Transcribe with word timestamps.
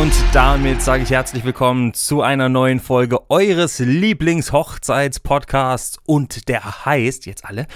Und 0.00 0.14
damit 0.32 0.80
sage 0.80 1.02
ich 1.02 1.10
herzlich 1.10 1.44
willkommen 1.44 1.92
zu 1.92 2.22
einer 2.22 2.48
neuen 2.48 2.80
Folge 2.80 3.30
eures 3.30 3.80
Lieblingshochzeitspodcasts 3.80 5.98
und 6.06 6.48
der 6.48 6.86
heißt 6.86 7.26
jetzt 7.26 7.44
alle 7.44 7.66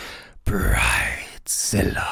Bridezilla. 0.47 2.09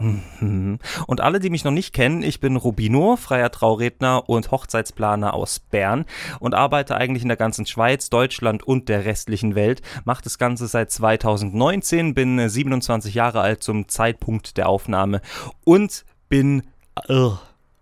Mhm. 0.00 0.80
Und 1.06 1.20
alle, 1.20 1.38
die 1.38 1.50
mich 1.50 1.62
noch 1.62 1.70
nicht 1.70 1.94
kennen, 1.94 2.24
ich 2.24 2.40
bin 2.40 2.56
Rubino, 2.56 3.14
freier 3.14 3.52
Trauredner 3.52 4.28
und 4.28 4.50
Hochzeitsplaner 4.50 5.32
aus 5.32 5.60
Bern 5.60 6.06
und 6.40 6.56
arbeite 6.56 6.96
eigentlich 6.96 7.22
in 7.22 7.28
der 7.28 7.36
ganzen 7.36 7.66
Schweiz, 7.66 8.10
Deutschland 8.10 8.64
und 8.64 8.88
der 8.88 9.04
restlichen 9.04 9.54
Welt. 9.54 9.80
Mache 10.04 10.24
das 10.24 10.38
Ganze 10.38 10.66
seit 10.66 10.90
2019, 10.90 12.14
bin 12.14 12.48
27 12.48 13.14
Jahre 13.14 13.42
alt 13.42 13.62
zum 13.62 13.86
Zeitpunkt 13.86 14.56
der 14.56 14.68
Aufnahme 14.68 15.20
und 15.62 16.04
bin 16.28 16.64
äh, 17.06 17.28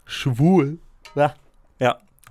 schwul. 0.04 0.78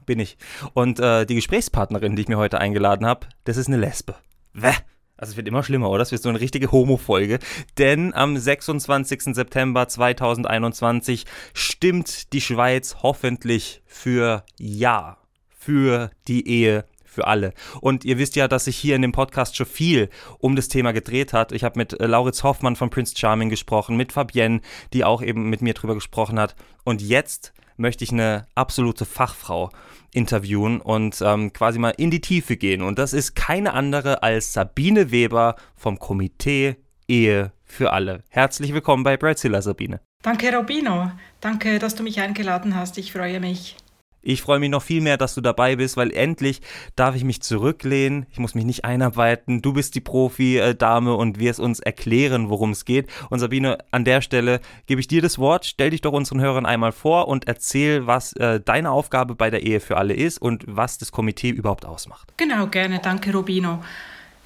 Bin 0.06 0.20
ich. 0.20 0.38
Und 0.74 1.00
äh, 1.00 1.26
die 1.26 1.36
Gesprächspartnerin, 1.36 2.16
die 2.16 2.24
ich 2.24 2.28
mir 2.28 2.38
heute 2.38 2.60
eingeladen 2.60 3.06
habe, 3.06 3.28
das 3.44 3.58
ist 3.58 3.68
eine 3.68 3.78
Lesbe. 3.78 4.16
Wäh. 4.54 4.74
Also 5.18 5.32
es 5.32 5.38
wird 5.38 5.48
immer 5.48 5.62
schlimmer, 5.62 5.92
oder? 5.92 6.02
Es 6.02 6.12
wird 6.12 6.24
so 6.24 6.30
eine 6.30 6.40
richtige 6.40 6.72
Homo-Folge. 6.72 7.38
Denn 7.78 8.12
am 8.16 8.38
26. 8.38 9.36
September 9.36 9.88
2021 9.88 11.26
stimmt 11.54 12.34
die 12.34 12.42
Schweiz 12.42 12.98
hoffentlich 13.04 13.84
für 13.86 14.44
Ja. 14.58 15.18
Für 15.50 16.10
die 16.28 16.48
Ehe 16.48 16.86
für 17.12 17.28
alle. 17.28 17.54
Und 17.82 18.06
ihr 18.06 18.18
wisst 18.18 18.36
ja, 18.36 18.48
dass 18.48 18.66
sich 18.66 18.78
hier 18.78 18.96
in 18.96 19.02
dem 19.02 19.12
Podcast 19.12 19.56
schon 19.56 19.66
viel 19.66 20.10
um 20.40 20.56
das 20.56 20.70
Thema 20.70 20.94
gedreht 20.94 21.34
hat. 21.34 21.52
Ich 21.52 21.64
habe 21.64 21.78
mit 21.78 22.00
äh, 22.00 22.08
Lauritz 22.08 22.44
Hoffmann 22.44 22.76
von 22.76 22.90
Prince 22.90 23.16
Charming 23.18 23.50
gesprochen, 23.50 23.98
mit 23.98 24.14
Fabienne, 24.14 24.62
die 24.94 25.04
auch 25.04 25.22
eben 25.22 25.50
mit 25.50 25.62
mir 25.62 25.74
drüber 25.74 25.94
gesprochen 25.94 26.40
hat. 26.40 26.56
Und 26.84 27.02
jetzt 27.02 27.54
möchte 27.76 28.04
ich 28.04 28.12
eine 28.12 28.46
absolute 28.56 29.06
Fachfrau 29.06 29.72
interviewen 30.14 30.82
und 30.82 31.22
ähm, 31.22 31.52
quasi 31.52 31.80
mal 31.80 31.94
in 31.98 32.12
die 32.12 32.22
Tiefe 32.22 32.56
gehen. 32.56 32.82
Und 32.82 32.98
das 32.98 33.14
ist 33.14 33.36
keine 33.36 33.74
andere 33.74 34.24
als 34.24 34.54
Sabine 34.54 35.12
Weber 35.12 35.56
vom 35.76 36.00
Komitee 36.00 36.78
Ehe 37.08 37.52
für 37.66 37.92
alle. 37.92 38.24
Herzlich 38.30 38.74
willkommen 38.74 39.04
bei 39.04 39.18
Brazilla, 39.18 39.62
Sabine. 39.62 40.00
Danke, 40.22 40.56
Robino. 40.56 41.12
Danke, 41.42 41.80
dass 41.80 41.96
du 41.96 42.04
mich 42.04 42.22
eingeladen 42.22 42.76
hast. 42.76 42.98
Ich 42.98 43.12
freue 43.12 43.40
mich. 43.40 43.76
Ich 44.24 44.42
freue 44.42 44.60
mich 44.60 44.70
noch 44.70 44.84
viel 44.84 45.02
mehr, 45.02 45.18
dass 45.18 45.34
du 45.34 45.42
dabei 45.42 45.76
bist, 45.76 45.98
weil 45.98 46.12
endlich 46.12 46.62
darf 46.96 47.16
ich 47.16 47.24
mich 47.24 47.42
zurücklehnen. 47.42 48.28
Ich 48.32 48.40
muss 48.40 48.54
mich 48.54 48.66
nicht 48.66 48.86
einarbeiten. 48.86 49.62
Du 49.62 49.74
bist 49.74 49.96
die 49.96 50.02
Profi-Dame 50.02 51.16
und 51.16 51.40
wirst 51.40 51.60
uns 51.60 51.80
erklären, 51.80 52.50
worum 52.50 52.72
es 52.72 52.86
geht. 52.86 53.10
Und 53.30 53.40
Sabine, 53.40 53.80
an 53.90 54.06
der 54.06 54.22
Stelle 54.22 54.62
gebe 54.86 55.02
ich 55.02 55.08
dir 55.08 55.22
das 55.22 55.40
Wort. 55.40 55.66
Stell 55.66 55.90
dich 55.90 56.02
doch 56.02 56.14
unseren 56.14 56.40
Hörern 56.40 56.68
einmal 56.68 56.92
vor 56.92 57.28
und 57.28 57.48
erzähl, 57.48 58.06
was 58.06 58.34
äh, 58.34 58.60
deine 58.60 58.92
Aufgabe 58.92 59.34
bei 59.34 59.50
der 59.50 59.64
Ehe 59.64 59.80
für 59.80 59.98
alle 59.98 60.14
ist 60.14 60.40
und 60.40 60.64
was 60.68 61.00
das 61.00 61.12
Komitee 61.12 61.50
überhaupt 61.50 61.86
ausmacht. 61.86 62.32
Genau, 62.38 62.68
gerne. 62.68 63.00
Danke, 63.00 63.34
Rubino. 63.34 63.84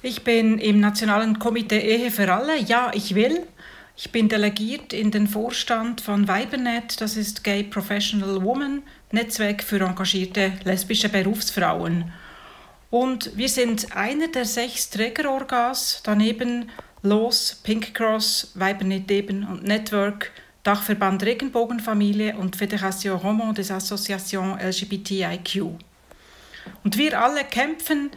Ich 0.02 0.24
bin 0.24 0.58
im 0.58 0.80
Nationalen 0.80 1.38
Komitee 1.38 1.80
Ehe 1.80 2.10
für 2.10 2.32
alle. 2.32 2.58
Ja, 2.60 2.92
ich 2.94 3.14
will. 3.14 3.46
Ich 3.98 4.12
bin 4.12 4.28
delegiert 4.28 4.92
in 4.92 5.10
den 5.10 5.26
Vorstand 5.26 6.02
von 6.02 6.28
Weibernet, 6.28 7.00
das 7.00 7.16
ist 7.16 7.42
Gay 7.44 7.62
Professional 7.62 8.42
Woman, 8.42 8.82
Netzwerk 9.16 9.62
für 9.62 9.80
engagierte 9.80 10.52
lesbische 10.64 11.08
Berufsfrauen. 11.08 12.12
Und 12.90 13.36
wir 13.36 13.48
sind 13.48 13.96
einer 13.96 14.28
der 14.28 14.44
sechs 14.44 14.90
Trägerorgas, 14.90 16.00
daneben 16.04 16.70
LOS, 17.02 17.60
Pink 17.62 17.94
Cross, 17.94 18.52
Weibernet 18.54 19.10
eben 19.10 19.44
und 19.44 19.64
Network, 19.64 20.30
Dachverband 20.62 21.24
Regenbogenfamilie 21.24 22.36
und 22.36 22.56
Fédération 22.56 23.16
Roman 23.16 23.54
des 23.54 23.70
Associations 23.70 24.62
LGBTIQ. 24.62 25.64
Und 26.84 26.96
wir 26.96 27.20
alle 27.20 27.44
kämpfen 27.44 28.10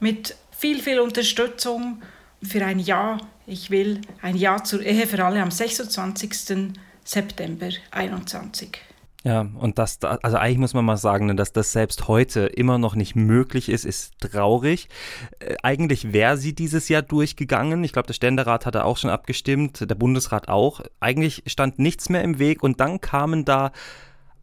mit 0.00 0.34
viel, 0.50 0.82
viel 0.82 1.00
Unterstützung 1.00 2.02
für 2.42 2.64
ein 2.64 2.78
Ja 2.78 3.18
ich 3.46 3.70
will 3.70 4.00
ein 4.22 4.36
Ja 4.36 4.62
zur 4.64 4.82
Ehe 4.82 5.06
für 5.06 5.24
alle 5.24 5.40
am 5.40 5.52
26. 5.52 6.74
September 7.04 7.68
2021. 7.68 8.78
Ja, 9.26 9.44
und 9.58 9.76
das, 9.78 9.98
also 10.04 10.36
eigentlich 10.36 10.58
muss 10.58 10.72
man 10.72 10.84
mal 10.84 10.96
sagen, 10.96 11.26
ne, 11.26 11.34
dass 11.34 11.52
das 11.52 11.72
selbst 11.72 12.06
heute 12.06 12.42
immer 12.42 12.78
noch 12.78 12.94
nicht 12.94 13.16
möglich 13.16 13.68
ist, 13.68 13.84
ist 13.84 14.20
traurig. 14.20 14.88
Äh, 15.40 15.56
eigentlich 15.64 16.12
wäre 16.12 16.36
sie 16.36 16.54
dieses 16.54 16.88
Jahr 16.88 17.02
durchgegangen. 17.02 17.82
Ich 17.82 17.92
glaube, 17.92 18.06
der 18.06 18.14
Ständerat 18.14 18.66
hatte 18.66 18.84
auch 18.84 18.96
schon 18.96 19.10
abgestimmt, 19.10 19.90
der 19.90 19.96
Bundesrat 19.96 20.46
auch. 20.46 20.80
Eigentlich 21.00 21.42
stand 21.46 21.80
nichts 21.80 22.08
mehr 22.08 22.22
im 22.22 22.38
Weg 22.38 22.62
und 22.62 22.78
dann 22.78 23.00
kamen 23.00 23.44
da 23.44 23.72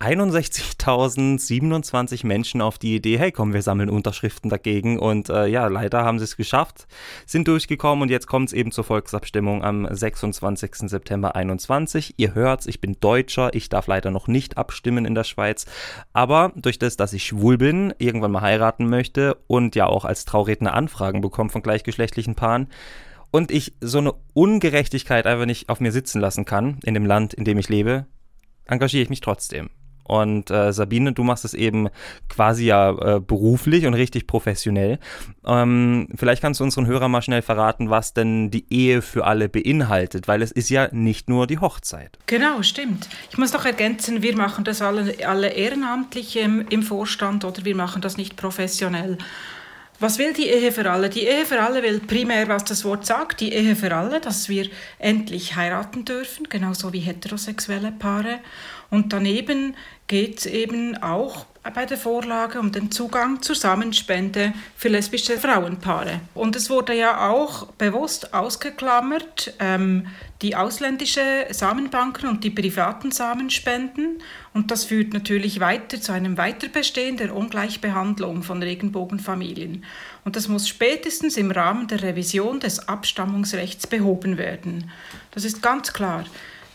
61.027 0.03 2.27
Menschen 2.27 2.61
auf 2.61 2.77
die 2.77 2.95
Idee, 2.95 3.17
hey 3.17 3.31
komm, 3.31 3.53
wir 3.53 3.61
sammeln 3.61 3.89
Unterschriften 3.89 4.49
dagegen. 4.49 4.99
Und 4.99 5.29
äh, 5.29 5.47
ja, 5.47 5.67
leider 5.67 6.03
haben 6.03 6.19
sie 6.19 6.25
es 6.25 6.35
geschafft, 6.35 6.87
sind 7.25 7.47
durchgekommen 7.47 8.01
und 8.01 8.09
jetzt 8.09 8.27
kommt 8.27 8.49
es 8.49 8.53
eben 8.53 8.73
zur 8.73 8.83
Volksabstimmung 8.83 9.63
am 9.63 9.87
26. 9.89 10.89
September 10.89 11.29
2021. 11.29 12.15
Ihr 12.17 12.35
hört's, 12.35 12.67
ich 12.67 12.81
bin 12.81 12.97
Deutscher, 12.99 13.53
ich 13.53 13.69
darf 13.69 13.87
leider 13.87 14.11
noch 14.11 14.27
nicht 14.27 14.57
abstimmen 14.57 15.05
in 15.05 15.15
der 15.15 15.23
Schweiz. 15.23 15.65
Aber 16.11 16.51
durch 16.55 16.79
das, 16.79 16.97
dass 16.97 17.13
ich 17.13 17.23
schwul 17.23 17.57
bin, 17.57 17.93
irgendwann 17.97 18.31
mal 18.31 18.41
heiraten 18.41 18.89
möchte 18.89 19.37
und 19.47 19.73
ja 19.75 19.85
auch 19.85 20.03
als 20.03 20.25
Trauredner 20.25 20.73
Anfragen 20.73 21.21
bekomme 21.21 21.49
von 21.49 21.63
gleichgeschlechtlichen 21.63 22.35
Paaren, 22.35 22.67
und 23.31 23.49
ich 23.49 23.73
so 23.81 23.97
eine 23.97 24.13
Ungerechtigkeit 24.33 25.25
einfach 25.25 25.47
nicht 25.47 25.69
auf 25.69 25.79
mir 25.79 25.91
sitzen 25.91 26.21
lassen 26.21 26.45
kann 26.45 26.77
in 26.83 26.93
dem 26.93 27.07
Land, 27.07 27.33
in 27.33 27.45
dem 27.45 27.57
ich 27.57 27.67
lebe, 27.67 28.05
engagiere 28.65 29.01
ich 29.01 29.09
mich 29.09 29.21
trotzdem. 29.21 29.71
Und 30.03 30.51
äh, 30.51 30.73
Sabine, 30.73 31.13
du 31.13 31.23
machst 31.23 31.45
es 31.45 31.53
eben 31.53 31.89
quasi 32.29 32.65
ja 32.65 32.89
äh, 32.89 33.19
beruflich 33.19 33.85
und 33.85 33.93
richtig 33.93 34.27
professionell. 34.27 34.99
Ähm, 35.45 36.07
vielleicht 36.15 36.41
kannst 36.41 36.59
du 36.59 36.63
unseren 36.63 36.87
Hörern 36.87 37.11
mal 37.11 37.21
schnell 37.21 37.41
verraten, 37.41 37.89
was 37.89 38.13
denn 38.13 38.51
die 38.51 38.65
Ehe 38.69 39.01
für 39.01 39.25
alle 39.25 39.49
beinhaltet, 39.49 40.27
weil 40.27 40.41
es 40.41 40.51
ist 40.51 40.69
ja 40.69 40.89
nicht 40.91 41.29
nur 41.29 41.47
die 41.47 41.59
Hochzeit. 41.59 42.17
Genau, 42.25 42.61
stimmt. 42.61 43.07
Ich 43.31 43.37
muss 43.37 43.53
noch 43.53 43.65
ergänzen, 43.65 44.21
wir 44.21 44.35
machen 44.35 44.63
das 44.63 44.81
alle, 44.81 45.15
alle 45.25 45.49
ehrenamtlich 45.49 46.37
im, 46.37 46.65
im 46.69 46.83
Vorstand 46.83 47.45
oder 47.45 47.63
wir 47.63 47.75
machen 47.75 48.01
das 48.01 48.17
nicht 48.17 48.35
professionell. 48.35 49.17
Was 49.99 50.17
will 50.17 50.33
die 50.33 50.49
Ehe 50.49 50.71
für 50.71 50.91
alle? 50.91 51.09
Die 51.09 51.23
Ehe 51.23 51.45
für 51.45 51.61
alle 51.61 51.81
will 51.81 52.01
primär, 52.01 52.47
was 52.49 52.65
das 52.65 52.83
Wort 52.83 53.05
sagt, 53.05 53.39
die 53.39 53.53
Ehe 53.53 53.75
für 53.75 53.95
alle, 53.95 54.19
dass 54.19 54.49
wir 54.49 54.67
endlich 54.99 55.55
heiraten 55.55 56.03
dürfen, 56.03 56.49
genauso 56.49 56.91
wie 56.91 56.99
heterosexuelle 56.99 57.91
Paare. 57.91 58.39
Und 58.89 59.13
daneben 59.13 59.75
geht 60.07 60.39
es 60.39 60.45
eben 60.45 61.01
auch 61.01 61.45
bei 61.73 61.85
der 61.85 61.97
Vorlage 61.97 62.59
um 62.59 62.73
den 62.73 62.91
Zugang 62.91 63.41
zur 63.41 63.55
Samenspende 63.55 64.53
für 64.75 64.89
lesbische 64.89 65.37
Frauenpaare. 65.37 66.19
Und 66.33 66.57
es 66.57 66.69
wurde 66.69 66.93
ja 66.93 67.29
auch 67.29 67.67
bewusst 67.73 68.33
ausgeklammert, 68.33 69.53
ähm, 69.59 70.07
die 70.41 70.57
ausländische 70.57 71.21
Samenbanken 71.51 72.27
und 72.27 72.43
die 72.43 72.49
privaten 72.49 73.11
Samenspenden. 73.11 74.19
Und 74.53 74.71
das 74.71 74.83
führt 74.83 75.13
natürlich 75.13 75.61
weiter 75.61 76.01
zu 76.01 76.11
einem 76.11 76.37
Weiterbestehen 76.37 77.15
der 77.15 77.33
Ungleichbehandlung 77.33 78.43
von 78.43 78.61
Regenbogenfamilien. 78.61 79.85
Und 80.25 80.35
das 80.35 80.49
muss 80.49 80.67
spätestens 80.67 81.37
im 81.37 81.49
Rahmen 81.49 81.87
der 81.87 82.03
Revision 82.03 82.59
des 82.59 82.89
Abstammungsrechts 82.89 83.87
behoben 83.87 84.37
werden. 84.37 84.91
Das 85.31 85.45
ist 85.45 85.61
ganz 85.61 85.93
klar. 85.93 86.25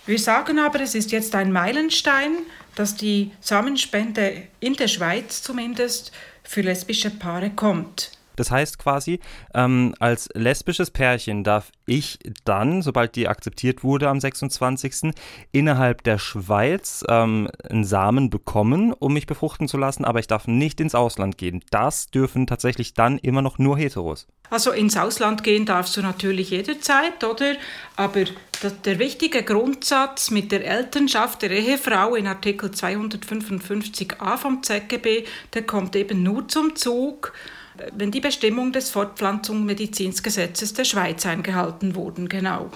Wir 0.07 0.19
sagen 0.19 0.59
aber, 0.59 0.81
es 0.81 0.95
ist 0.95 1.13
jetzt 1.13 1.35
ein 1.35 1.53
Meilenstein, 1.53 2.39
dass 2.79 2.95
die 2.95 3.33
Samenspende 3.41 4.45
in 4.61 4.75
der 4.75 4.87
Schweiz 4.87 5.43
zumindest 5.43 6.13
für 6.45 6.61
lesbische 6.61 7.11
Paare 7.11 7.51
kommt. 7.51 8.13
Das 8.39 8.51
heißt 8.51 8.79
quasi, 8.79 9.21
ähm, 9.55 9.95
als 9.99 10.29
lesbisches 10.35 10.91
Pärchen 10.91 11.43
darf 11.43 11.73
ich 11.87 12.19
dann, 12.45 12.83
sobald 12.83 13.17
die 13.17 13.29
akzeptiert 13.29 13.83
wurde 13.83 14.09
am 14.09 14.21
26., 14.21 15.13
innerhalb 15.51 16.05
der 16.05 16.19
Schweiz 16.19 17.05
ähm, 17.09 17.49
einen 17.69 17.85
Samen 17.85 18.31
bekommen, 18.31 18.93
um 18.93 19.15
mich 19.15 19.27
befruchten 19.27 19.67
zu 19.67 19.77
lassen, 19.77 20.05
aber 20.05 20.21
ich 20.21 20.27
darf 20.27 20.47
nicht 20.47 20.81
ins 20.81 20.95
Ausland 20.95 21.37
gehen. 21.37 21.65
Das 21.71 22.11
dürfen 22.11 22.47
tatsächlich 22.47 22.95
dann 22.95 23.19
immer 23.19 23.43
noch 23.43 23.59
nur 23.59 23.77
Heteros. 23.77 24.29
Also 24.51 24.71
ins 24.71 24.97
Ausland 24.97 25.43
gehen 25.45 25.67
darfst 25.67 25.97
du 25.97 26.03
natürlich 26.03 26.51
jederzeit, 26.51 27.23
oder? 27.25 27.55
Aber 27.97 28.25
der 28.85 28.99
wichtige 28.99 29.43
Grundsatz 29.43 30.31
mit 30.31 30.53
der 30.53 30.65
Elternschaft 30.65 31.43
der 31.43 31.51
Ehefrau 31.51 32.15
in 32.15 32.27
Artikel 32.27 32.71
255a 32.71 34.37
vom 34.37 34.63
ZGB, 34.63 35.25
der 35.55 35.63
kommt 35.63 35.95
eben 35.97 36.23
nur 36.23 36.49
zum 36.49 36.77
Zug, 36.77 37.33
wenn 37.97 38.11
die 38.11 38.21
Bestimmungen 38.21 38.73
des 38.73 38.91
Fortpflanzungsmedizinsgesetzes 38.91 40.75
der 40.75 40.85
Schweiz 40.85 41.25
eingehalten 41.27 41.95
wurden, 41.95 42.29
genau. 42.29 42.71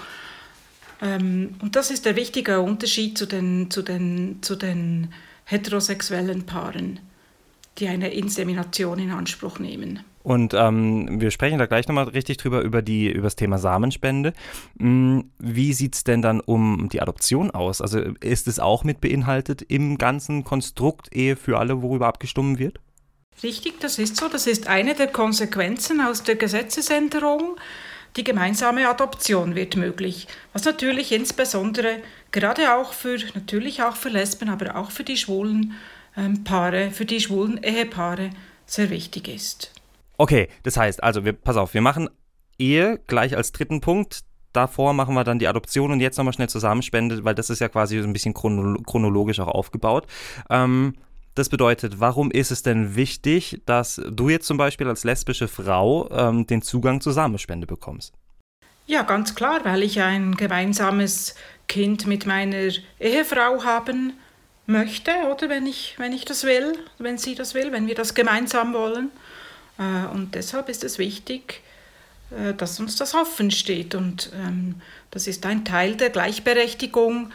Ähm, 1.01 1.55
und 1.61 1.75
das 1.75 1.91
ist 1.91 2.05
der 2.05 2.15
wichtige 2.15 2.61
Unterschied 2.61 3.17
zu 3.17 3.25
den, 3.25 3.69
zu 3.69 3.81
den, 3.81 4.39
zu 4.41 4.55
den 4.55 5.09
heterosexuellen 5.45 6.45
Paaren, 6.45 6.99
die 7.77 7.87
eine 7.87 8.13
Insemination 8.13 8.99
in 8.99 9.11
Anspruch 9.11 9.59
nehmen. 9.59 9.99
Und 10.23 10.53
ähm, 10.53 11.19
wir 11.19 11.31
sprechen 11.31 11.59
da 11.59 11.65
gleich 11.65 11.87
nochmal 11.89 12.05
richtig 12.05 12.37
drüber, 12.37 12.61
über, 12.61 12.81
die, 12.81 13.11
über 13.11 13.23
das 13.23 13.35
Thema 13.35 13.57
Samenspende. 13.57 14.33
Hm, 14.79 15.29
wie 15.37 15.73
sieht 15.73 15.95
es 15.95 16.05
denn 16.05 16.21
dann 16.21 16.39
um 16.39 16.87
die 16.89 17.01
Adoption 17.01 17.51
aus? 17.51 17.81
Also 17.81 17.99
ist 18.21 18.47
es 18.47 18.59
auch 18.59 18.85
mit 18.85 19.01
beinhaltet 19.01 19.61
im 19.63 19.97
ganzen 19.97 20.45
Konstrukt 20.45 21.13
Ehe 21.13 21.35
für 21.35 21.59
alle, 21.59 21.81
worüber 21.81 22.07
abgestimmt 22.07 22.57
wird? 22.57 22.79
Richtig, 23.41 23.79
das 23.79 23.99
ist 23.99 24.17
so. 24.17 24.27
Das 24.27 24.47
ist 24.47 24.67
eine 24.67 24.93
der 24.93 25.07
Konsequenzen 25.07 26.01
aus 26.01 26.23
der 26.23 26.35
Gesetzesänderung. 26.35 27.57
Die 28.15 28.23
gemeinsame 28.23 28.87
Adoption 28.87 29.55
wird 29.55 29.75
möglich, 29.75 30.27
was 30.53 30.65
natürlich 30.65 31.11
insbesondere 31.11 31.99
gerade 32.31 32.75
auch 32.75 32.93
für, 32.93 33.17
natürlich 33.33 33.81
auch 33.81 33.95
für 33.95 34.09
Lesben, 34.09 34.49
aber 34.49 34.75
auch 34.75 34.91
für 34.91 35.03
die 35.03 35.17
schwulen 35.17 35.73
ähm, 36.15 36.43
Paare, 36.43 36.91
für 36.91 37.05
die 37.05 37.19
schwulen 37.19 37.61
Ehepaare 37.63 38.29
sehr 38.67 38.91
wichtig 38.91 39.27
ist. 39.27 39.71
Okay, 40.17 40.47
das 40.61 40.77
heißt, 40.77 41.01
also 41.01 41.25
wir, 41.25 41.33
pass 41.33 41.57
auf, 41.57 41.73
wir 41.73 41.81
machen 41.81 42.07
Ehe 42.59 42.99
gleich 43.07 43.35
als 43.35 43.51
dritten 43.51 43.81
Punkt. 43.81 44.21
Davor 44.53 44.93
machen 44.93 45.15
wir 45.15 45.23
dann 45.23 45.39
die 45.39 45.47
Adoption 45.47 45.91
und 45.91 45.99
jetzt 45.99 46.17
nochmal 46.17 46.33
schnell 46.33 46.49
Zusammenspende, 46.49 47.23
weil 47.23 47.33
das 47.33 47.49
ist 47.49 47.59
ja 47.59 47.67
quasi 47.67 47.99
so 47.99 48.07
ein 48.07 48.13
bisschen 48.13 48.35
chronologisch 48.35 49.39
auch 49.39 49.47
aufgebaut. 49.47 50.05
Ähm, 50.51 50.93
das 51.35 51.49
bedeutet, 51.49 51.99
warum 51.99 52.31
ist 52.31 52.51
es 52.51 52.63
denn 52.63 52.95
wichtig, 52.95 53.61
dass 53.65 54.01
du 54.07 54.29
jetzt 54.29 54.45
zum 54.45 54.57
Beispiel 54.57 54.87
als 54.87 55.03
lesbische 55.03 55.47
Frau 55.47 56.09
ähm, 56.11 56.45
den 56.47 56.61
Zugang 56.61 57.01
zur 57.01 57.13
Samenspende 57.13 57.67
bekommst? 57.67 58.13
Ja, 58.85 59.03
ganz 59.03 59.33
klar, 59.33 59.61
weil 59.63 59.81
ich 59.81 60.01
ein 60.01 60.35
gemeinsames 60.35 61.35
Kind 61.67 62.05
mit 62.05 62.25
meiner 62.25 62.69
Ehefrau 62.99 63.63
haben 63.63 64.13
möchte, 64.65 65.11
oder 65.31 65.49
wenn 65.49 65.65
ich, 65.65 65.95
wenn 65.97 66.13
ich 66.13 66.25
das 66.25 66.43
will, 66.43 66.77
wenn 66.99 67.17
sie 67.17 67.35
das 67.35 67.53
will, 67.53 67.71
wenn 67.71 67.87
wir 67.87 67.95
das 67.95 68.13
gemeinsam 68.13 68.73
wollen. 68.73 69.09
Äh, 69.77 70.13
und 70.13 70.35
deshalb 70.35 70.69
ist 70.69 70.83
es 70.83 70.97
wichtig, 70.97 71.61
äh, 72.31 72.53
dass 72.53 72.79
uns 72.79 72.95
das 72.95 73.15
offen 73.15 73.51
steht. 73.51 73.95
Und 73.95 74.31
ähm, 74.35 74.75
das 75.11 75.27
ist 75.27 75.45
ein 75.45 75.65
Teil 75.65 75.95
der 75.95 76.09
Gleichberechtigung, 76.09 77.31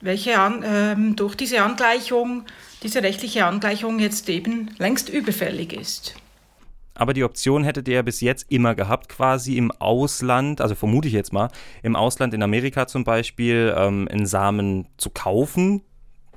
welche 0.00 0.32
ähm, 0.32 1.16
durch 1.16 1.34
diese 1.34 1.62
Angleichung, 1.62 2.44
diese 2.86 3.02
rechtliche 3.02 3.44
Angleichung 3.44 3.98
jetzt 3.98 4.28
eben 4.28 4.70
längst 4.78 5.08
überfällig 5.08 5.72
ist. 5.72 6.14
Aber 6.94 7.14
die 7.14 7.24
Option 7.24 7.64
hättet 7.64 7.88
ihr 7.88 7.96
ja 7.96 8.02
bis 8.02 8.20
jetzt 8.20 8.46
immer 8.48 8.76
gehabt, 8.76 9.08
quasi 9.08 9.56
im 9.56 9.72
Ausland, 9.72 10.60
also 10.60 10.76
vermute 10.76 11.08
ich 11.08 11.14
jetzt 11.14 11.32
mal, 11.32 11.50
im 11.82 11.96
Ausland 11.96 12.32
in 12.32 12.44
Amerika 12.44 12.86
zum 12.86 13.02
Beispiel, 13.02 13.74
ähm, 13.76 14.06
einen 14.08 14.26
Samen 14.26 14.86
zu 14.98 15.10
kaufen, 15.10 15.82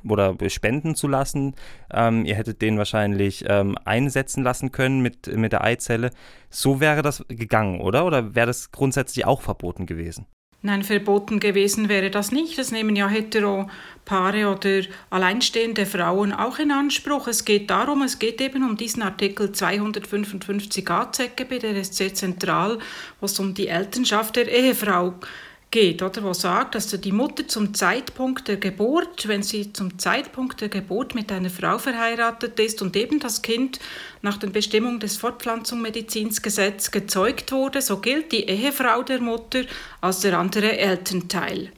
oder 0.07 0.33
spenden 0.47 0.95
zu 0.95 1.07
lassen. 1.07 1.55
Ähm, 1.91 2.25
ihr 2.25 2.35
hättet 2.35 2.61
den 2.61 2.77
wahrscheinlich 2.77 3.43
ähm, 3.47 3.77
einsetzen 3.83 4.43
lassen 4.43 4.71
können 4.71 5.01
mit, 5.01 5.27
mit 5.27 5.51
der 5.51 5.63
Eizelle. 5.63 6.11
So 6.49 6.79
wäre 6.79 7.01
das 7.01 7.25
gegangen, 7.27 7.81
oder? 7.81 8.05
Oder 8.05 8.33
wäre 8.33 8.47
das 8.47 8.71
grundsätzlich 8.71 9.25
auch 9.25 9.41
verboten 9.41 9.85
gewesen? 9.85 10.25
Nein, 10.61 10.83
verboten 10.83 11.39
gewesen 11.39 11.87
wäre 11.87 12.09
das 12.09 12.33
nicht. 12.33 12.57
Das 12.57 12.71
nehmen 12.71 12.95
ja 12.97 13.07
Hetero-Paare 13.07 14.49
oder 14.49 14.81
alleinstehende 15.09 15.85
Frauen 15.85 16.33
auch 16.33 16.59
in 16.59 16.71
Anspruch. 16.71 17.27
Es 17.27 17.45
geht 17.45 17.69
darum, 17.69 18.01
es 18.01 18.19
geht 18.19 18.41
eben 18.41 18.63
um 18.63 18.75
diesen 18.75 19.01
Artikel 19.01 19.51
255a 19.51 21.13
ZGB, 21.13 21.59
der 21.59 21.77
ist 21.77 21.93
sehr 21.93 22.13
zentral, 22.13 22.79
wo 23.21 23.25
es 23.25 23.39
um 23.39 23.53
die 23.53 23.67
Elternschaft 23.67 24.35
der 24.35 24.51
Ehefrau 24.51 25.11
geht 25.11 25.29
geht, 25.71 26.01
oder 26.01 26.23
wo 26.23 26.33
sagt, 26.33 26.75
dass 26.75 26.87
die 26.87 27.11
Mutter 27.11 27.47
zum 27.47 27.73
Zeitpunkt 27.73 28.47
der 28.47 28.57
Geburt, 28.57 29.27
wenn 29.27 29.43
sie 29.43 29.71
zum 29.71 29.99
Zeitpunkt 29.99 30.61
der 30.61 30.69
Geburt 30.69 31.13
mit 31.13 31.31
einer 31.31 31.49
Frau 31.49 31.77
verheiratet 31.77 32.59
ist 32.59 32.81
und 32.81 32.95
eben 32.95 33.19
das 33.19 33.41
Kind 33.41 33.79
nach 34.21 34.37
den 34.37 34.51
Bestimmungen 34.51 34.99
des 34.99 35.17
Fortpflanzungsmedizinsgesetzes 35.17 36.91
gezeugt 36.91 37.51
wurde, 37.51 37.81
so 37.81 37.97
gilt 37.97 38.31
die 38.31 38.47
Ehefrau 38.47 39.03
der 39.03 39.21
Mutter 39.21 39.63
als 40.01 40.21
der 40.21 40.37
andere 40.39 40.77
Elternteil. 40.77 41.71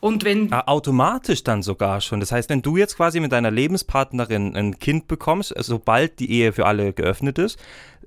Und 0.00 0.24
wenn 0.24 0.52
ah, 0.52 0.62
automatisch 0.66 1.42
dann 1.42 1.62
sogar 1.62 2.00
schon. 2.00 2.20
Das 2.20 2.30
heißt, 2.30 2.48
wenn 2.50 2.62
du 2.62 2.76
jetzt 2.76 2.96
quasi 2.96 3.18
mit 3.18 3.32
deiner 3.32 3.50
Lebenspartnerin 3.50 4.56
ein 4.56 4.78
Kind 4.78 5.08
bekommst, 5.08 5.52
sobald 5.58 6.20
die 6.20 6.30
Ehe 6.30 6.52
für 6.52 6.66
alle 6.66 6.92
geöffnet 6.92 7.38
ist, 7.38 7.58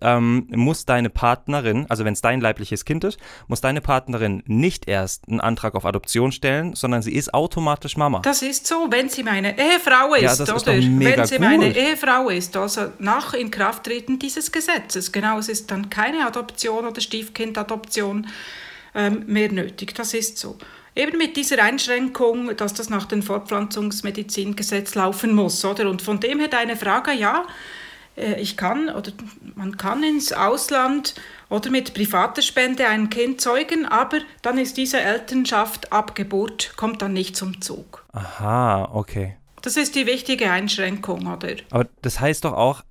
ähm, 0.02 0.48
muss 0.50 0.86
deine 0.86 1.10
Partnerin, 1.10 1.86
also 1.90 2.06
wenn 2.06 2.14
es 2.14 2.22
dein 2.22 2.42
leibliches 2.42 2.86
Kind 2.86 3.04
ist, 3.04 3.20
muss 3.48 3.62
deine 3.62 3.82
Partnerin 3.82 4.42
nicht 4.48 4.88
erst 4.88 5.28
einen 5.28 5.42
Antrag 5.42 5.76
auf 5.76 5.86
Adoption 5.86 6.32
stellen, 6.32 6.76
sondern 6.76 7.02
sie 7.02 7.14
ist 7.14 7.34
automatisch 7.34 7.98
Mama. 7.98 8.20
Das 8.22 8.42
ist 8.42 8.66
so, 8.66 8.88
wenn 8.90 9.10
sie 9.10 9.24
meine 9.24 9.58
Ehefrau 9.58 10.16
ist, 10.16 10.40
ja, 10.40 10.46
oder? 10.46 10.56
Ist 10.76 11.00
wenn 11.00 11.26
sie 11.26 11.36
cool. 11.36 11.42
meine 11.42 11.76
Ehefrau 11.76 12.30
ist, 12.30 12.58
also 12.58 12.88
nach 13.00 13.34
Inkrafttreten 13.34 14.18
dieses 14.18 14.52
Gesetzes. 14.52 15.12
Genau, 15.12 15.38
es 15.38 15.50
ist 15.50 15.70
dann 15.70 15.90
keine 15.90 16.26
Adoption 16.26 16.86
oder 16.86 17.00
Stiefkindadoption 17.00 18.28
ähm, 18.96 19.24
mehr 19.28 19.52
nötig. 19.52 19.94
Das 19.94 20.14
ist 20.14 20.38
so. 20.38 20.58
Eben 20.96 21.18
mit 21.18 21.38
dieser 21.38 21.64
Einschränkung, 21.64 22.56
dass 22.58 22.74
das 22.74 22.90
nach 22.90 23.06
dem 23.06 23.24
Fortpflanzungsmedizingesetz 23.24 24.96
laufen 24.96 25.34
muss, 25.34 25.64
oder? 25.64 25.90
Und 25.90 26.02
von 26.02 26.20
dem 26.20 26.40
her 26.40 26.50
deine 26.50 26.76
Frage, 26.76 27.14
ja, 27.14 27.46
äh, 28.18 28.40
ich 28.42 28.58
kann 28.58 28.90
oder 28.90 29.12
man 29.56 29.78
kann 29.78 30.04
ins 30.04 30.34
Ausland 30.34 31.16
oder 31.50 31.70
mit 31.70 31.94
privater 31.94 32.42
Spende 32.42 32.88
ein 32.88 33.10
Kind 33.10 33.42
zeugen, 33.42 33.86
aber 33.86 34.20
dann 34.42 34.58
ist 34.58 34.78
diese 34.78 35.00
Elternschaft 35.00 35.92
ab 35.94 36.16
Geburt, 36.16 36.74
kommt 36.76 37.02
dann 37.02 37.14
nicht 37.14 37.36
zum 37.36 37.62
Zug. 37.62 38.06
Aha, 38.12 38.90
okay. 38.94 39.38
Das 39.62 39.78
ist 39.78 39.96
die 39.96 40.08
wichtige 40.08 40.50
Einschränkung, 40.50 41.28
oder? 41.28 41.56
Aber 41.70 41.88
das 42.02 42.20
heißt 42.20 42.46
doch 42.46 42.54
auch, 42.54 42.84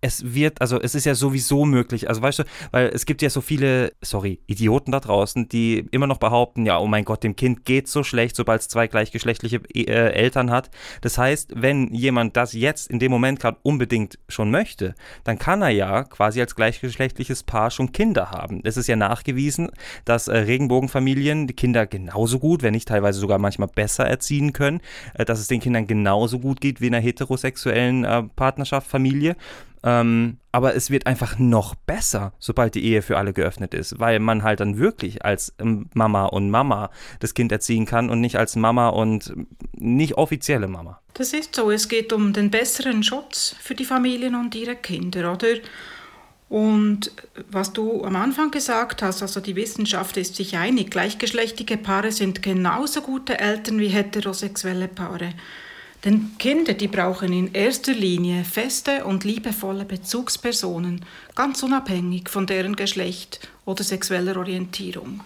es 0.00 0.34
wird, 0.34 0.60
also 0.60 0.80
es 0.80 0.94
ist 0.94 1.04
ja 1.04 1.14
sowieso 1.14 1.64
möglich, 1.64 2.08
also 2.08 2.22
weißt 2.22 2.40
du, 2.40 2.44
weil 2.70 2.88
es 2.88 3.04
gibt 3.06 3.22
ja 3.22 3.30
so 3.30 3.40
viele, 3.40 3.92
sorry, 4.00 4.40
Idioten 4.46 4.92
da 4.92 5.00
draußen, 5.00 5.48
die 5.48 5.86
immer 5.90 6.06
noch 6.06 6.18
behaupten, 6.18 6.64
ja, 6.64 6.78
oh 6.78 6.86
mein 6.86 7.04
Gott, 7.04 7.22
dem 7.22 7.36
Kind 7.36 7.64
geht 7.64 7.88
so 7.88 8.02
schlecht, 8.02 8.36
sobald 8.36 8.62
es 8.62 8.68
zwei 8.68 8.86
gleichgeschlechtliche 8.86 9.60
äh, 9.74 9.84
Eltern 9.84 10.50
hat. 10.50 10.70
Das 11.02 11.18
heißt, 11.18 11.52
wenn 11.54 11.92
jemand 11.92 12.36
das 12.36 12.52
jetzt 12.54 12.90
in 12.90 12.98
dem 12.98 13.10
Moment 13.10 13.40
gerade 13.40 13.58
unbedingt 13.62 14.18
schon 14.28 14.50
möchte, 14.50 14.94
dann 15.24 15.38
kann 15.38 15.62
er 15.62 15.70
ja 15.70 16.04
quasi 16.04 16.40
als 16.40 16.54
gleichgeschlechtliches 16.54 17.42
Paar 17.42 17.70
schon 17.70 17.92
Kinder 17.92 18.30
haben. 18.30 18.60
Es 18.64 18.76
ist 18.76 18.86
ja 18.86 18.96
nachgewiesen, 18.96 19.68
dass 20.04 20.28
äh, 20.28 20.36
Regenbogenfamilien 20.36 21.46
die 21.46 21.54
Kinder 21.54 21.86
genauso 21.86 22.38
gut, 22.38 22.62
wenn 22.62 22.72
nicht 22.72 22.88
teilweise 22.88 23.20
sogar 23.20 23.38
manchmal 23.38 23.68
besser 23.68 24.06
erziehen 24.06 24.52
können, 24.52 24.80
äh, 25.14 25.24
dass 25.24 25.40
es 25.40 25.48
den 25.48 25.60
Kindern 25.60 25.86
genauso 25.86 26.38
gut 26.38 26.60
geht 26.60 26.80
wie 26.80 26.86
in 26.86 26.94
einer 26.94 27.04
heterosexuellen 27.04 28.04
äh, 28.04 28.22
Partnerschaft, 28.34 28.86
Familie. 28.86 29.36
Ähm, 29.82 30.36
aber 30.52 30.74
es 30.74 30.90
wird 30.90 31.06
einfach 31.06 31.38
noch 31.38 31.74
besser, 31.74 32.32
sobald 32.38 32.74
die 32.74 32.84
Ehe 32.84 33.02
für 33.02 33.16
alle 33.16 33.32
geöffnet 33.32 33.72
ist, 33.72 33.98
weil 33.98 34.18
man 34.18 34.42
halt 34.42 34.60
dann 34.60 34.78
wirklich 34.78 35.24
als 35.24 35.54
ähm, 35.58 35.88
Mama 35.94 36.26
und 36.26 36.50
Mama 36.50 36.90
das 37.20 37.34
Kind 37.34 37.50
erziehen 37.52 37.86
kann 37.86 38.10
und 38.10 38.20
nicht 38.20 38.36
als 38.36 38.56
Mama 38.56 38.88
und 38.88 39.32
nicht 39.72 40.18
offizielle 40.18 40.68
Mama. 40.68 41.00
Das 41.14 41.32
ist 41.32 41.54
so. 41.54 41.70
Es 41.70 41.88
geht 41.88 42.12
um 42.12 42.32
den 42.32 42.50
besseren 42.50 43.02
Schutz 43.02 43.54
für 43.60 43.74
die 43.74 43.84
Familien 43.84 44.34
und 44.34 44.54
ihre 44.54 44.76
Kinder, 44.76 45.32
oder? 45.32 45.54
Und 46.50 47.12
was 47.48 47.72
du 47.72 48.04
am 48.04 48.16
Anfang 48.16 48.50
gesagt 48.50 49.02
hast, 49.02 49.22
also 49.22 49.40
die 49.40 49.54
Wissenschaft 49.54 50.16
ist 50.16 50.34
sich 50.34 50.56
einig, 50.56 50.90
gleichgeschlechtliche 50.90 51.76
Paare 51.76 52.10
sind 52.10 52.42
genauso 52.42 53.02
gute 53.02 53.38
Eltern 53.38 53.78
wie 53.78 53.86
heterosexuelle 53.86 54.88
Paare. 54.88 55.32
Denn 56.04 56.30
Kinder, 56.38 56.72
die 56.72 56.88
brauchen 56.88 57.32
in 57.32 57.52
erster 57.52 57.92
Linie 57.92 58.44
feste 58.44 59.04
und 59.04 59.24
liebevolle 59.24 59.84
Bezugspersonen, 59.84 61.04
ganz 61.34 61.62
unabhängig 61.62 62.30
von 62.30 62.46
deren 62.46 62.74
Geschlecht 62.74 63.40
oder 63.66 63.84
sexueller 63.84 64.36
Orientierung. 64.36 65.22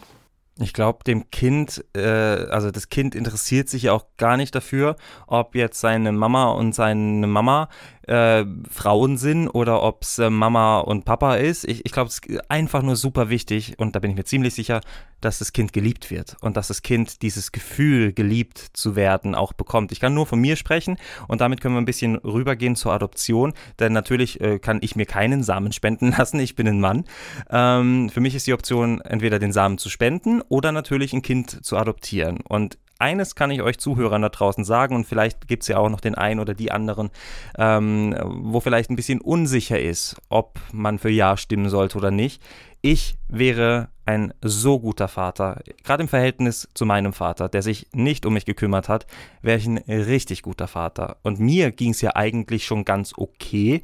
Ich 0.61 0.73
glaube, 0.73 1.03
dem 1.05 1.31
Kind, 1.31 1.85
äh, 1.97 2.01
also 2.01 2.71
das 2.71 2.89
Kind 2.89 3.17
interessiert 3.17 3.69
sich 3.69 3.85
ja 3.85 3.93
auch 3.93 4.07
gar 4.19 4.37
nicht 4.37 4.55
dafür, 4.55 4.97
ob 5.27 5.57
jetzt 5.57 5.81
seine 5.81 6.13
Mama 6.13 6.53
und 6.53 6.75
seine 6.75 7.27
Mama 7.27 7.69
äh, 8.09 8.45
Frauen 8.71 9.17
sind 9.17 9.49
oder 9.49 9.83
ob 9.83 10.03
es 10.03 10.19
äh, 10.19 10.31
Mama 10.31 10.81
und 10.81 11.05
Papa 11.05 11.37
ist. 11.37 11.65
Ich, 11.65 11.85
ich 11.85 11.93
glaube, 11.93 12.09
es 12.09 12.19
ist 12.19 12.51
einfach 12.51 12.83
nur 12.83 12.97
super 12.97 13.29
wichtig 13.29 13.79
und 13.79 13.95
da 13.95 14.01
bin 14.01 14.11
ich 14.11 14.17
mir 14.17 14.25
ziemlich 14.25 14.55
sicher, 14.55 14.81
dass 15.21 15.39
das 15.39 15.53
Kind 15.53 15.73
geliebt 15.73 16.11
wird 16.11 16.37
und 16.41 16.57
dass 16.57 16.69
das 16.69 16.83
Kind 16.83 17.23
dieses 17.23 17.53
Gefühl, 17.53 18.13
geliebt 18.13 18.59
zu 18.75 18.97
werden, 18.97 19.35
auch 19.35 19.53
bekommt. 19.53 19.93
Ich 19.93 20.01
kann 20.01 20.15
nur 20.15 20.27
von 20.27 20.41
mir 20.41 20.57
sprechen 20.57 20.99
und 21.29 21.41
damit 21.41 21.61
können 21.61 21.75
wir 21.75 21.81
ein 21.81 21.87
bisschen 21.87 22.17
rübergehen 22.17 22.77
zur 22.77 22.93
Adoption, 22.93 23.55
denn 23.79 23.93
natürlich 23.93 24.41
äh, 24.41 24.59
kann 24.59 24.79
ich 24.83 24.97
mir 24.97 25.07
keinen 25.07 25.43
Samen 25.43 25.73
spenden 25.73 26.13
lassen. 26.19 26.41
Ich 26.41 26.55
bin 26.55 26.69
ein 26.69 26.81
Mann. 26.81 27.05
Ähm, 27.51 28.11
für 28.11 28.21
mich 28.21 28.35
ist 28.35 28.47
die 28.47 28.53
Option, 28.53 29.01
entweder 29.01 29.39
den 29.39 29.53
Samen 29.53 29.79
zu 29.79 29.89
spenden 29.89 30.43
oder 30.49 30.73
natürlich 30.73 31.13
ein 31.13 31.23
Kind 31.23 31.65
zu 31.65 31.77
adoptieren. 31.77 32.41
Und 32.47 32.79
eines 33.05 33.35
kann 33.35 33.51
ich 33.51 33.63
euch 33.63 33.79
Zuhörern 33.79 34.23
da 34.23 34.31
draußen 34.31 34.65
sagen 34.65 34.97
und 34.97 35.07
vielleicht 35.07 35.47
gibt 35.47 35.63
es 35.63 35.69
ja 35.69 35.77
auch 35.77 35.91
noch 35.91 36.01
den 36.01 36.15
einen 36.15 36.41
oder 36.41 36.55
die 36.55 36.73
anderen, 36.73 37.11
ähm, 37.59 38.17
wo 38.25 38.61
vielleicht 38.61 38.91
ein 38.91 38.97
bisschen 38.97 39.21
unsicher 39.21 39.79
ist, 39.79 40.17
ob 40.31 40.59
man 40.73 40.99
für 40.99 41.11
Ja 41.11 41.37
stimmen 41.37 41.69
sollte 41.69 41.99
oder 41.99 42.11
nicht. 42.11 42.43
Ich 42.87 43.17
wäre 43.29 43.89
ein 44.05 44.35
so 44.43 44.79
guter 44.79 45.09
Vater, 45.09 45.63
gerade 45.85 46.03
im 46.03 46.09
Verhältnis 46.09 46.69
zu 46.75 46.85
meinem 46.85 47.15
Vater, 47.15 47.49
der 47.49 47.63
sich 47.63 47.87
nicht 47.95 48.27
um 48.27 48.35
mich 48.35 48.45
gekümmert 48.45 48.91
hat, 48.91 49.07
wäre 49.41 49.57
ich 49.57 49.65
ein 49.65 49.79
richtig 49.79 50.43
guter 50.43 50.69
Vater. 50.69 51.17
Und 51.23 51.41
mir 51.41 51.71
ging 51.71 51.93
es 51.93 52.03
ja 52.03 52.15
eigentlich 52.15 52.67
schon 52.67 52.85
ganz 52.85 53.15
okay 53.17 53.81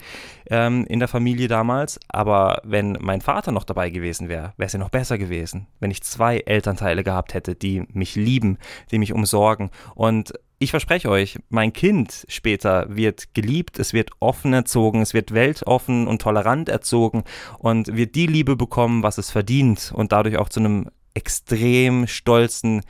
ähm, 0.50 0.84
in 0.86 0.98
der 0.98 1.08
Familie 1.08 1.48
damals, 1.48 1.98
aber 2.08 2.60
wenn 2.62 2.98
mein 3.00 3.22
Vater 3.22 3.52
noch 3.52 3.64
dabei 3.64 3.88
gewesen 3.88 4.28
wäre, 4.28 4.52
wäre 4.58 4.66
es 4.66 4.74
ja 4.74 4.78
noch 4.78 4.90
besser 4.90 5.16
gewesen, 5.16 5.66
wenn 5.78 5.90
ich 5.90 6.02
zwei 6.02 6.40
Elternteile 6.40 7.02
gehabt 7.02 7.32
hätte, 7.32 7.54
die 7.54 7.84
mich 7.94 8.16
lieben, 8.16 8.58
die 8.90 8.98
mich 8.98 9.14
umsorgen. 9.14 9.70
Und 9.94 10.34
ich 10.62 10.70
verspreche 10.70 11.08
euch, 11.08 11.38
mein 11.48 11.72
Kind 11.72 12.26
später 12.28 12.84
wird 12.94 13.34
geliebt, 13.34 13.78
es 13.78 13.94
wird 13.94 14.10
offen 14.20 14.52
erzogen, 14.52 15.00
es 15.00 15.14
wird 15.14 15.32
weltoffen 15.32 16.06
und 16.06 16.20
tolerant 16.20 16.68
erzogen 16.68 17.24
und 17.58 17.96
wird 17.96 18.14
die 18.14 18.26
Liebe 18.26 18.56
bekommen, 18.56 19.02
was 19.02 19.16
es 19.16 19.30
verdient 19.30 19.90
und 19.94 20.12
dadurch 20.12 20.36
auch 20.36 20.50
zu 20.50 20.60
einem 20.60 20.90
extrem 21.14 22.06
stolzen 22.06 22.82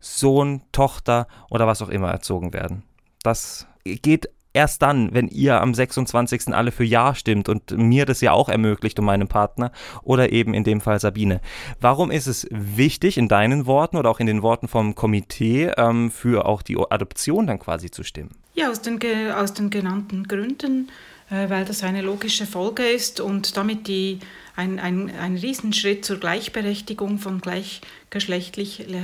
Sohn, 0.00 0.62
Tochter 0.72 1.28
oder 1.50 1.66
was 1.66 1.82
auch 1.82 1.90
immer 1.90 2.10
erzogen 2.10 2.54
werden. 2.54 2.82
Das 3.22 3.66
geht 3.84 4.30
erst 4.58 4.82
dann, 4.82 5.14
wenn 5.14 5.28
ihr 5.28 5.60
am 5.60 5.72
26. 5.72 6.52
alle 6.52 6.72
für 6.72 6.82
Ja 6.82 7.14
stimmt 7.14 7.48
und 7.48 7.70
mir 7.70 8.06
das 8.06 8.20
ja 8.20 8.32
auch 8.32 8.48
ermöglicht 8.48 8.98
und 8.98 9.04
meinem 9.04 9.28
Partner 9.28 9.70
oder 10.02 10.32
eben 10.32 10.52
in 10.52 10.64
dem 10.64 10.80
Fall 10.80 10.98
Sabine. 10.98 11.40
Warum 11.80 12.10
ist 12.10 12.26
es 12.26 12.44
wichtig, 12.50 13.18
in 13.18 13.28
deinen 13.28 13.66
Worten 13.66 13.96
oder 13.96 14.10
auch 14.10 14.18
in 14.18 14.26
den 14.26 14.42
Worten 14.42 14.66
vom 14.66 14.96
Komitee 14.96 15.70
ähm, 15.76 16.10
für 16.10 16.46
auch 16.46 16.62
die 16.62 16.76
Adoption 16.76 17.46
dann 17.46 17.60
quasi 17.60 17.92
zu 17.92 18.02
stimmen? 18.02 18.30
Ja, 18.54 18.68
aus 18.68 18.82
den, 18.82 19.00
aus 19.30 19.54
den 19.54 19.70
genannten 19.70 20.26
Gründen, 20.26 20.90
äh, 21.30 21.48
weil 21.48 21.64
das 21.64 21.84
eine 21.84 22.02
logische 22.02 22.44
Folge 22.44 22.82
ist 22.82 23.20
und 23.20 23.56
damit 23.56 23.86
die, 23.86 24.18
ein, 24.56 24.80
ein, 24.80 25.12
ein 25.20 25.36
Riesenschritt 25.36 26.04
zur 26.04 26.18
Gleichberechtigung 26.18 27.20
von 27.20 27.40
gleichgeschlechtlich, 27.40 28.92
äh, 28.92 28.96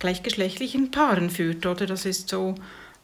gleichgeschlechtlichen 0.00 0.90
Paaren 0.90 1.30
führt. 1.30 1.64
Oder 1.66 1.86
das 1.86 2.04
ist 2.04 2.30
so 2.30 2.56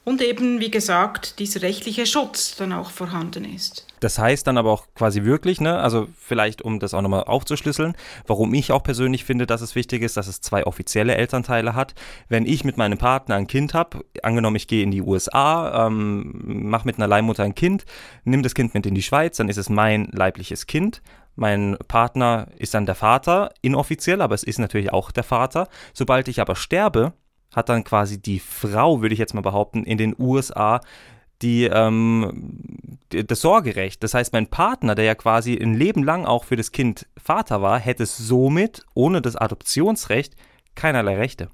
und 0.05 0.21
eben, 0.21 0.61
wie 0.61 0.71
gesagt, 0.71 1.39
dieser 1.39 1.63
rechtliche 1.63 2.07
Schutz 2.07 2.57
dann 2.57 2.73
auch 2.73 2.91
vorhanden 2.91 3.45
ist. 3.45 3.87
Das 4.01 4.19
heißt 4.19 4.47
dann 4.49 4.59
aber 4.59 4.73
auch 4.73 4.87
quasi 4.97 5.23
wirklich, 5.23 5.61
ne, 5.61 5.79
also 5.79 6.09
vielleicht 6.19 6.63
um 6.63 6.81
das 6.81 6.93
auch 6.93 7.03
nochmal 7.03 7.25
aufzuschlüsseln, 7.25 7.95
warum 8.27 8.53
ich 8.53 8.73
auch 8.73 8.83
persönlich 8.83 9.25
finde, 9.25 9.47
dass 9.47 9.61
es 9.61 9.77
wichtig 9.77 10.03
ist, 10.03 10.17
dass 10.17 10.27
es 10.27 10.41
zwei 10.41 10.67
offizielle 10.67 11.15
Elternteile 11.15 11.77
hat. 11.77 11.95
Wenn 12.29 12.45
ich 12.45 12.65
mit 12.65 12.77
meinem 12.77 12.99
Partner 12.99 13.37
ein 13.37 13.47
Kind 13.47 13.75
habe, 13.75 14.05
angenommen 14.25 14.57
ich 14.57 14.67
gehe 14.67 14.83
in 14.83 14.91
die 14.91 15.03
USA, 15.03 15.87
ähm, 15.87 16.69
mache 16.69 16.87
mit 16.87 16.97
einer 16.97 17.07
Leihmutter 17.07 17.45
ein 17.45 17.55
Kind, 17.55 17.85
nimm 18.25 18.43
das 18.43 18.55
Kind 18.57 18.75
mit 18.75 18.87
in 18.87 18.97
die 18.97 19.03
Schweiz, 19.03 19.37
dann 19.37 19.49
ist 19.49 19.57
es 19.57 19.69
mein 19.69 20.09
leibliches 20.13 20.67
Kind. 20.67 21.01
Mein 21.35 21.79
Partner 21.89 22.49
ist 22.59 22.75
dann 22.75 22.87
der 22.87 22.95
Vater, 22.95 23.55
inoffiziell, 23.63 24.21
aber 24.21 24.35
es 24.35 24.43
ist 24.43 24.59
natürlich 24.59 24.93
auch 24.93 25.13
der 25.13 25.25
Vater. 25.25 25.69
Sobald 25.95 26.29
ich 26.29 26.41
aber 26.41 26.57
sterbe, 26.57 27.15
hat 27.53 27.69
dann 27.69 27.85
quasi 27.85 28.21
die 28.21 28.41
Frau, 28.41 29.03
würde 29.03 29.13
ich 29.13 29.19
jetzt 29.19 29.35
mal 29.35 29.41
behaupten, 29.41 29.85
in 29.85 29.99
den 29.99 30.15
USA 30.19 30.81
die, 31.43 31.65
ähm, 31.65 32.99
das 33.11 33.41
Sorgerecht. 33.41 34.03
Das 34.03 34.15
heißt, 34.15 34.33
mein 34.33 34.47
Partner, 34.47 34.95
der 34.95 35.05
ja 35.05 35.15
quasi 35.15 35.57
ein 35.57 35.75
Leben 35.75 36.05
lang 36.05 36.25
auch 36.25 36.45
für 36.45 36.57
das 36.57 36.73
Kind 36.73 37.07
Vater 37.17 37.61
war, 37.61 37.79
hätte 37.79 38.07
somit 38.07 38.85
ohne 38.95 39.21
das 39.21 39.37
Adoptionsrecht 39.37 40.37
keinerlei 40.75 41.17
Rechte. 41.17 41.51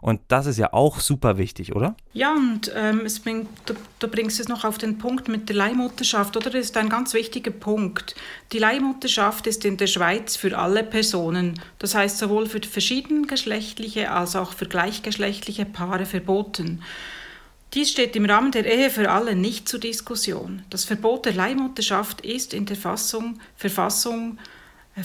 Und 0.00 0.20
das 0.28 0.46
ist 0.46 0.58
ja 0.58 0.72
auch 0.72 1.00
super 1.00 1.38
wichtig, 1.38 1.74
oder? 1.74 1.96
Ja, 2.12 2.34
und 2.34 2.70
ähm, 2.74 3.00
es 3.04 3.18
bringt, 3.20 3.48
du, 3.66 3.74
du, 3.98 4.08
bringst 4.08 4.38
es 4.40 4.48
noch 4.48 4.64
auf 4.64 4.78
den 4.78 4.98
Punkt 4.98 5.28
mit 5.28 5.48
der 5.48 5.56
Leihmutterschaft, 5.56 6.36
oder? 6.36 6.50
Das 6.50 6.66
ist 6.66 6.76
ein 6.76 6.88
ganz 6.88 7.14
wichtiger 7.14 7.50
Punkt. 7.50 8.14
Die 8.52 8.58
Leihmutterschaft 8.58 9.46
ist 9.46 9.64
in 9.64 9.76
der 9.76 9.86
Schweiz 9.86 10.36
für 10.36 10.56
alle 10.56 10.84
Personen, 10.84 11.60
das 11.78 11.94
heißt 11.94 12.18
sowohl 12.18 12.46
für 12.46 12.60
verschiedengeschlechtliche 12.60 14.10
als 14.10 14.36
auch 14.36 14.52
für 14.52 14.66
gleichgeschlechtliche 14.66 15.64
Paare 15.64 16.06
verboten. 16.06 16.82
Dies 17.74 17.90
steht 17.90 18.16
im 18.16 18.24
Rahmen 18.24 18.52
der 18.52 18.64
Ehe 18.64 18.90
für 18.90 19.10
alle 19.10 19.34
nicht 19.34 19.68
zur 19.68 19.80
Diskussion. 19.80 20.62
Das 20.70 20.84
Verbot 20.84 21.26
der 21.26 21.34
Leihmutterschaft 21.34 22.20
ist 22.22 22.54
in 22.54 22.64
der 22.64 22.76
Fassung, 22.76 23.38
Verfassung 23.56 24.38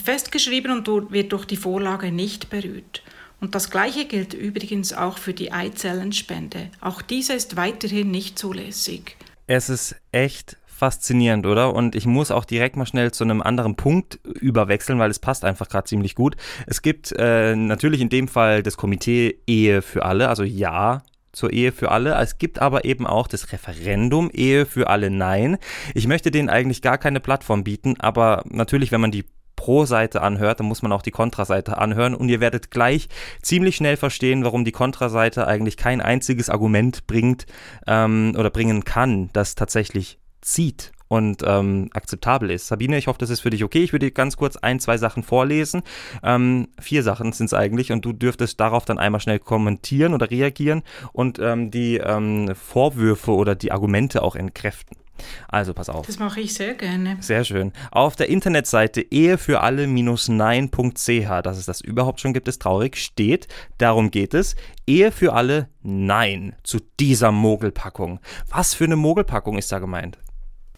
festgeschrieben 0.02 0.72
und 0.72 1.12
wird 1.12 1.32
durch 1.32 1.44
die 1.44 1.56
Vorlage 1.56 2.10
nicht 2.10 2.48
berührt. 2.50 3.02
Und 3.42 3.56
das 3.56 3.70
Gleiche 3.70 4.04
gilt 4.04 4.34
übrigens 4.34 4.92
auch 4.92 5.18
für 5.18 5.34
die 5.34 5.50
Eizellenspende. 5.50 6.70
Auch 6.80 7.02
diese 7.02 7.32
ist 7.32 7.56
weiterhin 7.56 8.08
nicht 8.08 8.38
zulässig. 8.38 9.16
Es 9.48 9.68
ist 9.68 9.96
echt 10.12 10.58
faszinierend, 10.64 11.44
oder? 11.46 11.74
Und 11.74 11.96
ich 11.96 12.06
muss 12.06 12.30
auch 12.30 12.44
direkt 12.44 12.76
mal 12.76 12.86
schnell 12.86 13.10
zu 13.10 13.24
einem 13.24 13.42
anderen 13.42 13.74
Punkt 13.74 14.20
überwechseln, 14.22 15.00
weil 15.00 15.10
es 15.10 15.18
passt 15.18 15.44
einfach 15.44 15.68
gerade 15.68 15.88
ziemlich 15.88 16.14
gut. 16.14 16.36
Es 16.68 16.82
gibt 16.82 17.12
äh, 17.18 17.56
natürlich 17.56 18.00
in 18.00 18.10
dem 18.10 18.28
Fall 18.28 18.62
das 18.62 18.76
Komitee 18.76 19.40
Ehe 19.48 19.82
für 19.82 20.04
alle, 20.04 20.28
also 20.28 20.44
ja 20.44 21.02
zur 21.32 21.52
Ehe 21.52 21.72
für 21.72 21.90
alle. 21.90 22.14
Es 22.14 22.38
gibt 22.38 22.60
aber 22.60 22.84
eben 22.84 23.08
auch 23.08 23.26
das 23.26 23.50
Referendum 23.50 24.30
Ehe 24.32 24.66
für 24.66 24.88
alle 24.88 25.10
Nein. 25.10 25.58
Ich 25.94 26.06
möchte 26.06 26.30
denen 26.30 26.48
eigentlich 26.48 26.80
gar 26.80 26.96
keine 26.96 27.18
Plattform 27.18 27.64
bieten, 27.64 27.96
aber 27.98 28.44
natürlich, 28.48 28.92
wenn 28.92 29.00
man 29.00 29.10
die 29.10 29.24
Pro-Seite 29.56 30.22
anhört, 30.22 30.60
dann 30.60 30.66
muss 30.66 30.82
man 30.82 30.92
auch 30.92 31.02
die 31.02 31.10
Kontraseite 31.10 31.78
anhören 31.78 32.14
und 32.14 32.28
ihr 32.28 32.40
werdet 32.40 32.70
gleich 32.70 33.08
ziemlich 33.42 33.76
schnell 33.76 33.96
verstehen, 33.96 34.44
warum 34.44 34.64
die 34.64 34.72
Kontraseite 34.72 35.46
eigentlich 35.46 35.76
kein 35.76 36.00
einziges 36.00 36.50
Argument 36.50 37.06
bringt 37.06 37.46
ähm, 37.86 38.34
oder 38.36 38.50
bringen 38.50 38.84
kann, 38.84 39.30
das 39.32 39.54
tatsächlich 39.54 40.18
zieht 40.40 40.92
und 41.12 41.42
ähm, 41.46 41.90
akzeptabel 41.92 42.50
ist. 42.50 42.68
Sabine, 42.68 42.96
ich 42.96 43.06
hoffe, 43.06 43.18
das 43.18 43.28
ist 43.28 43.40
für 43.40 43.50
dich 43.50 43.64
okay. 43.64 43.82
Ich 43.82 43.92
würde 43.92 44.06
dir 44.06 44.12
ganz 44.12 44.38
kurz 44.38 44.56
ein, 44.56 44.80
zwei 44.80 44.96
Sachen 44.96 45.22
vorlesen. 45.22 45.82
Ähm, 46.22 46.68
vier 46.80 47.02
Sachen 47.02 47.32
sind 47.32 47.46
es 47.46 47.54
eigentlich 47.54 47.92
und 47.92 48.02
du 48.02 48.14
dürftest 48.14 48.58
darauf 48.58 48.86
dann 48.86 48.98
einmal 48.98 49.20
schnell 49.20 49.38
kommentieren 49.38 50.14
oder 50.14 50.30
reagieren 50.30 50.82
und 51.12 51.38
ähm, 51.38 51.70
die 51.70 51.98
ähm, 51.98 52.54
Vorwürfe 52.54 53.32
oder 53.32 53.54
die 53.54 53.72
Argumente 53.72 54.22
auch 54.22 54.36
entkräften. 54.36 55.01
Also 55.48 55.74
pass 55.74 55.88
auf. 55.88 56.06
Das 56.06 56.18
mache 56.18 56.40
ich 56.40 56.54
sehr 56.54 56.74
gerne. 56.74 57.16
Sehr 57.20 57.44
schön. 57.44 57.72
Auf 57.90 58.16
der 58.16 58.28
Internetseite 58.28 59.02
ehefüralle-nein.ch, 59.02 61.42
dass 61.42 61.58
es 61.58 61.66
das 61.66 61.80
überhaupt 61.80 62.20
schon 62.20 62.32
gibt, 62.32 62.48
ist 62.48 62.62
traurig, 62.62 62.96
steht, 62.96 63.46
darum 63.78 64.10
geht 64.10 64.34
es, 64.34 64.56
Ehe 64.86 65.12
für 65.12 65.34
alle 65.34 65.68
Nein 65.82 66.56
zu 66.62 66.78
dieser 66.98 67.32
Mogelpackung. 67.32 68.20
Was 68.48 68.74
für 68.74 68.84
eine 68.84 68.96
Mogelpackung 68.96 69.58
ist 69.58 69.72
da 69.72 69.78
gemeint? 69.78 70.18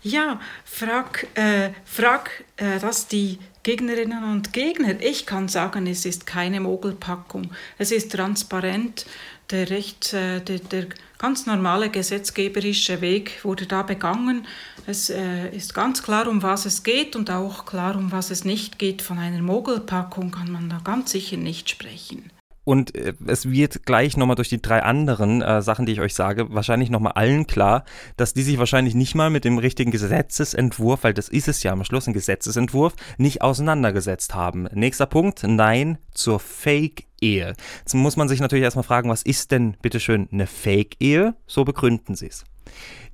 Ja, 0.03 0.41
frag, 0.65 1.27
äh, 1.35 1.71
frag 1.87 2.45
äh, 2.59 2.79
das 2.79 3.09
die 3.09 3.39
Gegnerinnen 3.63 4.31
und 4.31 4.53
Gegner. 4.53 5.01
Ich 5.01 5.25
kann 5.25 5.49
sagen, 5.49 5.87
es 5.87 6.05
ist 6.05 6.27
keine 6.27 6.61
Mogelpackung. 6.61 7.51
Es 7.79 7.91
ist 7.91 8.13
transparent. 8.13 9.07
Der, 9.51 9.71
Recht, 9.71 10.13
äh, 10.13 10.41
der, 10.41 10.59
der 10.59 10.87
ganz 11.25 11.47
normale 11.47 11.89
gesetzgeberische 11.89 13.01
Weg 13.01 13.43
wurde 13.45 13.65
da 13.65 13.83
begangen. 13.83 14.47
Es 14.87 15.09
äh, 15.09 15.49
ist 15.57 15.73
ganz 15.73 16.03
klar, 16.03 16.29
um 16.29 16.43
was 16.43 16.67
es 16.67 16.83
geht 16.83 17.17
und 17.17 17.31
auch 17.31 17.65
klar, 17.65 17.97
um 17.97 18.13
was 18.13 18.31
es 18.31 18.45
nicht 18.45 18.79
geht. 18.79 19.01
Von 19.01 19.19
einer 19.19 19.41
Mogelpackung 19.41 20.33
kann 20.33 20.53
man 20.53 20.69
da 20.69 20.83
ganz 20.85 21.13
sicher 21.13 21.39
nicht 21.39 21.71
sprechen. 21.71 22.34
Und 22.65 22.95
äh, 22.95 23.15
es 23.27 23.51
wird 23.51 23.87
gleich 23.87 24.17
nochmal 24.17 24.37
durch 24.37 24.49
die 24.49 24.61
drei 24.61 24.83
anderen 24.83 25.43
äh, 25.43 25.63
Sachen, 25.63 25.87
die 25.87 25.93
ich 25.93 26.01
euch 26.01 26.15
sage, 26.15 26.53
wahrscheinlich 26.55 26.91
nochmal 26.91 27.13
allen 27.13 27.47
klar, 27.47 27.85
dass 28.17 28.35
die 28.35 28.43
sich 28.43 28.59
wahrscheinlich 28.59 28.95
nicht 28.95 29.15
mal 29.15 29.31
mit 29.31 29.45
dem 29.45 29.59
richtigen 29.59 29.91
Gesetzesentwurf, 29.91 31.05
weil 31.05 31.15
das 31.15 31.29
ist 31.29 31.49
es 31.49 31.63
ja 31.63 31.73
am 31.73 31.85
Schluss, 31.85 32.07
ein 32.07 32.15
Gesetzesentwurf, 32.15 32.95
nicht 33.19 33.43
auseinandergesetzt 33.43 34.35
haben. 34.35 34.69
Nächster 34.73 35.07
Punkt, 35.07 35.43
Nein 35.45 35.99
zur 36.13 36.41
Fake-Ehe. 36.41 37.55
Jetzt 37.81 37.95
muss 37.95 38.17
man 38.17 38.29
sich 38.29 38.41
natürlich 38.41 38.65
erstmal 38.65 38.85
fragen, 38.85 39.11
was 39.11 39.23
ist 39.23 39.51
denn 39.51 39.77
bitteschön 39.83 40.29
eine 40.33 40.47
Fake-Ehe? 40.47 41.35
So 41.47 41.65
begründen 41.65 42.15
sie 42.15 42.29
es. 42.29 42.45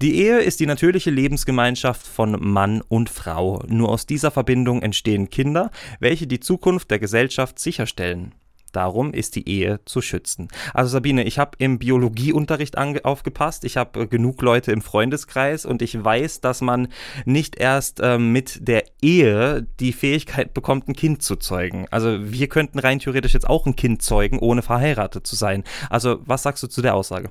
Die 0.00 0.16
Ehe 0.16 0.38
ist 0.38 0.60
die 0.60 0.66
natürliche 0.66 1.10
Lebensgemeinschaft 1.10 2.06
von 2.06 2.36
Mann 2.40 2.82
und 2.82 3.10
Frau. 3.10 3.62
Nur 3.68 3.90
aus 3.90 4.06
dieser 4.06 4.30
Verbindung 4.30 4.80
entstehen 4.80 5.28
Kinder, 5.28 5.70
welche 5.98 6.26
die 6.26 6.40
Zukunft 6.40 6.90
der 6.90 6.98
Gesellschaft 6.98 7.58
sicherstellen. 7.58 8.34
Darum 8.72 9.12
ist 9.12 9.36
die 9.36 9.48
Ehe 9.48 9.80
zu 9.84 10.00
schützen. 10.00 10.48
Also 10.74 10.90
Sabine, 10.90 11.24
ich 11.24 11.38
habe 11.38 11.52
im 11.58 11.78
Biologieunterricht 11.78 12.76
aufgepasst. 12.78 13.64
Ich 13.64 13.76
habe 13.76 14.00
äh, 14.00 14.06
genug 14.06 14.42
Leute 14.42 14.72
im 14.72 14.82
Freundeskreis 14.82 15.66
und 15.66 15.82
ich 15.82 16.02
weiß, 16.02 16.40
dass 16.40 16.60
man 16.60 16.88
nicht 17.24 17.56
erst 17.56 18.00
äh, 18.00 18.18
mit 18.18 18.66
der 18.68 18.84
Ehe 19.02 19.66
die 19.80 19.92
Fähigkeit 19.92 20.54
bekommt, 20.54 20.88
ein 20.88 20.94
Kind 20.94 21.22
zu 21.22 21.36
zeugen. 21.36 21.86
Also 21.90 22.18
wir 22.30 22.48
könnten 22.48 22.78
rein 22.78 22.98
theoretisch 22.98 23.34
jetzt 23.34 23.48
auch 23.48 23.66
ein 23.66 23.76
Kind 23.76 24.02
zeugen, 24.02 24.38
ohne 24.38 24.62
verheiratet 24.62 25.26
zu 25.26 25.36
sein. 25.36 25.64
Also 25.88 26.20
was 26.24 26.42
sagst 26.42 26.62
du 26.62 26.66
zu 26.66 26.82
der 26.82 26.94
Aussage? 26.94 27.30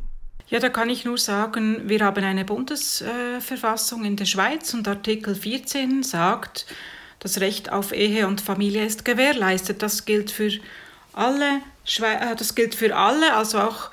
Ja, 0.49 0.59
da 0.59 0.69
kann 0.69 0.89
ich 0.89 1.05
nur 1.05 1.19
sagen, 1.19 1.81
wir 1.85 2.03
haben 2.03 2.23
eine 2.23 2.43
Bundesverfassung 2.43 4.03
in 4.03 4.15
der 4.15 4.25
Schweiz 4.25 4.73
und 4.73 4.87
Artikel 4.87 5.35
14 5.35 6.01
sagt, 6.01 6.65
das 7.19 7.39
Recht 7.39 7.71
auf 7.71 7.91
Ehe 7.91 8.27
und 8.27 8.41
Familie 8.41 8.83
ist 8.83 9.05
gewährleistet. 9.05 9.83
Das 9.83 10.05
gilt 10.05 10.31
für 10.31 10.49
alle, 11.13 11.61
äh, 12.01 12.35
das 12.35 12.55
gilt 12.55 12.75
für 12.75 12.95
alle, 12.95 13.35
also 13.35 13.59
auch 13.59 13.91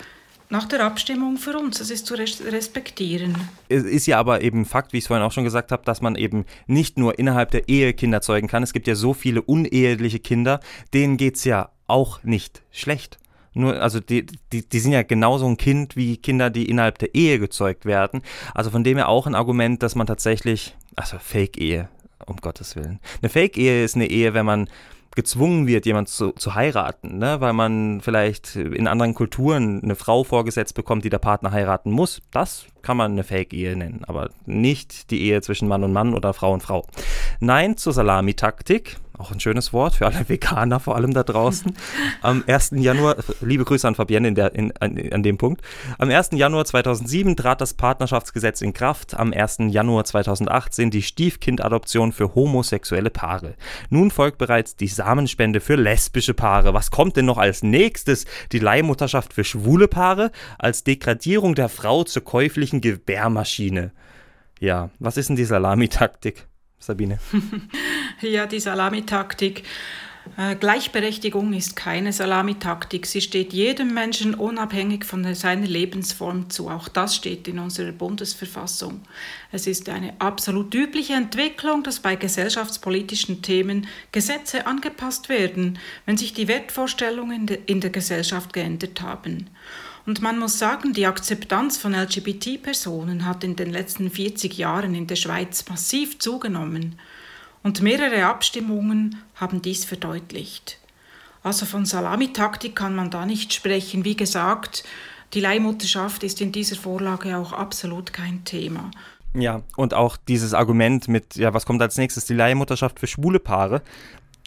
nach 0.49 0.67
der 0.67 0.85
Abstimmung 0.85 1.39
für 1.39 1.59
uns. 1.59 1.79
Das 1.79 1.91
ist 1.91 2.07
zu 2.07 2.15
respektieren. 2.15 3.37
Es 3.69 3.83
ist 3.83 4.07
ja 4.07 4.19
aber 4.19 4.43
eben 4.43 4.65
Fakt, 4.65 4.93
wie 4.93 4.99
ich 4.99 5.05
es 5.05 5.09
vorhin 5.09 5.25
auch 5.25 5.33
schon 5.33 5.45
gesagt 5.45 5.73
habe, 5.73 5.85
dass 5.85 6.01
man 6.01 6.15
eben 6.15 6.45
nicht 6.67 6.99
nur 6.99 7.19
innerhalb 7.19 7.51
der 7.51 7.69
Ehe 7.69 7.93
Kinder 7.95 8.21
zeugen 8.21 8.49
kann. 8.49 8.63
Es 8.63 8.73
gibt 8.73 8.87
ja 8.87 8.95
so 8.95 9.13
viele 9.13 9.43
uneheliche 9.43 10.21
Kinder, 10.21 10.61
denen 10.95 11.17
geht 11.17 11.37
es 11.37 11.45
ja 11.45 11.71
auch 11.87 12.23
nicht 12.23 12.63
schlecht. 12.71 13.19
Nur, 13.55 13.81
also 13.81 14.01
die, 14.01 14.27
die, 14.53 14.69
die 14.69 14.79
sind 14.79 14.93
ja 14.93 15.03
genauso 15.03 15.47
ein 15.47 15.57
Kind 15.57 15.97
wie 15.97 16.19
Kinder, 16.19 16.51
die 16.51 16.69
innerhalb 16.69 16.99
der 16.99 17.15
Ehe 17.15 17.39
gezeugt 17.39 17.87
werden. 17.87 18.21
Also 18.55 18.71
von 18.71 18.85
dem 18.85 18.99
her 18.99 19.09
auch 19.09 19.27
ein 19.27 19.35
Argument, 19.35 19.83
dass 19.83 19.95
man 19.95 20.07
tatsächlich, 20.07 20.77
also 20.95 21.17
Fake-Ehe, 21.19 21.89
um 22.27 22.37
Gottes 22.37 22.77
Willen. 22.77 23.01
Eine 23.23 23.31
Fake-Ehe 23.31 23.83
ist 23.83 23.97
eine 23.97 24.09
Ehe, 24.09 24.35
wenn 24.35 24.45
man 24.45 24.69
gezwungen 25.17 25.67
wird, 25.67 25.87
jemand 25.87 26.09
zu, 26.09 26.31
zu 26.33 26.55
heiraten, 26.55 27.19
ne? 27.19 27.41
weil 27.41 27.55
man 27.55 28.01
vielleicht 28.03 28.55
in 28.55 28.87
anderen 28.87 29.15
Kulturen 29.15 29.83
eine 29.83 29.97
Frau 29.97 30.23
vorgesetzt 30.23 30.75
bekommt, 30.75 31.05
die 31.05 31.11
der 31.11 31.19
Partner 31.19 31.51
heiraten 31.51 31.91
muss. 31.91 32.23
Das 32.31 32.67
kann 32.83 32.99
man 32.99 33.13
eine 33.13 33.25
Fake-Ehe 33.25 33.75
nennen, 33.77 34.05
aber 34.07 34.31
nicht 34.45 35.11
die 35.11 35.23
Ehe 35.23 35.41
zwischen 35.41 35.67
Mann 35.67 35.83
und 35.83 35.93
Mann 35.93 36.15
oder 36.15 36.35
Frau 36.35 36.53
und 36.53 36.63
Frau. 36.63 36.87
Nein 37.41 37.77
zur 37.77 37.95
Salamitaktik 37.95 38.99
auch 39.19 39.31
ein 39.33 39.41
schönes 39.41 39.73
Wort 39.73 39.95
für 39.95 40.07
alle 40.07 40.25
Veganer 40.29 40.81
vor 40.81 40.97
allem 40.97 41.15
da 41.15 41.23
draußen. 41.23 41.75
Am 42.23 42.45
1. 42.47 42.73
Januar, 42.77 43.17
liebe 43.41 43.65
Grüße 43.65 43.87
an 43.87 43.95
Fabienne 43.95 44.29
in 44.29 44.35
der, 44.35 44.55
in, 44.55 44.73
an, 44.79 44.99
an, 45.11 45.23
dem 45.23 45.39
Punkt. 45.39 45.63
Am 45.99 46.11
1. 46.11 46.31
Januar 46.33 46.65
2007 46.65 47.37
trat 47.37 47.61
das 47.61 47.75
Partnerschaftsgesetz 47.75 48.61
in 48.61 48.73
Kraft. 48.73 49.15
Am 49.15 49.33
1. 49.33 49.59
Januar 49.69 50.05
2018 50.05 50.91
die 50.91 51.03
Stiefkindadoption 51.03 52.13
für 52.13 52.35
homosexuelle 52.35 53.11
Paare. 53.11 53.55
Nun 53.91 54.11
folgt 54.11 54.39
bereits 54.39 54.77
die 54.77 54.89
Samenspende 54.89 55.61
für 55.61 55.77
lesbische 55.77 56.35
Paare. 56.35 56.75
Was 56.75 56.91
kommt 56.91 57.17
denn 57.17 57.27
noch 57.27 57.39
als 57.39 57.63
nächstes? 57.63 58.27
Die 58.53 58.59
Leihmutterschaft 58.59 59.33
für 59.33 59.45
schwule 59.45 59.89
Paare? 59.89 60.31
Als 60.59 60.85
Degradierung 60.85 61.55
der 61.55 61.69
Frau 61.69 62.05
zur 62.05 62.25
käuflichen 62.25 62.81
Gebärmaschine. 62.81 63.93
Ja, 64.59 64.91
was 64.99 65.17
ist 65.17 65.29
denn 65.29 65.37
die 65.37 65.45
Salamitaktik? 65.45 66.47
Sabine? 66.79 67.19
ja, 68.21 68.47
die 68.47 68.61
Salamitaktik. 68.61 69.65
Äh, 70.37 70.57
Gleichberechtigung 70.57 71.53
ist 71.53 71.77
keine 71.77 72.13
Salamitaktik. 72.13 73.07
Sie 73.07 73.21
steht 73.21 73.53
jedem 73.53 73.95
Menschen 73.95 74.35
unabhängig 74.35 75.05
von 75.05 75.35
seiner 75.35 75.67
Lebensform 75.67 76.51
zu. 76.51 76.69
Auch 76.69 76.89
das 76.89 77.17
steht 77.17 77.49
in 77.49 77.59
unserer 77.59 77.93
Bundesverfassung. 77.93 79.03
Es 79.53 79.67
ist 79.67 79.89
eine 79.89 80.15
absolut 80.21 80.75
übliche 80.75 81.15
Entwicklung, 81.15 81.83
dass 81.83 82.01
bei 82.01 82.17
gesellschaftspolitischen 82.17 83.43
Themen 83.43 83.87
Gesetze 84.13 84.67
angepasst 84.67 85.29
werden, 85.29 85.79
wenn 86.05 86.17
sich 86.17 86.35
die 86.35 86.49
Wertvorstellungen 86.49 87.49
in 87.67 87.81
der 87.81 87.91
Gesellschaft 87.91 88.53
geändert 88.53 89.01
haben. 89.01 89.49
Und 90.07 90.23
man 90.23 90.39
muss 90.39 90.59
sagen, 90.59 90.93
die 90.93 91.07
Akzeptanz 91.07 91.79
von 91.79 91.93
LGBT-Personen 91.93 93.27
hat 93.27 93.43
in 93.43 93.57
den 93.57 93.73
letzten 93.73 94.09
40 94.09 94.57
Jahren 94.57 94.95
in 94.95 95.09
der 95.09 95.17
Schweiz 95.17 95.69
massiv 95.69 96.21
zugenommen. 96.21 96.99
Und 97.65 97.83
mehrere 97.83 98.27
Abstimmungen 98.27 99.21
haben 99.35 99.61
dies 99.61 99.85
verdeutlicht. 99.85 100.79
Also 101.43 101.67
von 101.67 101.85
Salamitaktik 101.85 102.77
kann 102.77 102.95
man 102.95 103.11
da 103.11 103.27
nicht 103.27 103.53
sprechen. 103.53 104.05
Wie 104.05 104.17
gesagt, 104.17 104.85
die 105.35 105.41
Leihmutterschaft 105.41 106.23
ist 106.23 106.41
in 106.41 106.53
dieser 106.53 106.77
Vorlage 106.77 107.37
auch 107.37 107.53
absolut 107.53 108.13
kein 108.13 108.45
Thema. 108.45 108.91
Ja, 109.35 109.63
und 109.77 109.93
auch 109.93 110.17
dieses 110.17 110.55
Argument 110.55 111.09
mit, 111.09 111.35
ja, 111.37 111.53
was 111.53 111.67
kommt 111.67 111.83
als 111.83 111.99
nächstes, 111.99 112.25
die 112.25 112.35
Leihmutterschaft 112.35 113.01
für 113.01 113.07
schwule 113.07 113.39
Paare, 113.39 113.83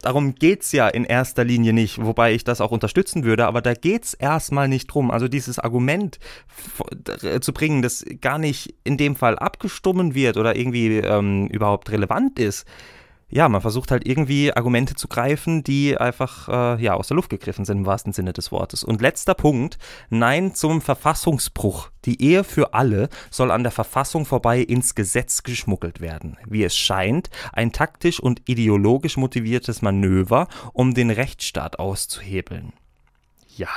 darum 0.01 0.35
geht 0.35 0.61
es 0.61 0.71
ja 0.71 0.87
in 0.87 1.05
erster 1.05 1.43
Linie 1.43 1.73
nicht, 1.73 2.03
wobei 2.03 2.33
ich 2.33 2.43
das 2.43 2.61
auch 2.61 2.71
unterstützen 2.71 3.23
würde, 3.23 3.47
aber 3.47 3.61
da 3.61 3.73
geht 3.73 4.05
es 4.05 4.13
erstmal 4.13 4.67
nicht 4.67 4.87
drum. 4.87 5.11
Also 5.11 5.27
dieses 5.27 5.59
Argument 5.59 6.19
zu 7.41 7.53
bringen, 7.53 7.81
das 7.81 8.05
gar 8.21 8.37
nicht 8.37 8.75
in 8.83 8.97
dem 8.97 9.15
Fall 9.15 9.37
abgestummen 9.37 10.15
wird 10.15 10.37
oder 10.37 10.55
irgendwie 10.55 10.97
ähm, 10.97 11.47
überhaupt 11.47 11.91
relevant 11.91 12.39
ist, 12.39 12.65
ja, 13.29 13.47
man 13.47 13.61
versucht 13.61 13.91
halt 13.91 14.07
irgendwie 14.07 14.51
Argumente 14.53 14.95
zu 14.95 15.07
greifen, 15.07 15.63
die 15.63 15.95
einfach 15.97 16.49
äh, 16.77 16.83
ja, 16.83 16.95
aus 16.95 17.07
der 17.07 17.15
Luft 17.15 17.29
gegriffen 17.29 17.63
sind 17.63 17.79
im 17.79 17.85
wahrsten 17.85 18.11
Sinne 18.11 18.33
des 18.33 18.51
Wortes. 18.51 18.83
Und 18.83 19.01
letzter 19.01 19.35
Punkt, 19.35 19.77
Nein 20.09 20.55
zum 20.55 20.81
Verfassungsbruch. 20.81 21.91
Die 22.05 22.21
Ehe 22.21 22.43
für 22.43 22.73
alle 22.73 23.09
soll 23.29 23.51
an 23.51 23.63
der 23.63 23.71
Verfassung 23.71 24.25
vorbei 24.25 24.59
ins 24.59 24.95
Gesetz 24.95 25.43
geschmuggelt 25.43 26.01
werden. 26.01 26.37
Wie 26.47 26.63
es 26.63 26.75
scheint, 26.75 27.29
ein 27.53 27.71
taktisch 27.71 28.19
und 28.19 28.41
ideologisch 28.47 29.17
motiviertes 29.17 29.81
Manöver, 29.81 30.47
um 30.73 30.95
den 30.95 31.11
Rechtsstaat 31.11 31.77
auszuhebeln. 31.77 32.73
Ja. 33.55 33.69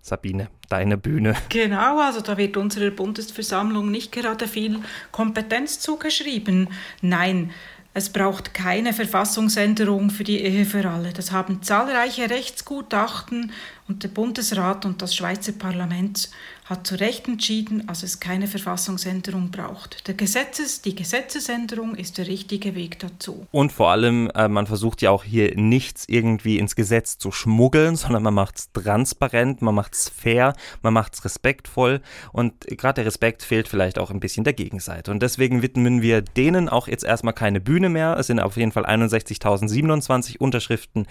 Sabine, 0.00 0.48
deine 0.68 0.96
Bühne. 0.96 1.34
Genau, 1.50 2.00
also 2.00 2.20
da 2.20 2.38
wird 2.38 2.56
unserer 2.56 2.90
Bundesversammlung 2.90 3.90
nicht 3.90 4.12
gerade 4.12 4.46
viel 4.46 4.80
Kompetenz 5.12 5.80
zugeschrieben. 5.80 6.68
Nein, 7.02 7.50
es 7.98 8.10
braucht 8.10 8.54
keine 8.54 8.92
Verfassungsänderung 8.92 10.10
für 10.10 10.22
die 10.22 10.40
Ehe 10.40 10.64
für 10.64 10.88
alle. 10.88 11.12
Das 11.12 11.32
haben 11.32 11.62
zahlreiche 11.62 12.30
Rechtsgutachten 12.30 13.52
und 13.88 14.04
der 14.04 14.08
Bundesrat 14.08 14.86
und 14.86 15.02
das 15.02 15.16
Schweizer 15.16 15.52
Parlament 15.52 16.30
hat 16.68 16.86
zu 16.86 16.96
Recht 16.96 17.26
entschieden, 17.28 17.86
dass 17.86 18.02
es 18.02 18.20
keine 18.20 18.46
Verfassungsänderung 18.46 19.50
braucht. 19.50 20.06
Der 20.06 20.14
Gesetzes, 20.14 20.82
die 20.82 20.94
Gesetzesänderung 20.94 21.94
ist 21.94 22.18
der 22.18 22.26
richtige 22.26 22.74
Weg 22.74 22.98
dazu. 22.98 23.46
Und 23.50 23.72
vor 23.72 23.90
allem, 23.90 24.30
äh, 24.34 24.48
man 24.48 24.66
versucht 24.66 25.00
ja 25.00 25.10
auch 25.10 25.24
hier 25.24 25.56
nichts 25.56 26.04
irgendwie 26.08 26.58
ins 26.58 26.76
Gesetz 26.76 27.16
zu 27.16 27.32
schmuggeln, 27.32 27.96
sondern 27.96 28.22
man 28.22 28.34
macht 28.34 28.58
es 28.58 28.72
transparent, 28.72 29.62
man 29.62 29.74
macht 29.74 29.94
es 29.94 30.10
fair, 30.10 30.54
man 30.82 30.92
macht 30.92 31.14
es 31.14 31.24
respektvoll 31.24 32.02
und 32.32 32.66
gerade 32.66 32.96
der 32.96 33.06
Respekt 33.06 33.42
fehlt 33.42 33.66
vielleicht 33.66 33.98
auch 33.98 34.10
ein 34.10 34.20
bisschen 34.20 34.44
der 34.44 34.52
Gegenseite. 34.52 35.10
Und 35.10 35.22
deswegen 35.22 35.62
widmen 35.62 36.02
wir 36.02 36.20
denen 36.20 36.68
auch 36.68 36.86
jetzt 36.86 37.04
erstmal 37.04 37.34
keine 37.34 37.60
Bühne 37.60 37.88
mehr. 37.88 38.16
Es 38.18 38.26
sind 38.26 38.40
auf 38.40 38.58
jeden 38.58 38.72
Fall 38.72 38.84
61.027 38.84 40.38
Unterschriften 40.38 41.06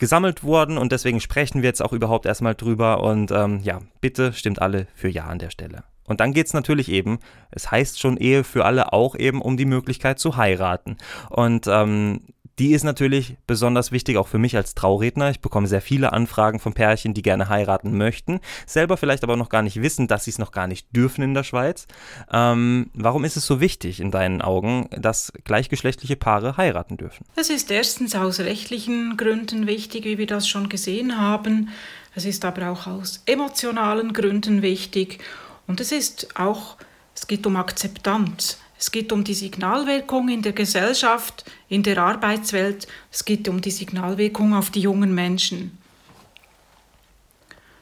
gesammelt 0.00 0.42
worden 0.42 0.78
und 0.78 0.90
deswegen 0.90 1.20
sprechen 1.20 1.62
wir 1.62 1.68
jetzt 1.68 1.82
auch 1.82 1.92
überhaupt 1.92 2.26
erstmal 2.26 2.56
drüber 2.56 3.04
und 3.04 3.30
ähm, 3.30 3.60
ja, 3.62 3.80
bitte 4.00 4.32
stimmt 4.32 4.60
alle 4.60 4.88
für 4.94 5.08
Ja 5.08 5.26
an 5.26 5.38
der 5.38 5.50
Stelle. 5.50 5.84
Und 6.08 6.18
dann 6.18 6.32
geht 6.32 6.48
es 6.48 6.54
natürlich 6.54 6.90
eben, 6.90 7.20
es 7.52 7.70
heißt 7.70 8.00
schon 8.00 8.16
Ehe 8.16 8.42
für 8.42 8.64
alle 8.64 8.92
auch 8.92 9.14
eben 9.14 9.40
um 9.40 9.56
die 9.56 9.64
Möglichkeit 9.64 10.18
zu 10.18 10.36
heiraten. 10.36 10.96
Und 11.28 11.68
ähm, 11.68 12.22
die 12.60 12.72
ist 12.72 12.84
natürlich 12.84 13.38
besonders 13.46 13.90
wichtig, 13.90 14.18
auch 14.18 14.28
für 14.28 14.36
mich 14.36 14.54
als 14.54 14.74
Trauredner. 14.74 15.30
Ich 15.30 15.40
bekomme 15.40 15.66
sehr 15.66 15.80
viele 15.80 16.12
Anfragen 16.12 16.60
von 16.60 16.74
Pärchen, 16.74 17.14
die 17.14 17.22
gerne 17.22 17.48
heiraten 17.48 17.96
möchten, 17.96 18.38
selber 18.66 18.98
vielleicht 18.98 19.24
aber 19.24 19.36
noch 19.36 19.48
gar 19.48 19.62
nicht 19.62 19.80
wissen, 19.80 20.08
dass 20.08 20.26
sie 20.26 20.30
es 20.30 20.38
noch 20.38 20.52
gar 20.52 20.66
nicht 20.66 20.94
dürfen 20.94 21.22
in 21.22 21.32
der 21.32 21.42
Schweiz. 21.42 21.86
Ähm, 22.30 22.90
warum 22.92 23.24
ist 23.24 23.38
es 23.38 23.46
so 23.46 23.62
wichtig 23.62 23.98
in 23.98 24.10
deinen 24.10 24.42
Augen, 24.42 24.90
dass 24.90 25.32
gleichgeschlechtliche 25.44 26.16
Paare 26.16 26.58
heiraten 26.58 26.98
dürfen? 26.98 27.24
Es 27.34 27.48
ist 27.48 27.70
erstens 27.70 28.14
aus 28.14 28.40
rechtlichen 28.40 29.16
Gründen 29.16 29.66
wichtig, 29.66 30.04
wie 30.04 30.18
wir 30.18 30.26
das 30.26 30.46
schon 30.46 30.68
gesehen 30.68 31.18
haben. 31.18 31.70
Es 32.14 32.26
ist 32.26 32.44
aber 32.44 32.70
auch 32.70 32.86
aus 32.86 33.22
emotionalen 33.24 34.12
Gründen 34.12 34.60
wichtig. 34.60 35.18
Und 35.66 35.80
es 35.80 35.92
ist 35.92 36.38
auch, 36.38 36.76
es 37.14 37.26
geht 37.26 37.46
um 37.46 37.56
Akzeptanz. 37.56 38.59
Es 38.80 38.90
geht 38.90 39.12
um 39.12 39.24
die 39.24 39.34
Signalwirkung 39.34 40.30
in 40.30 40.40
der 40.40 40.54
Gesellschaft, 40.54 41.44
in 41.68 41.82
der 41.82 41.98
Arbeitswelt. 41.98 42.88
Es 43.12 43.26
geht 43.26 43.46
um 43.46 43.60
die 43.60 43.70
Signalwirkung 43.70 44.54
auf 44.54 44.70
die 44.70 44.80
jungen 44.80 45.14
Menschen. 45.14 45.76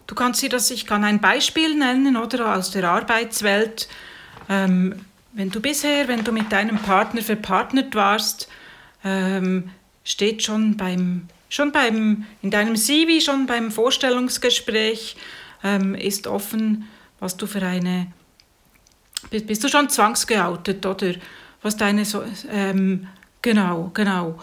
Du 0.09 0.17
kannst 0.17 0.43
dir 0.43 0.49
das, 0.49 0.73
ich 0.73 0.87
kann 0.87 1.05
ein 1.05 1.21
Beispiel 1.21 1.77
nennen, 1.77 2.17
oder 2.17 2.57
aus 2.57 2.73
der 2.73 2.83
Arbeitswelt. 2.83 3.89
Ähm, 4.49 5.05
wenn 5.35 5.51
du 5.51 5.61
bisher, 5.61 6.09
wenn 6.09 6.25
du 6.25 6.33
mit 6.33 6.51
deinem 6.51 6.79
Partner 6.79 7.23
verpartnert 7.23 7.95
warst, 7.95 8.49
ähm, 9.05 9.71
steht 10.03 10.43
schon 10.43 10.77
beim, 10.77 11.29
schon 11.49 11.71
beim, 11.71 12.27
in 12.43 12.51
deinem 12.51 12.75
CV, 12.75 13.25
schon 13.25 13.47
beim 13.47 13.71
Vorstellungsgespräch, 13.71 15.15
ähm, 15.63 15.95
ist 15.95 16.27
offen, 16.27 16.89
was 17.21 17.37
du 17.37 17.47
für 17.47 17.63
eine 17.63 18.09
bist 19.31 19.65
du 19.65 19.69
schon 19.69 19.89
zwangsgeoutet, 19.89 20.85
oder? 20.87 21.15
Was 21.63 21.77
deine 21.77 22.05
so, 22.05 22.23
ähm, 22.51 23.09
genau, 23.43 23.91
genau. 23.93 24.39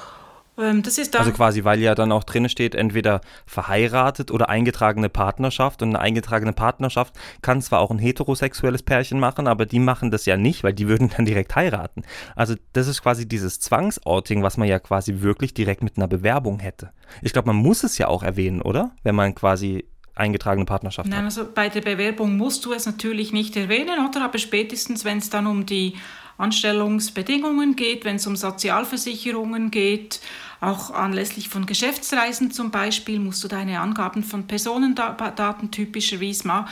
Ähm, 0.58 0.84
das 0.84 0.98
ist 0.98 1.16
also 1.16 1.32
quasi, 1.32 1.64
weil 1.64 1.80
ja 1.80 1.96
dann 1.96 2.12
auch 2.12 2.24
drin 2.24 2.48
steht, 2.50 2.76
entweder 2.76 3.22
verheiratet 3.46 4.32
oder 4.32 4.50
eingetragene 4.50 5.10
Partnerschaft. 5.10 5.82
Und 5.82 5.90
eine 5.90 6.00
eingetragene 6.00 6.54
Partnerschaft 6.54 7.14
kann 7.42 7.62
zwar 7.62 7.80
auch 7.80 7.92
ein 7.92 8.00
heterosexuelles 8.00 8.84
Pärchen 8.84 9.20
machen, 9.20 9.48
aber 9.48 9.66
die 9.66 9.80
machen 9.80 10.12
das 10.12 10.26
ja 10.26 10.38
nicht, 10.38 10.64
weil 10.64 10.74
die 10.74 10.88
würden 10.88 11.10
dann 11.16 11.26
direkt 11.26 11.56
heiraten. 11.56 12.04
Also 12.36 12.56
das 12.74 12.88
ist 12.88 13.02
quasi 13.02 13.28
dieses 13.28 13.60
Zwangsouting, 13.60 14.44
was 14.44 14.58
man 14.58 14.68
ja 14.68 14.80
quasi 14.80 15.22
wirklich 15.22 15.54
direkt 15.54 15.84
mit 15.84 15.98
einer 15.98 16.08
Bewerbung 16.08 16.60
hätte. 16.60 16.92
Ich 17.22 17.34
glaube, 17.34 17.48
man 17.48 17.58
muss 17.58 17.84
es 17.84 17.98
ja 17.98 18.08
auch 18.08 18.24
erwähnen, 18.24 18.62
oder? 18.62 18.92
Wenn 19.04 19.16
man 19.16 19.36
quasi 19.36 19.86
eingetragene 20.16 20.66
Partnerschaft 20.66 21.10
Nein, 21.10 21.20
hat. 21.20 21.26
also 21.26 21.46
bei 21.54 21.70
der 21.70 21.82
Bewerbung 21.82 22.38
musst 22.38 22.66
du 22.66 22.74
es 22.74 22.86
natürlich 22.86 23.34
nicht 23.34 23.56
erwähnen, 23.56 24.06
oder? 24.08 24.24
Aber 24.24 24.38
spätestens, 24.38 25.06
wenn 25.06 25.18
es 25.18 25.30
dann 25.30 25.46
um 25.46 25.66
die 25.66 25.96
Anstellungsbedingungen 26.38 27.76
geht, 27.76 28.06
wenn 28.06 28.16
es 28.18 28.28
um 28.28 28.36
Sozialversicherungen 28.36 29.72
geht, 29.72 30.20
auch 30.62 30.92
anlässlich 30.92 31.50
von 31.50 31.66
Geschäftsreisen 31.66 32.52
zum 32.52 32.72
Beispiel 32.72 33.20
musst 33.20 33.44
du 33.44 33.48
deine 33.48 33.80
Angaben 33.80 34.24
von 34.24 34.48
Personendaten 34.48 35.72
typischerweise, 35.72 36.66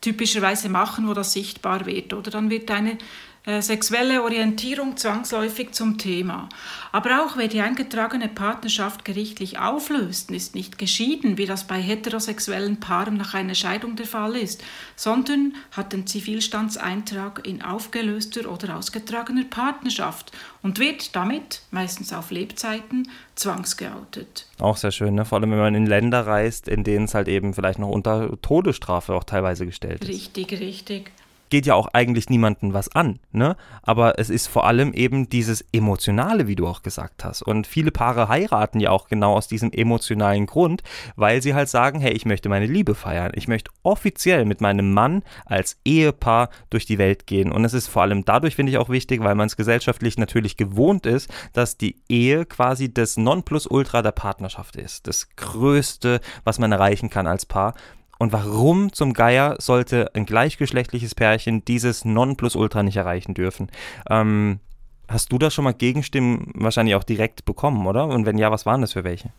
typischerweise 0.00 0.68
machen, 0.68 1.08
wo 1.08 1.14
das 1.14 1.32
sichtbar 1.32 1.86
wird. 1.86 2.12
Oder 2.12 2.30
dann 2.30 2.50
wird 2.50 2.68
deine 2.70 2.98
äh, 3.46 3.62
sexuelle 3.62 4.24
Orientierung 4.24 4.96
zwangsläufig 4.96 5.70
zum 5.70 5.98
Thema. 5.98 6.48
Aber 6.90 7.22
auch 7.22 7.36
wer 7.36 7.46
die 7.46 7.60
eingetragene 7.60 8.26
Partnerschaft 8.28 9.04
gerichtlich 9.04 9.60
auflöst, 9.60 10.32
ist 10.32 10.56
nicht 10.56 10.78
geschieden, 10.78 11.38
wie 11.38 11.46
das 11.46 11.64
bei 11.64 11.80
heterosexuellen 11.80 12.80
Paaren 12.80 13.16
nach 13.16 13.34
einer 13.34 13.54
Scheidung 13.54 13.94
der 13.94 14.06
Fall 14.06 14.34
ist, 14.34 14.64
sondern 14.96 15.54
hat 15.70 15.92
den 15.92 16.08
Zivilstandseintrag 16.08 17.46
in 17.46 17.62
aufgelöster 17.62 18.50
oder 18.50 18.76
ausgetragener 18.76 19.44
Partnerschaft 19.44 20.32
und 20.62 20.80
wird 20.80 21.14
damit, 21.14 21.62
meistens 21.70 22.12
auf 22.12 22.32
Lebzeiten, 22.32 23.08
zwangsgeoutet. 23.36 24.48
Auch 24.58 24.76
sehr 24.76 24.90
schön, 24.90 25.14
ne? 25.14 25.24
vor 25.24 25.38
allem 25.38 25.52
wenn 25.52 25.58
man 25.58 25.74
in 25.76 25.86
Länder 25.86 26.26
reist, 26.26 26.66
in 26.66 26.82
denen 26.82 27.04
es 27.04 27.14
halt 27.14 27.28
eben 27.28 27.54
vielleicht 27.54 27.78
noch 27.78 27.90
unter 27.90 28.40
Todesstrafe 28.42 29.14
auch 29.14 29.22
teilweise 29.22 29.66
gestellt 29.66 30.02
ist. 30.02 30.08
Richtig, 30.08 30.50
richtig 30.58 31.12
geht 31.56 31.64
ja 31.64 31.74
auch 31.74 31.88
eigentlich 31.94 32.28
niemanden 32.28 32.74
was 32.74 32.94
an, 32.94 33.18
ne? 33.32 33.56
Aber 33.80 34.18
es 34.18 34.28
ist 34.28 34.46
vor 34.46 34.66
allem 34.66 34.92
eben 34.92 35.30
dieses 35.30 35.64
Emotionale, 35.72 36.48
wie 36.48 36.54
du 36.54 36.66
auch 36.66 36.82
gesagt 36.82 37.24
hast. 37.24 37.40
Und 37.40 37.66
viele 37.66 37.90
Paare 37.90 38.28
heiraten 38.28 38.78
ja 38.78 38.90
auch 38.90 39.08
genau 39.08 39.32
aus 39.32 39.48
diesem 39.48 39.72
emotionalen 39.72 40.44
Grund, 40.44 40.82
weil 41.14 41.40
sie 41.40 41.54
halt 41.54 41.70
sagen, 41.70 41.98
hey, 41.98 42.12
ich 42.12 42.26
möchte 42.26 42.50
meine 42.50 42.66
Liebe 42.66 42.94
feiern. 42.94 43.32
Ich 43.34 43.48
möchte 43.48 43.70
offiziell 43.82 44.44
mit 44.44 44.60
meinem 44.60 44.92
Mann 44.92 45.22
als 45.46 45.78
Ehepaar 45.86 46.50
durch 46.68 46.84
die 46.84 46.98
Welt 46.98 47.26
gehen. 47.26 47.50
Und 47.50 47.64
es 47.64 47.72
ist 47.72 47.88
vor 47.88 48.02
allem 48.02 48.26
dadurch, 48.26 48.54
finde 48.54 48.72
ich, 48.72 48.76
auch 48.76 48.90
wichtig, 48.90 49.24
weil 49.24 49.34
man 49.34 49.46
es 49.46 49.56
gesellschaftlich 49.56 50.18
natürlich 50.18 50.58
gewohnt 50.58 51.06
ist, 51.06 51.32
dass 51.54 51.78
die 51.78 52.02
Ehe 52.06 52.44
quasi 52.44 52.92
das 52.92 53.16
Nonplusultra 53.16 54.02
der 54.02 54.12
Partnerschaft 54.12 54.76
ist. 54.76 55.06
Das 55.06 55.34
Größte, 55.36 56.20
was 56.44 56.58
man 56.58 56.70
erreichen 56.70 57.08
kann 57.08 57.26
als 57.26 57.46
Paar. 57.46 57.72
Und 58.18 58.32
warum 58.32 58.92
zum 58.92 59.12
Geier 59.12 59.56
sollte 59.58 60.10
ein 60.14 60.26
gleichgeschlechtliches 60.26 61.14
Pärchen 61.14 61.64
dieses 61.64 62.04
Nonplusultra 62.04 62.82
nicht 62.82 62.96
erreichen 62.96 63.34
dürfen? 63.34 63.68
Ähm, 64.08 64.60
hast 65.08 65.32
du 65.32 65.38
da 65.38 65.50
schon 65.50 65.64
mal 65.64 65.74
Gegenstimmen 65.74 66.50
wahrscheinlich 66.54 66.94
auch 66.94 67.04
direkt 67.04 67.44
bekommen, 67.44 67.86
oder? 67.86 68.06
Und 68.06 68.26
wenn 68.26 68.38
ja, 68.38 68.50
was 68.50 68.66
waren 68.66 68.80
das 68.80 68.94
für 68.94 69.04
welche? 69.04 69.30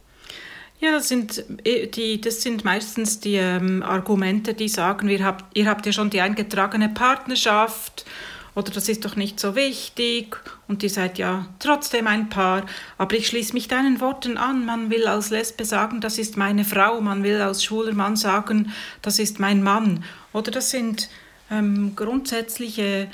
Ja, 0.80 0.92
das 0.92 1.08
sind, 1.08 1.44
äh, 1.64 1.88
die, 1.88 2.22
das 2.22 2.44
sind 2.44 2.64
meistens 2.64 3.20
die 3.20 3.36
ähm, 3.36 3.82
Argumente, 3.82 4.54
die 4.54 4.70
sagen, 4.70 5.08
wir 5.08 5.26
habt, 5.26 5.58
ihr 5.58 5.68
habt 5.68 5.86
ja 5.86 5.92
schon 5.92 6.12
die 6.12 6.22
eingetragene 6.22 6.90
Partnerschaft 6.90 8.06
oder 8.58 8.72
das 8.72 8.90
ist 8.90 9.06
doch 9.06 9.16
nicht 9.16 9.40
so 9.40 9.56
wichtig 9.56 10.36
und 10.68 10.82
ihr 10.82 10.90
seid 10.90 11.20
ja 11.20 11.46
trotzdem 11.60 12.08
ein 12.08 12.28
Paar. 12.30 12.66
Aber 12.98 13.16
ich 13.16 13.28
schließe 13.28 13.54
mich 13.54 13.68
deinen 13.68 14.02
Worten 14.02 14.36
an. 14.36 14.66
Man 14.66 14.90
will 14.90 15.06
als 15.06 15.30
Lesbe 15.30 15.64
sagen, 15.64 16.02
das 16.02 16.18
ist 16.18 16.38
meine 16.38 16.66
Frau, 16.66 17.00
man 17.00 17.24
will 17.24 17.40
als 17.40 17.64
schwuler 17.64 17.94
Mann 17.94 18.16
sagen, 18.16 18.74
das 19.04 19.20
ist 19.20 19.40
mein 19.40 19.62
Mann. 19.62 20.04
Oder 20.34 20.50
das 20.50 20.72
sind 20.72 21.08
ähm, 21.52 21.94
grundsätzliche 21.96 23.10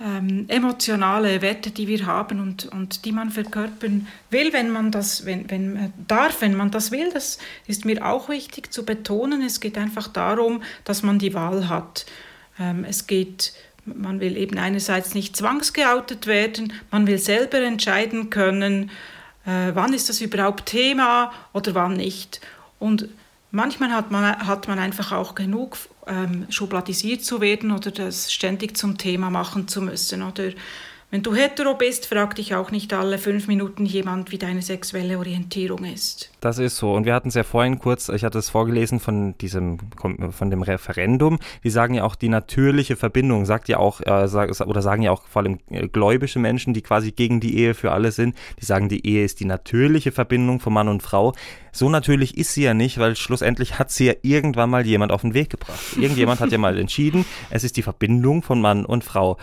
ähm, 0.00 0.46
emotionale 0.48 1.40
Werte, 1.40 1.70
die 1.70 1.86
wir 1.86 2.06
haben 2.06 2.40
und, 2.40 2.66
und 2.66 3.04
die 3.04 3.12
man 3.12 3.30
verkörpern 3.30 4.08
will, 4.30 4.52
wenn 4.52 4.70
man 4.70 4.90
das, 4.90 5.24
wenn, 5.24 5.48
wenn 5.52 5.76
äh, 5.76 5.90
darf, 6.08 6.40
wenn 6.40 6.56
man 6.56 6.72
das 6.72 6.90
will. 6.90 7.10
Das 7.12 7.38
ist 7.68 7.84
mir 7.84 8.04
auch 8.04 8.28
wichtig 8.28 8.72
zu 8.72 8.84
betonen. 8.84 9.40
Es 9.42 9.60
geht 9.60 9.78
einfach 9.78 10.08
darum, 10.08 10.64
dass 10.82 11.04
man 11.04 11.20
die 11.20 11.32
Wahl 11.32 11.68
hat. 11.68 12.06
Ähm, 12.58 12.84
es 12.84 13.06
geht 13.06 13.52
man 13.84 14.20
will 14.20 14.36
eben 14.36 14.58
einerseits 14.58 15.14
nicht 15.14 15.36
zwangsgeoutet 15.36 16.26
werden, 16.26 16.72
man 16.90 17.06
will 17.06 17.18
selber 17.18 17.60
entscheiden 17.60 18.30
können, 18.30 18.90
äh, 19.46 19.72
wann 19.74 19.92
ist 19.92 20.08
das 20.08 20.20
überhaupt 20.20 20.66
Thema 20.66 21.32
oder 21.52 21.74
wann 21.74 21.94
nicht. 21.94 22.40
Und 22.78 23.08
manchmal 23.50 23.90
hat 23.90 24.10
man, 24.10 24.46
hat 24.46 24.68
man 24.68 24.78
einfach 24.78 25.12
auch 25.12 25.34
genug, 25.34 25.76
ähm, 26.06 26.46
schubladisiert 26.50 27.24
zu 27.24 27.40
werden 27.40 27.70
oder 27.70 27.90
das 27.90 28.32
ständig 28.32 28.76
zum 28.76 28.98
Thema 28.98 29.30
machen 29.30 29.68
zu 29.68 29.82
müssen. 29.82 30.22
Oder 30.22 30.50
wenn 31.10 31.22
du 31.22 31.34
hetero 31.34 31.74
bist, 31.74 32.06
fragt 32.06 32.38
dich 32.38 32.54
auch 32.54 32.70
nicht 32.70 32.92
alle 32.92 33.18
fünf 33.18 33.48
Minuten 33.48 33.84
jemand, 33.84 34.30
wie 34.30 34.38
deine 34.38 34.62
sexuelle 34.62 35.18
Orientierung 35.18 35.84
ist. 35.84 36.30
Das 36.40 36.58
ist 36.58 36.76
so. 36.76 36.92
Und 36.92 37.04
wir 37.04 37.14
hatten 37.14 37.28
es 37.28 37.34
ja 37.34 37.42
vorhin 37.42 37.80
kurz, 37.80 38.08
ich 38.08 38.24
hatte 38.24 38.38
es 38.38 38.48
vorgelesen 38.48 39.00
von 39.00 39.36
diesem, 39.38 39.78
von 39.98 40.50
dem 40.50 40.62
Referendum. 40.62 41.40
Die 41.64 41.70
sagen 41.70 41.94
ja 41.94 42.04
auch, 42.04 42.14
die 42.14 42.28
natürliche 42.28 42.94
Verbindung, 42.94 43.44
sagt 43.44 43.68
ja 43.68 43.78
auch, 43.78 44.00
äh, 44.00 44.28
oder 44.64 44.82
sagen 44.82 45.02
ja 45.02 45.10
auch 45.10 45.26
vor 45.26 45.42
allem 45.42 45.58
äh, 45.68 45.88
gläubische 45.88 46.38
Menschen, 46.38 46.74
die 46.74 46.82
quasi 46.82 47.10
gegen 47.10 47.40
die 47.40 47.58
Ehe 47.58 47.74
für 47.74 47.90
alle 47.90 48.12
sind, 48.12 48.36
die 48.60 48.64
sagen, 48.64 48.88
die 48.88 49.04
Ehe 49.04 49.24
ist 49.24 49.40
die 49.40 49.46
natürliche 49.46 50.12
Verbindung 50.12 50.60
von 50.60 50.72
Mann 50.72 50.88
und 50.88 51.02
Frau. 51.02 51.34
So 51.72 51.88
natürlich 51.88 52.36
ist 52.36 52.54
sie 52.54 52.62
ja 52.62 52.74
nicht, 52.74 52.98
weil 52.98 53.16
schlussendlich 53.16 53.78
hat 53.78 53.90
sie 53.90 54.06
ja 54.06 54.14
irgendwann 54.22 54.70
mal 54.70 54.86
jemand 54.86 55.12
auf 55.12 55.22
den 55.22 55.34
Weg 55.34 55.50
gebracht. 55.50 55.80
Irgendjemand 55.96 56.40
hat 56.40 56.52
ja 56.52 56.58
mal 56.58 56.78
entschieden, 56.78 57.24
es 57.50 57.64
ist 57.64 57.76
die 57.76 57.82
Verbindung 57.82 58.42
von 58.42 58.60
Mann 58.60 58.84
und 58.84 59.04
Frau 59.04 59.38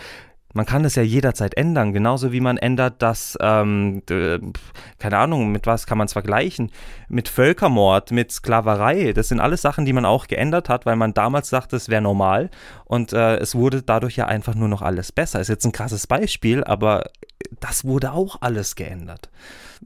man 0.58 0.65
kann 0.65 0.84
es 0.86 0.96
ja 0.96 1.04
jederzeit 1.04 1.56
ändern, 1.56 1.93
genauso 1.93 2.32
wie 2.32 2.39
man 2.41 2.58
ändert, 2.58 3.04
dass, 3.04 3.38
ähm, 3.39 4.02
keine 4.98 5.17
Ahnung, 5.20 5.52
mit 5.52 5.67
was 5.67 5.86
kann 5.86 6.00
man 6.00 6.06
es 6.06 6.13
vergleichen? 6.13 6.72
Mit 7.10 7.30
Völkermord, 7.30 8.10
mit 8.10 8.32
Sklaverei. 8.32 9.13
Das 9.13 9.28
sind 9.28 9.39
alles 9.39 9.62
Sachen, 9.62 9.86
die 9.86 9.93
man 9.93 10.04
auch 10.04 10.26
geändert 10.26 10.67
hat, 10.67 10.88
weil 10.88 10.96
man 10.96 11.13
damals 11.13 11.52
dachte, 11.52 11.76
es 11.76 11.89
wäre 11.89 12.02
normal 12.02 12.50
und 12.86 13.13
äh, 13.13 13.38
es 13.38 13.54
wurde 13.54 13.84
dadurch 13.84 14.15
ja 14.15 14.26
einfach 14.26 14.56
nur 14.56 14.67
noch 14.67 14.82
alles 14.82 15.12
besser. 15.12 15.39
Ist 15.39 15.48
jetzt 15.48 15.63
ein 15.63 15.72
krasses 15.72 16.08
Beispiel, 16.08 16.63
aber 16.63 17.04
das 17.60 17.86
wurde 17.86 18.12
auch 18.12 18.41
alles 18.41 18.76
geändert. 18.76 19.30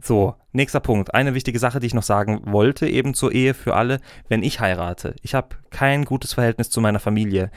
So, 0.01 0.35
nächster 0.53 0.79
Punkt. 0.79 1.13
Eine 1.13 1.33
wichtige 1.33 1.59
Sache, 1.59 1.81
die 1.81 1.87
ich 1.87 1.93
noch 1.93 2.01
sagen 2.01 2.43
wollte, 2.45 2.87
eben 2.87 3.13
zur 3.13 3.33
Ehe 3.33 3.53
für 3.53 3.75
alle, 3.75 3.99
wenn 4.29 4.41
ich 4.41 4.61
heirate. 4.61 5.15
Ich 5.21 5.35
habe 5.35 5.49
kein 5.69 6.05
gutes 6.05 6.33
Verhältnis 6.33 6.69
zu 6.69 6.79
meiner 6.79 7.01
Familie. 7.01 7.51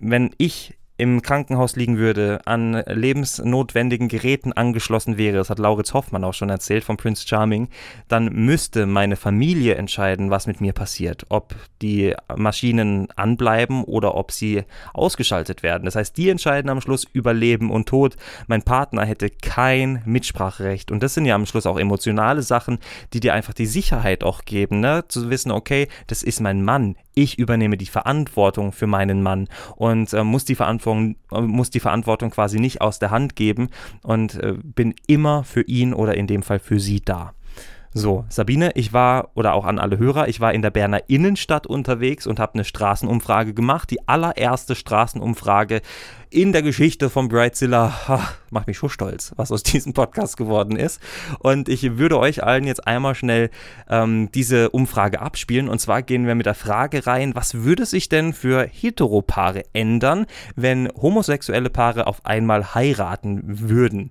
Wenn 0.00 0.34
ich 0.38 0.76
im 1.00 1.22
Krankenhaus 1.22 1.76
liegen 1.76 1.96
würde, 1.96 2.40
an 2.44 2.74
lebensnotwendigen 2.86 4.08
Geräten 4.08 4.52
angeschlossen 4.52 5.16
wäre, 5.16 5.38
das 5.38 5.48
hat 5.48 5.58
Lauritz 5.58 5.94
Hoffmann 5.94 6.24
auch 6.24 6.34
schon 6.34 6.50
erzählt 6.50 6.84
von 6.84 6.98
Prince 6.98 7.26
Charming, 7.26 7.68
dann 8.08 8.26
müsste 8.26 8.84
meine 8.84 9.16
Familie 9.16 9.76
entscheiden, 9.76 10.30
was 10.30 10.46
mit 10.46 10.60
mir 10.60 10.74
passiert. 10.74 11.24
Ob 11.30 11.54
die 11.80 12.14
Maschinen 12.36 13.08
anbleiben 13.16 13.82
oder 13.84 14.14
ob 14.14 14.30
sie 14.30 14.64
ausgeschaltet 14.92 15.62
werden. 15.62 15.86
Das 15.86 15.96
heißt, 15.96 16.16
die 16.18 16.28
entscheiden 16.28 16.70
am 16.70 16.82
Schluss 16.82 17.06
über 17.12 17.32
Leben 17.32 17.70
und 17.70 17.88
Tod. 17.88 18.16
Mein 18.46 18.62
Partner 18.62 19.06
hätte 19.06 19.30
kein 19.30 20.02
Mitspracherecht. 20.04 20.90
Und 20.90 21.02
das 21.02 21.14
sind 21.14 21.24
ja 21.24 21.34
am 21.34 21.46
Schluss 21.46 21.64
auch 21.64 21.78
emotionale 21.78 22.42
Sachen, 22.42 22.78
die 23.14 23.20
dir 23.20 23.32
einfach 23.32 23.54
die 23.54 23.66
Sicherheit 23.66 24.22
auch 24.22 24.44
geben, 24.44 24.80
ne? 24.80 25.04
zu 25.08 25.30
wissen, 25.30 25.50
okay, 25.50 25.88
das 26.08 26.22
ist 26.22 26.40
mein 26.40 26.62
Mann 26.62 26.94
ich 27.14 27.38
übernehme 27.38 27.76
die 27.76 27.86
Verantwortung 27.86 28.72
für 28.72 28.86
meinen 28.86 29.22
Mann 29.22 29.48
und 29.76 30.12
äh, 30.12 30.24
muss, 30.24 30.44
die 30.44 30.54
Verantwortung, 30.54 30.89
äh, 31.32 31.40
muss 31.40 31.70
die 31.70 31.80
Verantwortung 31.80 32.30
quasi 32.30 32.60
nicht 32.60 32.80
aus 32.80 32.98
der 32.98 33.10
Hand 33.10 33.36
geben 33.36 33.68
und 34.02 34.34
äh, 34.34 34.54
bin 34.62 34.94
immer 35.06 35.44
für 35.44 35.62
ihn 35.62 35.94
oder 35.94 36.16
in 36.16 36.26
dem 36.26 36.42
Fall 36.42 36.58
für 36.58 36.80
sie 36.80 37.00
da. 37.00 37.34
So, 37.92 38.24
Sabine, 38.28 38.70
ich 38.76 38.92
war, 38.92 39.30
oder 39.34 39.52
auch 39.54 39.64
an 39.64 39.80
alle 39.80 39.98
Hörer, 39.98 40.28
ich 40.28 40.40
war 40.40 40.54
in 40.54 40.62
der 40.62 40.70
Berner 40.70 41.08
Innenstadt 41.08 41.66
unterwegs 41.66 42.24
und 42.24 42.38
habe 42.38 42.54
eine 42.54 42.62
Straßenumfrage 42.62 43.52
gemacht. 43.52 43.90
Die 43.90 44.06
allererste 44.06 44.76
Straßenumfrage 44.76 45.82
in 46.30 46.52
der 46.52 46.62
Geschichte 46.62 47.10
von 47.10 47.28
Brightzilla. 47.28 48.30
Macht 48.50 48.68
mich 48.68 48.78
schon 48.78 48.90
stolz, 48.90 49.32
was 49.34 49.50
aus 49.50 49.64
diesem 49.64 49.92
Podcast 49.92 50.36
geworden 50.36 50.76
ist. 50.76 51.00
Und 51.40 51.68
ich 51.68 51.98
würde 51.98 52.20
euch 52.20 52.44
allen 52.44 52.64
jetzt 52.64 52.86
einmal 52.86 53.16
schnell 53.16 53.50
ähm, 53.88 54.30
diese 54.32 54.70
Umfrage 54.70 55.20
abspielen. 55.20 55.68
Und 55.68 55.80
zwar 55.80 56.02
gehen 56.02 56.28
wir 56.28 56.36
mit 56.36 56.46
der 56.46 56.54
Frage 56.54 57.08
rein, 57.08 57.34
was 57.34 57.54
würde 57.54 57.86
sich 57.86 58.08
denn 58.08 58.32
für 58.34 58.68
Heteropaare 58.70 59.64
ändern, 59.72 60.26
wenn 60.54 60.88
homosexuelle 60.94 61.70
Paare 61.70 62.06
auf 62.06 62.24
einmal 62.24 62.72
heiraten 62.72 63.40
würden? 63.44 64.10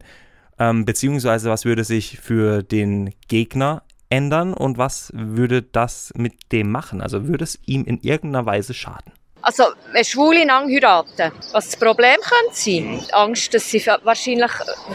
Ähm, 0.59 0.85
beziehungsweise 0.85 1.49
was 1.49 1.65
würde 1.65 1.83
sich 1.83 2.19
für 2.19 2.63
den 2.63 3.13
Gegner 3.27 3.83
ändern 4.09 4.53
und 4.53 4.77
was 4.77 5.11
würde 5.15 5.61
das 5.61 6.11
mit 6.15 6.51
dem 6.51 6.69
machen? 6.69 7.01
Also 7.01 7.27
würde 7.27 7.43
es 7.45 7.59
ihm 7.65 7.85
in 7.85 7.99
irgendeiner 8.01 8.45
Weise 8.45 8.73
schaden? 8.73 9.13
Also, 9.41 9.63
wenn 9.93 10.03
Schwule 10.03 10.41
einander 10.41 10.73
heiraten, 10.73 11.31
was 11.53 11.69
das 11.69 11.77
Problem 11.77 12.17
könnte 12.17 12.55
sein, 12.55 13.03
die 13.07 13.13
Angst, 13.13 13.53
dass 13.53 13.69
sie 13.69 13.85
wahrscheinlich 14.03 14.51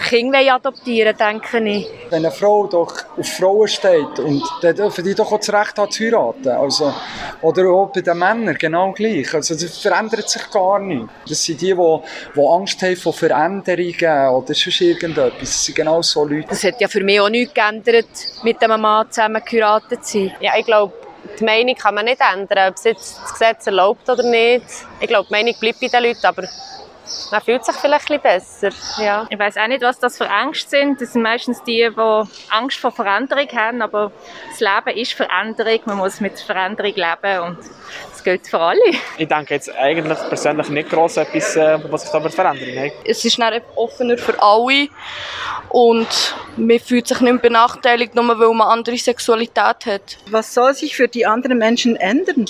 Kinder 0.09 0.38
adoptieren 0.54 1.16
denke 1.16 1.59
ich. 1.66 1.87
Wenn 2.11 2.24
eine 2.24 2.30
Frau 2.30 2.66
doch 2.66 2.92
auf 3.16 3.26
Frauen 3.26 3.68
steht, 3.68 4.18
und 4.18 4.42
dann 4.61 4.76
dürfen 4.76 5.04
die 5.04 5.14
doch 5.14 5.33
auch 5.33 5.38
das 5.38 5.52
Recht 5.52 5.78
haben 5.78 5.90
zu 5.90 6.04
heiraten. 6.04 6.48
Also, 6.48 6.92
oder 7.40 7.68
auch 7.70 7.90
bei 7.92 8.02
den 8.02 8.18
Männern 8.18 8.57
genau 8.57 8.92
gleich. 8.92 9.33
Also, 9.33 9.54
das 9.54 9.78
verändert 9.78 10.28
sich 10.28 10.50
gar 10.50 10.78
nicht. 10.78 11.07
Das 11.28 11.42
sind 11.42 11.61
die, 11.61 11.74
die, 11.74 11.98
die 12.37 12.40
Angst 12.40 12.83
haben 12.83 12.96
vor 12.96 13.12
Veränderungen 13.14 14.28
oder 14.35 14.54
sonst 14.54 14.80
irgendetwas. 14.80 15.33
Das 15.40 15.64
sind 15.64 15.74
genau 15.74 16.02
so 16.02 16.24
Leute. 16.24 16.48
Das 16.48 16.64
hat 16.64 16.80
ja 16.80 16.88
für 16.88 17.02
mich 17.02 17.20
auch 17.20 17.30
nichts 17.30 17.54
geändert, 17.54 18.07
mit 18.42 18.62
einem 18.62 18.80
Mann 18.80 19.11
zusammen 19.11 19.42
geheiratet 19.44 20.04
zu 20.04 20.18
sein. 20.18 20.35
Ja, 20.40 20.52
ich 20.59 20.66
glaube, 20.66 20.92
die 21.39 21.45
Meinung 21.45 21.75
kann 21.75 21.95
man 21.95 22.05
nicht 22.05 22.21
ändern, 22.21 22.69
ob 22.69 22.77
es 22.77 22.85
jetzt 22.85 23.21
das 23.23 23.33
Gesetz 23.33 23.67
erlaubt 23.67 24.09
oder 24.09 24.23
nicht. 24.23 24.67
Ich 25.01 25.09
glaube, 25.09 25.27
die 25.29 25.35
Meinung 25.35 25.55
bleibt 25.59 25.81
bei 25.81 25.89
den 25.89 26.03
Leuten, 26.03 26.27
aber 26.27 26.45
man 27.31 27.41
fühlt 27.41 27.65
sich 27.65 27.75
vielleicht 27.77 28.11
ein 28.11 28.21
bisschen 28.21 28.71
besser. 28.71 29.03
Ja. 29.03 29.27
Ich 29.29 29.39
weiß 29.39 29.57
auch 29.59 29.67
nicht, 29.67 29.83
was 29.83 29.99
das 29.99 30.17
für 30.17 30.27
Ängste 30.27 30.71
sind. 30.71 31.01
Das 31.01 31.13
sind 31.13 31.23
meistens 31.23 31.63
die, 31.63 31.89
die 31.91 32.23
Angst 32.51 32.79
vor 32.79 32.93
Veränderung 32.93 33.49
haben, 33.55 33.83
aber 33.83 34.13
das 34.49 34.61
Leben 34.61 34.99
ist 34.99 35.13
Veränderung, 35.13 35.81
man 35.85 35.99
muss 35.99 36.21
mit 36.21 36.39
Veränderung 36.41 36.95
leben 36.95 37.41
und 37.41 37.59
das 38.25 38.33
gilt 38.33 38.47
für 38.49 38.59
alle. 38.59 38.81
Ich 39.19 39.29
denke 39.29 39.55
jetzt 39.55 39.75
eigentlich 39.77 40.19
persönlich 40.29 40.69
nicht 40.71 40.91
groß 40.91 41.19
etwas, 41.19 41.57
äh, 41.57 41.79
was 41.91 42.03
sich 42.03 42.11
da 42.11 42.21
verändern 42.29 42.67
wird. 42.75 42.93
Es 43.05 43.25
ist 43.25 43.39
dann 43.39 43.61
offener 43.77 44.17
für 44.17 44.41
alle 44.43 44.89
und 45.69 46.35
man 46.57 46.79
fühlt 46.79 47.07
sich 47.07 47.21
nicht 47.21 47.33
mehr 47.33 47.43
benachteiligt, 47.43 48.15
nur 48.15 48.27
weil 48.39 48.55
man 48.55 48.69
andere 48.69 48.97
Sexualität 48.97 49.87
hat. 49.87 50.19
Was 50.31 50.55
soll 50.55 50.75
sich 50.75 50.97
für 50.97 51.09
die 51.09 51.27
anderen 51.27 51.59
Menschen 51.59 51.97
ändern? 51.97 52.47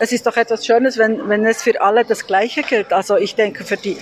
Es 0.00 0.12
ist 0.12 0.26
doch 0.26 0.36
etwas 0.36 0.64
Schönes, 0.64 0.96
wenn, 0.98 1.28
wenn 1.28 1.44
es 1.44 1.62
für 1.62 1.80
alle 1.80 2.04
das 2.04 2.26
Gleiche 2.26 2.62
gilt. 2.62 2.92
Also 2.92 3.16
ich 3.16 3.34
denke, 3.34 3.64
für 3.64 3.76
die, 3.76 3.98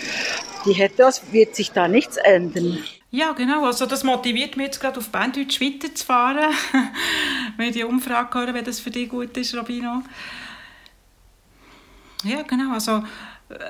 die 0.65 0.73
Heteros 0.73 1.23
wird 1.33 1.57
sich 1.57 1.73
da 1.73 1.89
nichts 1.89 2.17
ändern. 2.17 2.79
Ja, 3.11 3.33
genau. 3.33 3.65
Also 3.65 3.87
das 3.87 4.05
motiviert 4.05 4.57
mich 4.57 4.67
jetzt 4.67 4.81
gerade 4.81 4.99
auf 4.99 5.09
Berndeutsch 5.09 5.61
weiterzufahren. 5.61 6.55
wenn 7.57 7.69
ich 7.69 7.75
die 7.75 7.85
Umfrage 7.85 8.39
höre, 8.39 8.53
wenn 8.53 8.65
das 8.65 8.81
für 8.81 8.91
dich 8.91 9.09
gut 9.09 9.37
ist, 9.37 9.57
Robino. 9.57 10.03
Ja, 12.25 12.43
genau. 12.43 12.73
Also 12.73 13.05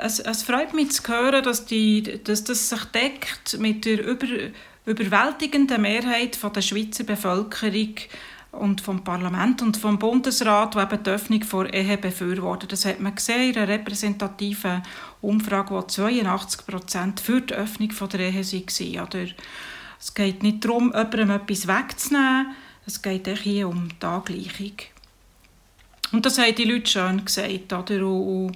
es, 0.02 0.20
es 0.20 0.42
freut 0.42 0.74
mich 0.74 0.92
zu 0.92 1.02
hören, 1.06 1.42
dass, 1.42 1.66
die, 1.66 2.22
dass 2.24 2.44
das 2.44 2.68
sich 2.68 2.85
deckt 2.87 3.59
mit 3.59 3.85
der 3.85 4.04
über, 4.06 4.26
überwältigenden 4.87 5.82
Mehrheit 5.82 6.37
von 6.37 6.52
der 6.52 6.62
Schweizer 6.62 7.04
Bevölkerung 7.04 7.94
und 8.52 8.80
vom 8.80 9.04
Parlament 9.04 9.61
und 9.61 9.76
vom 9.76 9.98
Bundesrat, 9.98 10.74
die 10.74 10.78
eben 10.78 11.02
die 11.02 11.11
Öffnung 11.11 11.42
vor 11.44 11.72
Ehe 11.72 11.98
befürworten. 11.98 12.68
Das 12.68 12.85
hat 12.87 13.00
man 13.00 13.14
gesehen 13.14 13.50
in 13.50 13.56
einer 13.56 13.68
repräsentativen 13.68 14.82
Umfrage, 15.20 15.70
wo 15.70 15.82
82 15.82 16.66
Prozent 16.66 17.20
für 17.20 17.40
die 17.42 17.54
Öffnung 17.54 17.90
von 17.90 18.09
der 18.09 18.20
Ehe 18.20 18.35
waren. 18.35 19.06
Oder 19.06 19.26
es 20.00 20.14
geht 20.14 20.42
nicht 20.42 20.64
darum, 20.64 20.92
jemandem 20.94 21.30
etwas 21.30 21.66
wegzunehmen, 21.66 22.54
es 22.87 23.02
geht 23.02 23.26
hier 23.26 23.68
um 23.68 23.88
die 24.00 24.06
Angleichung. 24.06 24.72
Und 26.12 26.25
das 26.25 26.38
haben 26.38 26.55
die 26.55 26.64
Leute 26.64 26.90
schön 26.90 27.25
gesagt. 27.25 27.73
Oder? 27.73 28.53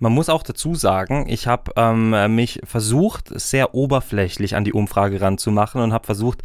Man 0.00 0.12
muss 0.12 0.28
auch 0.28 0.42
dazu 0.42 0.74
sagen, 0.74 1.26
ich 1.28 1.46
habe 1.46 1.72
ähm, 1.76 2.34
mich 2.34 2.60
versucht, 2.64 3.28
sehr 3.38 3.74
oberflächlich 3.74 4.56
an 4.56 4.64
die 4.64 4.72
Umfrage 4.72 5.20
ranzumachen 5.20 5.80
und 5.80 5.92
habe 5.92 6.06
versucht, 6.06 6.42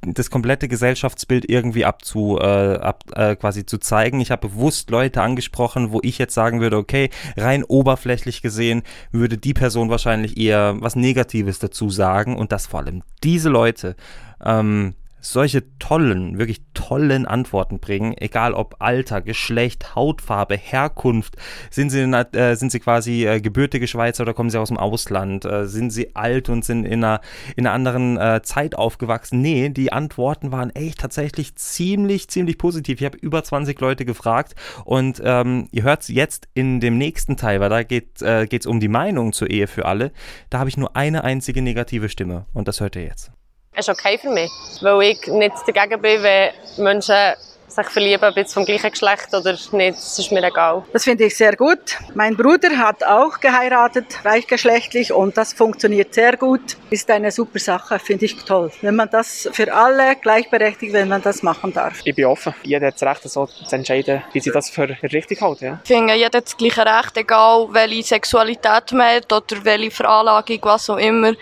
das 0.00 0.30
komplette 0.30 0.68
Gesellschaftsbild 0.68 1.48
irgendwie 1.48 1.84
abzu, 1.84 2.38
äh, 2.40 2.76
ab, 2.76 3.04
äh, 3.14 3.36
quasi 3.36 3.66
zu 3.66 3.78
zeigen. 3.78 4.20
Ich 4.20 4.30
habe 4.30 4.48
bewusst 4.48 4.90
Leute 4.90 5.22
angesprochen, 5.22 5.92
wo 5.92 6.00
ich 6.02 6.18
jetzt 6.18 6.34
sagen 6.34 6.60
würde, 6.60 6.76
okay, 6.76 7.10
rein 7.36 7.64
oberflächlich 7.64 8.42
gesehen 8.42 8.82
würde 9.12 9.38
die 9.38 9.54
Person 9.54 9.90
wahrscheinlich 9.90 10.36
eher 10.36 10.76
was 10.80 10.96
Negatives 10.96 11.58
dazu 11.58 11.90
sagen 11.90 12.36
und 12.36 12.52
dass 12.52 12.66
vor 12.66 12.80
allem 12.80 13.02
diese 13.22 13.48
Leute 13.48 13.96
ähm, 14.44 14.94
solche 15.20 15.78
tollen, 15.78 16.38
wirklich 16.38 16.62
tollen 16.74 17.26
Antworten 17.26 17.80
bringen, 17.80 18.14
egal 18.16 18.54
ob 18.54 18.76
Alter, 18.78 19.20
Geschlecht, 19.20 19.94
Hautfarbe, 19.94 20.56
Herkunft, 20.56 21.36
sind 21.70 21.90
sie, 21.90 22.00
äh, 22.02 22.54
sind 22.54 22.70
sie 22.70 22.80
quasi 22.80 23.26
äh, 23.26 23.40
gebürtige 23.40 23.86
Schweizer 23.86 24.22
oder 24.22 24.34
kommen 24.34 24.50
sie 24.50 24.60
aus 24.60 24.68
dem 24.68 24.76
Ausland, 24.76 25.44
äh, 25.44 25.66
sind 25.66 25.90
sie 25.90 26.14
alt 26.14 26.48
und 26.48 26.64
sind 26.64 26.84
in 26.84 27.04
einer, 27.04 27.20
in 27.56 27.66
einer 27.66 27.74
anderen 27.74 28.16
äh, 28.16 28.40
Zeit 28.42 28.74
aufgewachsen? 28.74 29.40
Nee, 29.40 29.68
die 29.70 29.92
Antworten 29.92 30.52
waren 30.52 30.70
echt 30.70 31.00
tatsächlich 31.00 31.56
ziemlich, 31.56 32.28
ziemlich 32.28 32.58
positiv. 32.58 33.00
Ich 33.00 33.04
habe 33.04 33.18
über 33.18 33.42
20 33.42 33.80
Leute 33.80 34.04
gefragt 34.04 34.54
und 34.84 35.20
ähm, 35.24 35.68
ihr 35.72 35.82
hört 35.82 36.02
es 36.02 36.08
jetzt 36.08 36.48
in 36.54 36.80
dem 36.80 36.98
nächsten 36.98 37.36
Teil, 37.36 37.60
weil 37.60 37.70
da 37.70 37.82
geht 37.82 38.22
es 38.22 38.66
äh, 38.66 38.68
um 38.68 38.80
die 38.80 38.88
Meinung 38.88 39.32
zur 39.32 39.50
Ehe 39.50 39.66
für 39.66 39.86
alle. 39.86 40.12
Da 40.50 40.58
habe 40.58 40.68
ich 40.68 40.76
nur 40.76 40.96
eine 40.96 41.24
einzige 41.24 41.62
negative 41.62 42.08
Stimme 42.08 42.46
und 42.52 42.68
das 42.68 42.80
hört 42.80 42.96
ihr 42.96 43.04
jetzt 43.04 43.37
ist 43.76 43.88
okay 43.88 44.18
für 44.18 44.30
mich. 44.30 44.50
Weil 44.80 45.02
ich 45.02 45.26
nicht 45.26 45.54
dagegen 45.66 46.00
bin, 46.00 46.22
wenn 46.22 46.52
Menschen 46.76 47.34
sich 47.68 47.86
verlieben, 47.86 48.24
ob 48.24 48.36
jetzt 48.36 48.54
vom 48.54 48.64
gleichen 48.64 48.90
Geschlecht 48.90 49.28
oder 49.32 49.52
nicht, 49.72 49.98
das 49.98 50.18
ist 50.18 50.32
mir 50.32 50.42
egal. 50.42 50.84
Das 50.92 51.04
finde 51.04 51.24
ich 51.24 51.36
sehr 51.36 51.56
gut. 51.56 51.96
Mein 52.14 52.36
Bruder 52.36 52.76
hat 52.78 53.04
auch 53.04 53.38
geheiratet, 53.40 54.06
reichgeschlechtlich, 54.24 55.12
und 55.12 55.36
das 55.36 55.52
funktioniert 55.52 56.14
sehr 56.14 56.36
gut. 56.36 56.76
Ist 56.90 57.10
eine 57.10 57.30
super 57.30 57.58
Sache, 57.58 57.98
finde 57.98 58.24
ich 58.24 58.36
toll. 58.44 58.70
Wenn 58.80 58.96
man 58.96 59.08
das 59.10 59.48
für 59.52 59.72
alle 59.72 60.16
gleichberechtigt, 60.16 60.92
wenn 60.92 61.08
man 61.08 61.22
das 61.22 61.42
machen 61.42 61.72
darf. 61.72 62.00
Ich 62.04 62.14
bin 62.14 62.24
offen. 62.24 62.54
Jeder 62.62 62.88
hat 62.88 62.94
das 62.94 63.02
Recht, 63.02 63.22
so 63.28 63.46
zu 63.46 63.74
entscheiden, 63.74 64.22
wie 64.32 64.40
sie 64.40 64.50
das 64.50 64.70
für 64.70 64.88
richtig 65.02 65.40
hält. 65.40 65.60
Ja. 65.60 65.80
Ich 65.82 65.88
finde, 65.88 66.14
jeder 66.14 66.38
hat 66.38 66.46
das 66.46 66.56
gleiche 66.56 66.84
Recht, 66.84 67.16
egal 67.16 67.68
welche 67.70 68.02
Sexualität 68.02 68.92
man 68.92 69.16
hat 69.16 69.32
oder 69.32 69.64
welche 69.64 69.90
Veranlagung, 69.90 70.58
was 70.62 70.90
auch 70.90 70.96
immer. 70.96 71.32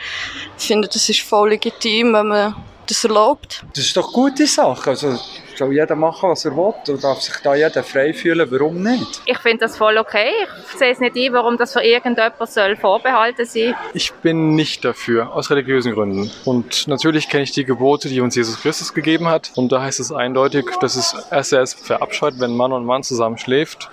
Ich 0.58 0.66
finde, 0.66 0.88
das 0.88 1.08
ist 1.08 1.20
voll 1.20 1.50
legitim, 1.50 2.14
wenn 2.14 2.28
man 2.28 2.56
das 2.86 3.04
erlaubt. 3.04 3.64
Das 3.74 3.84
ist 3.84 3.96
doch 3.96 4.06
eine 4.06 4.12
gute 4.12 4.46
Sache. 4.46 4.90
Also 4.90 5.18
soll 5.58 5.72
jeder 5.72 5.96
machen, 5.96 6.30
was 6.30 6.44
er 6.44 6.56
will 6.56 6.74
und 6.88 7.02
darf 7.02 7.20
sich 7.20 7.34
da 7.42 7.54
jeder 7.54 7.82
frei 7.82 8.12
fühlen. 8.12 8.50
Warum 8.50 8.82
nicht? 8.82 9.22
Ich 9.26 9.38
finde 9.38 9.58
das 9.58 9.76
voll 9.76 9.98
okay. 9.98 10.30
Ich 10.70 10.78
sehe 10.78 10.92
es 10.92 11.00
nicht 11.00 11.16
ein, 11.16 11.32
warum 11.32 11.56
das 11.56 11.72
für 11.72 11.82
irgendjemand 11.82 12.34
soll 12.48 12.76
vorbehalten 12.76 13.44
sein 13.44 13.74
Ich 13.94 14.12
bin 14.12 14.54
nicht 14.54 14.84
dafür, 14.84 15.34
aus 15.34 15.50
religiösen 15.50 15.92
Gründen. 15.92 16.30
Und 16.44 16.86
natürlich 16.88 17.28
kenne 17.28 17.44
ich 17.44 17.52
die 17.52 17.64
Gebote, 17.64 18.08
die 18.08 18.20
uns 18.20 18.34
Jesus 18.34 18.60
Christus 18.60 18.94
gegeben 18.94 19.28
hat. 19.28 19.52
Und 19.54 19.72
da 19.72 19.82
heißt 19.82 20.00
es 20.00 20.12
eindeutig, 20.12 20.66
dass 20.80 20.96
es 20.96 21.14
erst 21.30 21.52
erst 21.52 21.86
verabscheut, 21.86 22.34
wenn 22.38 22.56
Mann 22.56 22.72
und 22.72 22.84
Mann 22.84 23.02
zusammen 23.02 23.38
schläft. 23.38 23.88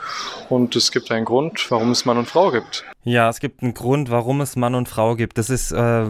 Und 0.49 0.75
es 0.75 0.91
gibt 0.91 1.11
einen 1.11 1.25
Grund, 1.25 1.69
warum 1.69 1.91
es 1.91 2.05
Mann 2.05 2.17
und 2.17 2.27
Frau 2.27 2.51
gibt. 2.51 2.85
Ja, 3.05 3.27
es 3.27 3.41
gibt 3.41 3.61
einen 3.61 3.73
Grund, 3.73 4.09
warum 4.11 4.39
es 4.39 4.55
Mann 4.55 4.75
und 4.75 4.87
Frau 4.87 5.17
gibt. 5.17 5.37
Das 5.37 5.49
ist 5.49 5.73
äh, 5.73 6.05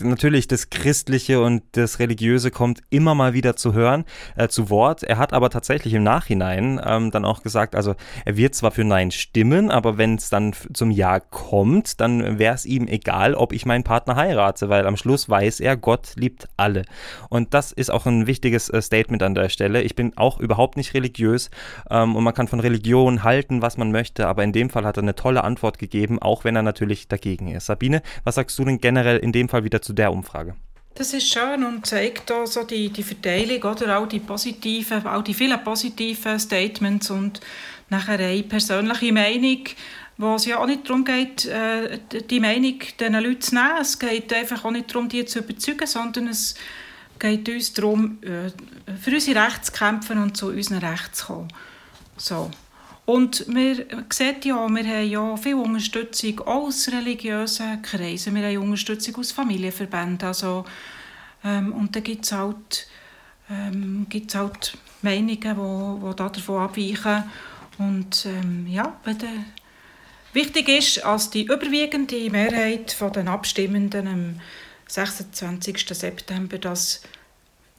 natürlich 0.00 0.48
das 0.48 0.70
Christliche 0.70 1.42
und 1.42 1.62
das 1.72 1.98
Religiöse 1.98 2.50
kommt 2.50 2.80
immer 2.88 3.14
mal 3.14 3.34
wieder 3.34 3.56
zu 3.56 3.74
hören, 3.74 4.06
äh, 4.36 4.48
zu 4.48 4.70
Wort. 4.70 5.02
Er 5.02 5.18
hat 5.18 5.34
aber 5.34 5.50
tatsächlich 5.50 5.92
im 5.92 6.02
Nachhinein 6.02 6.80
ähm, 6.82 7.10
dann 7.10 7.26
auch 7.26 7.42
gesagt, 7.42 7.74
also 7.74 7.94
er 8.24 8.38
wird 8.38 8.54
zwar 8.54 8.70
für 8.70 8.84
Nein 8.84 9.10
stimmen, 9.10 9.70
aber 9.70 9.98
wenn 9.98 10.14
es 10.14 10.30
dann 10.30 10.54
zum 10.72 10.90
Ja 10.90 11.20
kommt, 11.20 12.00
dann 12.00 12.38
wäre 12.38 12.54
es 12.54 12.64
ihm 12.64 12.88
egal, 12.88 13.34
ob 13.34 13.52
ich 13.52 13.66
meinen 13.66 13.84
Partner 13.84 14.16
heirate, 14.16 14.70
weil 14.70 14.86
am 14.86 14.96
Schluss 14.96 15.28
weiß 15.28 15.60
er, 15.60 15.76
Gott 15.76 16.12
liebt 16.16 16.48
alle. 16.56 16.86
Und 17.28 17.52
das 17.52 17.70
ist 17.70 17.90
auch 17.90 18.06
ein 18.06 18.26
wichtiges 18.26 18.70
äh, 18.70 18.80
Statement 18.80 19.22
an 19.22 19.34
der 19.34 19.50
Stelle. 19.50 19.82
Ich 19.82 19.94
bin 19.94 20.16
auch 20.16 20.40
überhaupt 20.40 20.78
nicht 20.78 20.94
religiös 20.94 21.50
ähm, 21.90 22.16
und 22.16 22.24
man 22.24 22.32
kann 22.32 22.48
von 22.48 22.60
Religion 22.60 23.24
halten, 23.24 23.60
was 23.60 23.76
man 23.76 23.92
möchte, 23.92 24.26
aber 24.26 24.42
in 24.42 24.52
dem 24.52 24.70
Fall 24.70 24.86
hat 24.86 24.96
er 24.96 25.02
eine 25.02 25.14
tolle 25.14 25.44
Antwort 25.44 25.78
gegeben 25.78 26.18
auch 26.30 26.44
wenn 26.44 26.56
er 26.56 26.62
natürlich 26.62 27.08
dagegen 27.08 27.48
ist. 27.48 27.66
Sabine, 27.66 28.02
was 28.24 28.36
sagst 28.36 28.58
du 28.58 28.64
denn 28.64 28.80
generell 28.80 29.18
in 29.18 29.32
dem 29.32 29.48
Fall 29.48 29.64
wieder 29.64 29.82
zu 29.82 29.92
der 29.92 30.12
Umfrage? 30.12 30.54
Das 30.94 31.12
ist 31.12 31.32
schön 31.32 31.64
und 31.64 31.86
zeigt 31.86 32.30
auch 32.32 32.46
so 32.46 32.64
die, 32.64 32.90
die 32.90 33.02
Verteilung, 33.02 33.62
oder 33.62 33.98
auch 33.98 34.06
die 34.06 34.20
positiven, 34.20 35.06
auch 35.06 35.22
die 35.22 35.34
vielen 35.34 35.62
positiven 35.62 36.38
Statements 36.38 37.10
und 37.10 37.40
nachher 37.88 38.18
eine 38.18 38.42
persönliche 38.42 39.12
Meinung, 39.12 39.64
wo 40.18 40.34
es 40.34 40.46
ja 40.46 40.58
auch 40.58 40.66
nicht 40.66 40.88
darum 40.88 41.04
geht, 41.04 41.46
äh, 41.46 41.98
die 42.28 42.40
Meinung 42.40 42.78
diesen 42.98 43.14
Leuten 43.14 43.40
zu 43.40 43.54
nehmen. 43.54 43.78
Es 43.80 43.98
geht 43.98 44.32
einfach 44.32 44.64
auch 44.64 44.70
nicht 44.70 44.90
darum, 44.90 45.08
die 45.08 45.24
zu 45.24 45.38
überzeugen, 45.38 45.86
sondern 45.86 46.28
es 46.28 46.54
geht 47.18 47.48
uns 47.48 47.72
darum, 47.72 48.18
äh, 48.22 48.50
für 49.00 49.12
unsere 49.12 49.44
Rechte 49.44 49.62
zu 49.62 49.72
kämpfen 49.72 50.18
und 50.18 50.36
zu 50.36 50.48
unseren 50.48 50.78
Rechten 50.78 51.14
zu 51.14 51.26
kommen. 51.26 51.48
So. 52.16 52.50
Und 53.06 53.46
wir 53.48 53.86
sehen 54.10 54.36
ja, 54.44 54.68
wir 54.68 54.84
haben 54.84 55.10
ja 55.10 55.36
viel 55.36 55.54
Unterstützung 55.54 56.40
aus 56.40 56.88
religiösen 56.88 57.82
Kreisen, 57.82 58.34
wir 58.34 58.46
haben 58.46 58.58
Unterstützung 58.58 59.16
aus 59.16 59.32
Familienverbänden, 59.32 60.28
also, 60.28 60.64
ähm, 61.42 61.72
und 61.72 61.96
da 61.96 62.00
gibt 62.00 62.24
es 62.24 62.32
halt, 62.32 62.86
ähm, 63.50 64.06
halt 64.34 64.76
Meinungen, 65.02 65.40
die, 65.40 66.14
davon 66.16 66.62
abweichen. 66.62 67.24
Und 67.78 68.26
ähm, 68.26 68.66
ja, 68.68 69.00
wichtig 70.34 70.68
ist, 70.68 71.04
als 71.04 71.30
die 71.30 71.44
überwiegende 71.44 72.30
Mehrheit 72.30 72.96
der 73.00 73.26
Abstimmenden 73.26 74.06
am 74.06 74.40
26. 74.86 75.86
September 75.88 76.58
das 76.58 77.00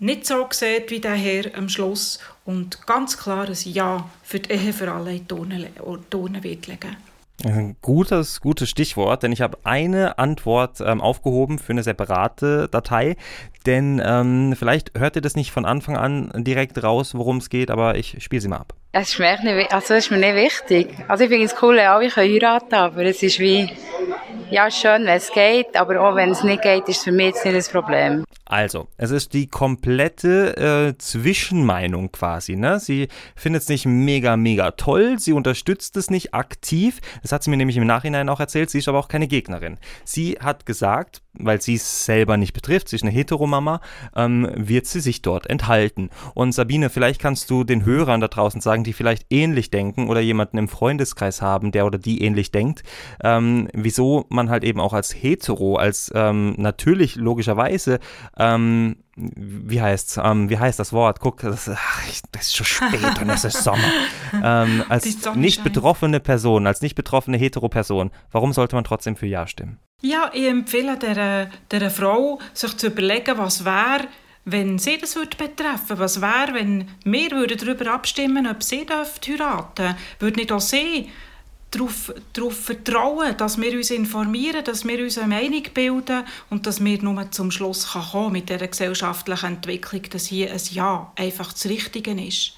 nicht 0.02 0.26
so 0.26 0.48
sieht 0.50 0.90
wie 0.90 1.00
der 1.00 1.14
Herr 1.14 1.56
am 1.56 1.70
Schluss 1.70 2.20
und 2.44 2.86
ganz 2.88 3.18
klares 3.18 3.66
Ja 3.66 4.10
für 4.24 4.40
die 4.40 4.52
Ehe 4.52 4.74
für 4.74 4.92
alle 4.92 5.16
in 5.16 5.28
Turnen 5.28 6.44
wird 6.44 6.68
legen. 6.68 6.98
Ein 7.44 7.76
gutes, 7.82 8.42
gutes 8.42 8.70
Stichwort, 8.70 9.24
denn 9.24 9.32
ich 9.32 9.42
habe 9.42 9.60
eine 9.64 10.20
Antwort 10.20 10.80
ähm, 10.82 11.02
aufgehoben 11.02 11.60
für 11.60 11.74
eine 11.74 11.84
separate 11.84 12.68
Datei. 12.70 13.16
Denn 13.66 14.02
ähm, 14.04 14.56
vielleicht 14.58 14.98
hört 14.98 15.16
ihr 15.16 15.22
das 15.22 15.36
nicht 15.36 15.52
von 15.52 15.66
Anfang 15.66 15.98
an 15.98 16.32
direkt 16.36 16.84
raus, 16.84 17.16
worum 17.16 17.38
es 17.38 17.50
geht, 17.50 17.72
aber 17.72 17.96
ich 17.96 18.24
spiele 18.24 18.42
sie 18.42 18.48
mal 18.48 18.58
ab. 18.58 18.74
Es 18.94 19.14
ist 19.14 19.20
mir, 19.20 19.40
nicht, 19.42 19.74
also 19.74 19.94
ist 19.94 20.12
mir 20.12 20.18
nicht 20.18 20.36
wichtig. 20.36 20.94
Also 21.08 21.24
ich 21.24 21.30
finde 21.30 21.46
es 21.46 21.56
cool, 21.62 21.78
ja, 21.78 21.98
ich 22.02 22.14
kann 22.14 22.26
heiraten, 22.26 22.76
aber 22.76 23.06
es 23.06 23.24
ist 23.24 23.40
wie 23.40 23.70
Ja, 24.50 24.70
schön, 24.70 25.06
wenn 25.06 25.16
es 25.16 25.32
geht, 25.32 25.78
aber 25.78 26.02
auch 26.02 26.14
wenn 26.14 26.32
es 26.32 26.44
nicht 26.44 26.62
geht, 26.62 26.90
ist 26.90 27.06
für 27.06 27.14
mich 27.14 27.28
jetzt 27.28 27.46
nicht 27.46 27.56
das 27.56 27.70
Problem. 27.70 28.26
Also, 28.44 28.90
es 28.98 29.12
ist 29.12 29.34
die 29.34 29.48
komplette 29.48 30.58
äh, 30.58 30.98
Zwischenmeinung 30.98 32.12
quasi. 32.12 32.58
Ne? 32.58 32.82
Sie 32.82 33.08
findet 33.34 33.62
es 33.62 33.70
nicht 33.70 33.86
mega, 33.86 34.36
mega 34.36 34.72
toll. 34.72 35.20
Sie 35.20 35.32
unterstützt 35.32 35.96
es 35.96 36.10
nicht 36.10 36.34
aktiv. 36.34 37.00
Das 37.22 37.32
hat 37.32 37.44
sie 37.44 37.50
mir 37.50 37.56
nämlich 37.56 37.78
im 37.78 37.88
Nachhinein 37.88 38.28
auch 38.28 38.42
erzählt. 38.42 38.70
Sie 38.70 38.80
ist 38.80 38.90
aber 38.90 39.00
auch 39.00 39.08
keine 39.08 39.28
Gegnerin. 39.30 39.78
Sie 40.04 40.38
hat 40.42 40.66
gesagt, 40.66 41.22
weil 41.34 41.62
sie 41.62 41.76
es 41.76 42.06
selber 42.06 42.38
nicht 42.38 42.54
betrifft, 42.54 42.90
sie 42.90 42.96
ist 42.96 43.04
eine 43.04 43.12
Heteromama, 43.12 43.82
ähm, 44.16 44.50
wird 44.56 44.86
sie 44.86 45.00
sich 45.00 45.22
dort 45.22 45.50
enthalten. 45.50 46.10
Und 46.34 46.54
Sabine, 46.54 46.90
vielleicht 46.90 47.22
kannst 47.22 47.50
du 47.50 47.64
den 47.64 47.86
Hörern 47.86 48.22
da 48.22 48.28
draußen 48.28 48.62
sagen, 48.62 48.84
die 48.84 48.94
vielleicht 48.94 49.26
ähnlich 49.30 49.72
denken 49.72 50.10
oder 50.10 50.20
jemanden 50.20 50.58
im 50.58 50.68
Freundeskreis 50.68 51.42
haben, 51.42 51.72
der 51.72 51.86
oder 51.86 51.98
die 51.98 52.24
ähnlich 52.24 52.52
denkt, 52.52 52.84
ähm, 53.24 53.68
wieso 53.74 54.26
man 54.30 54.50
halt 54.50 54.64
eben 54.64 54.80
auch 54.80 54.94
als 54.94 55.14
Hetero, 55.14 55.76
als 55.78 56.12
ähm, 56.16 56.56
natürlich 56.58 57.16
logischerweise 57.16 58.00
ähm, 58.38 58.98
wie 59.16 59.82
heißt's, 59.82 60.18
ähm, 60.24 60.50
wie 60.50 60.58
heißt 60.58 60.80
das 60.80 60.94
Wort? 60.94 61.20
Guck, 61.20 61.42
das, 61.42 61.70
ach, 61.70 62.02
das 62.32 62.44
ist 62.44 62.56
schon 62.56 62.66
spät 62.66 63.22
und 63.22 63.30
es 63.30 63.44
ist 63.44 63.64
Sommer. 63.64 63.80
Ähm, 64.44 64.84
als 64.88 65.06
nicht 65.36 65.62
betroffene 65.64 66.22
Person, 66.22 66.66
als 66.66 66.82
nicht 66.82 66.96
betroffene 66.96 67.38
Hetero-Person, 67.38 68.12
warum 68.32 68.54
sollte 68.54 68.76
man 68.76 68.86
trotzdem 68.86 69.18
für 69.18 69.28
Ja 69.28 69.46
stimmen? 69.46 69.78
Ja, 70.02 70.32
ich 70.34 70.48
empfehle 70.48 70.98
der, 70.98 71.50
der 71.70 71.92
Frau, 71.92 72.40
sich 72.54 72.76
zu 72.78 72.88
überlegen, 72.88 73.38
was 73.38 73.66
wäre, 73.66 74.08
wenn 74.46 74.80
sie 74.80 74.98
das 74.98 75.16
würde 75.16 75.38
betreffen 75.38 76.00
Was 76.00 76.22
wäre, 76.22 76.54
wenn 76.54 76.88
wir 77.04 77.48
darüber 77.48 77.94
abstimmen 77.94 78.48
ob 78.48 78.64
sie 78.64 78.86
heiraten 78.88 79.76
dürfen? 79.76 79.96
Würde 80.20 80.40
nicht 80.40 80.52
auch 80.52 80.62
sie 80.62 81.10
darauf, 81.72 82.14
darauf 82.34 82.56
vertrauen, 82.58 83.36
dass 83.38 83.60
wir 83.60 83.74
uns 83.74 83.90
informieren, 83.90 84.64
dass 84.64 84.86
wir 84.86 85.00
uns 85.00 85.18
eine 85.18 85.36
Meinung 85.36 85.64
bilden 85.74 86.24
und 86.50 86.68
dass 86.68 86.84
wir 86.84 87.02
nur 87.02 87.32
zum 87.32 87.50
Schluss 87.50 87.94
kommen 87.94 88.12
können 88.12 88.32
mit 88.34 88.50
dieser 88.50 88.68
gesellschaftlichen 88.68 89.56
Entwicklung, 89.56 90.04
dass 90.12 90.28
hier 90.28 90.52
ein 90.52 90.60
Ja 90.72 91.12
einfach 91.16 91.52
das 91.52 91.66
Richtige 91.66 92.12
ist. 92.12 92.54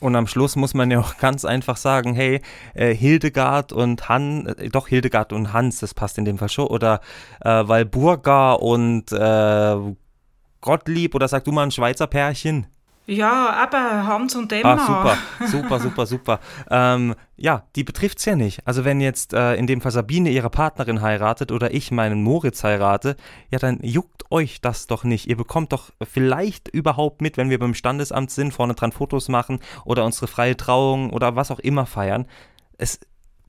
Und 0.00 0.16
am 0.16 0.26
Schluss 0.26 0.54
muss 0.54 0.74
man 0.74 0.90
ja 0.90 1.00
auch 1.00 1.16
ganz 1.16 1.44
einfach 1.44 1.76
sagen, 1.76 2.14
hey, 2.14 2.42
äh, 2.74 2.94
Hildegard 2.94 3.72
und 3.72 4.08
Han, 4.08 4.46
äh, 4.46 4.68
doch 4.68 4.88
Hildegard 4.88 5.32
und 5.32 5.52
Hans, 5.52 5.80
das 5.80 5.94
passt 5.94 6.18
in 6.18 6.24
dem 6.24 6.36
Fall 6.36 6.50
schon, 6.50 6.66
oder 6.66 7.00
äh, 7.40 7.48
Walburga 7.48 8.52
und 8.52 9.12
äh, 9.12 9.76
Gottlieb, 10.60 11.14
oder 11.14 11.26
sag 11.28 11.44
du 11.44 11.52
mal 11.52 11.62
ein 11.62 11.70
Schweizer 11.70 12.06
Pärchen? 12.06 12.66
Ja, 13.06 13.62
eben 13.62 14.06
Hans 14.06 14.34
und 14.34 14.50
Emma. 14.50 14.74
Ah, 14.74 14.86
super, 14.86 15.18
super, 15.46 15.80
super, 15.80 16.06
super. 16.06 16.40
Ähm, 16.70 17.14
ja, 17.36 17.64
die 17.76 17.84
betrifft 17.84 18.18
es 18.18 18.24
ja 18.24 18.34
nicht. 18.34 18.66
Also 18.66 18.84
wenn 18.86 19.00
jetzt 19.00 19.34
äh, 19.34 19.56
in 19.56 19.66
dem 19.66 19.82
Fall 19.82 19.92
Sabine 19.92 20.30
ihre 20.30 20.48
Partnerin 20.48 21.02
heiratet 21.02 21.52
oder 21.52 21.74
ich 21.74 21.90
meinen 21.90 22.22
Moritz 22.22 22.64
heirate, 22.64 23.16
ja, 23.50 23.58
dann 23.58 23.80
juckt 23.82 24.30
euch 24.30 24.62
das 24.62 24.86
doch 24.86 25.04
nicht. 25.04 25.26
Ihr 25.26 25.36
bekommt 25.36 25.72
doch 25.72 25.90
vielleicht 26.02 26.68
überhaupt 26.68 27.20
mit, 27.20 27.36
wenn 27.36 27.50
wir 27.50 27.58
beim 27.58 27.74
Standesamt 27.74 28.30
sind, 28.30 28.54
vorne 28.54 28.74
dran 28.74 28.92
Fotos 28.92 29.28
machen 29.28 29.60
oder 29.84 30.04
unsere 30.04 30.26
freie 30.26 30.56
Trauung 30.56 31.10
oder 31.10 31.36
was 31.36 31.50
auch 31.50 31.58
immer 31.58 31.84
feiern. 31.84 32.26
Es 32.78 33.00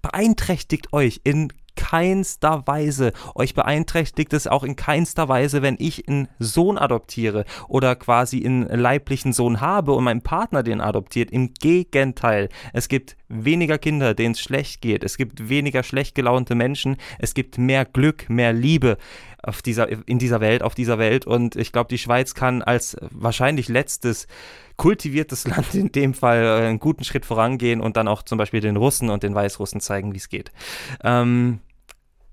beeinträchtigt 0.01 0.91
euch 0.91 1.21
in 1.23 1.53
keinster 1.75 2.65
Weise. 2.65 3.13
Euch 3.35 3.53
beeinträchtigt 3.53 4.33
es 4.33 4.47
auch 4.47 4.63
in 4.63 4.75
keinster 4.75 5.27
Weise, 5.27 5.61
wenn 5.61 5.75
ich 5.79 6.07
einen 6.07 6.27
Sohn 6.39 6.77
adoptiere 6.77 7.45
oder 7.67 7.95
quasi 7.95 8.45
einen 8.45 8.63
leiblichen 8.67 9.33
Sohn 9.33 9.61
habe 9.61 9.93
und 9.93 10.03
mein 10.03 10.21
Partner 10.21 10.63
den 10.63 10.81
adoptiert. 10.81 11.31
Im 11.31 11.53
Gegenteil. 11.53 12.49
Es 12.73 12.87
gibt 12.87 13.17
weniger 13.27 13.77
Kinder, 13.77 14.13
denen 14.13 14.33
es 14.33 14.39
schlecht 14.39 14.81
geht. 14.81 15.03
Es 15.03 15.17
gibt 15.17 15.49
weniger 15.49 15.83
schlecht 15.83 16.15
gelaunte 16.15 16.55
Menschen. 16.55 16.97
Es 17.19 17.33
gibt 17.33 17.57
mehr 17.57 17.85
Glück, 17.85 18.29
mehr 18.29 18.53
Liebe 18.53 18.97
auf 19.45 19.61
dieser, 19.61 19.87
in 20.07 20.19
dieser 20.19 20.41
Welt, 20.41 20.63
auf 20.63 20.75
dieser 20.75 20.97
Welt. 20.97 21.25
Und 21.25 21.55
ich 21.55 21.71
glaube, 21.71 21.89
die 21.89 21.97
Schweiz 21.97 22.33
kann 22.33 22.61
als 22.61 22.97
wahrscheinlich 23.11 23.67
letztes 23.67 24.27
kultiviertes 24.77 25.47
Land 25.47 25.73
in 25.75 25.91
dem 25.91 26.13
Fall 26.13 26.43
äh, 26.43 26.67
einen 26.67 26.79
guten 26.79 27.03
Schritt 27.03 27.25
vorangehen 27.25 27.81
und 27.81 27.97
dann 27.97 28.07
auch 28.07 28.23
zum 28.23 28.37
Beispiel 28.37 28.61
den 28.61 28.75
Russen 28.75 29.09
und 29.09 29.23
den 29.23 29.35
Weißrussen 29.35 29.79
zeigen, 29.79 30.13
wie 30.13 30.17
es 30.17 30.29
geht. 30.29 30.51
Ähm, 31.03 31.59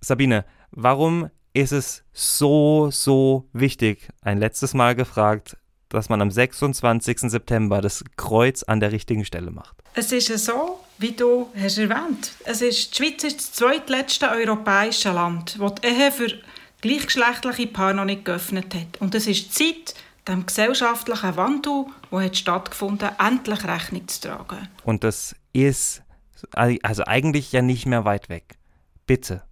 Sabine, 0.05 0.45
warum 0.73 1.31
ist 1.53 1.73
es 1.73 2.03
so, 2.12 2.91
so 2.91 3.49
wichtig, 3.53 4.09
ein 4.21 4.38
letztes 4.38 4.75
Mal 4.75 4.97
gefragt, 4.97 5.57
dass 5.91 6.09
man 6.09 6.21
am 6.21 6.31
26. 6.31 7.31
September 7.31 7.81
das 7.81 8.03
Kreuz 8.17 8.65
an 8.65 8.81
der 8.81 8.91
richtigen 8.91 9.25
Stelle 9.25 9.51
macht? 9.51 9.77
Es 9.95 10.11
ist 10.11 10.27
so, 10.45 10.81
wie 10.99 11.12
du 11.12 11.49
hast 11.55 11.79
erwähnt. 11.79 12.33
Es 12.45 12.62
ist, 12.62 12.93
die 12.93 12.97
Schweiz 12.97 13.23
ist 13.23 13.38
das 13.38 13.53
zweitletzte 13.53 14.31
europäische 14.31 15.12
Land, 15.12 15.59
das 15.61 15.75
die 15.77 15.87
Ehe 15.87 16.11
für 16.11 16.33
gleichgeschlechtliche 16.81 17.69
Paare 17.69 17.95
noch 17.95 18.05
nicht 18.05 18.25
geöffnet 18.25 18.75
hat. 18.75 19.01
Und 19.01 19.15
es 19.15 19.29
ist 19.29 19.55
Zeit, 19.55 19.95
dem 20.27 20.47
gesellschaftlichen 20.47 21.37
Wandel, 21.37 21.87
der 22.11 22.35
stattgefunden 22.35 23.09
hat, 23.09 23.21
endlich 23.21 23.65
Rechnung 23.65 24.09
zu 24.09 24.21
tragen. 24.29 24.69
Und 24.85 25.05
das 25.05 25.37
ist 25.53 26.03
also 26.55 27.05
eigentlich 27.05 27.53
ja 27.53 27.62
nicht 27.62 27.87
mehr 27.87 28.05
weit 28.05 28.29
weg. 28.29 28.57
Bitte, 29.07 29.43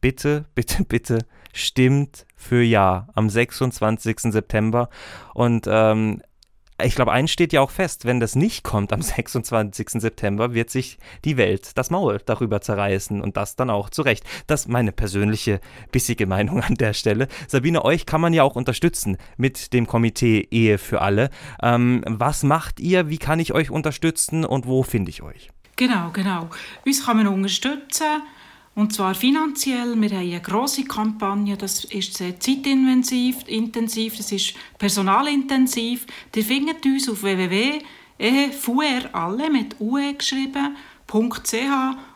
bitte, 0.00 0.46
bitte, 0.54 0.84
bitte 0.88 1.18
stimmt 1.52 2.26
für 2.36 2.62
Ja 2.62 3.08
am 3.14 3.30
26. 3.30 4.20
September. 4.32 4.88
Und 5.34 5.66
ähm, 5.68 6.22
ich 6.82 6.94
glaube, 6.94 7.12
eins 7.12 7.30
steht 7.30 7.54
ja 7.54 7.62
auch 7.62 7.70
fest, 7.70 8.04
wenn 8.04 8.20
das 8.20 8.36
nicht 8.36 8.62
kommt 8.62 8.92
am 8.92 9.00
26. 9.02 9.90
September, 9.92 10.52
wird 10.52 10.70
sich 10.70 10.98
die 11.24 11.36
Welt 11.36 11.76
das 11.76 11.90
Maul 11.90 12.20
darüber 12.24 12.60
zerreißen 12.60 13.20
und 13.20 13.36
das 13.36 13.56
dann 13.56 13.70
auch 13.70 13.88
zurecht. 13.88 14.24
Das 14.46 14.62
ist 14.62 14.68
meine 14.68 14.92
persönliche 14.92 15.60
bissige 15.90 16.26
Meinung 16.26 16.60
an 16.62 16.74
der 16.74 16.92
Stelle. 16.92 17.28
Sabine, 17.48 17.84
euch 17.84 18.04
kann 18.04 18.20
man 18.20 18.34
ja 18.34 18.42
auch 18.42 18.56
unterstützen 18.56 19.16
mit 19.36 19.72
dem 19.72 19.86
Komitee 19.86 20.46
Ehe 20.50 20.78
für 20.78 21.00
alle. 21.00 21.30
Ähm, 21.62 22.04
was 22.06 22.42
macht 22.42 22.80
ihr? 22.80 23.08
Wie 23.08 23.18
kann 23.18 23.40
ich 23.40 23.54
euch 23.54 23.70
unterstützen 23.70 24.44
und 24.44 24.66
wo 24.66 24.82
finde 24.82 25.10
ich 25.10 25.22
euch? 25.22 25.50
Genau, 25.76 26.10
genau. 26.12 26.48
Uns 26.84 27.04
kann 27.04 27.18
man 27.18 27.26
unterstützen 27.26 28.22
und 28.76 28.92
zwar 28.92 29.14
finanziell. 29.14 30.00
Wir 30.00 30.10
haben 30.10 30.18
eine 30.18 30.40
grosse 30.40 30.84
Kampagne, 30.84 31.56
das 31.56 31.82
ist 31.84 32.14
sehr 32.14 32.38
zeitintensiv, 32.38 33.38
intensiv, 33.48 34.18
das 34.18 34.30
ist 34.30 34.54
personalintensiv. 34.78 36.06
Ihr 36.34 36.44
findet 36.44 36.84
uns 36.84 37.08
auf 37.08 37.22
www.ehefuralle 37.22 39.50
mit 39.50 39.80
UE 39.80 40.12
geschrieben, 40.14 40.76
.ch 41.08 41.54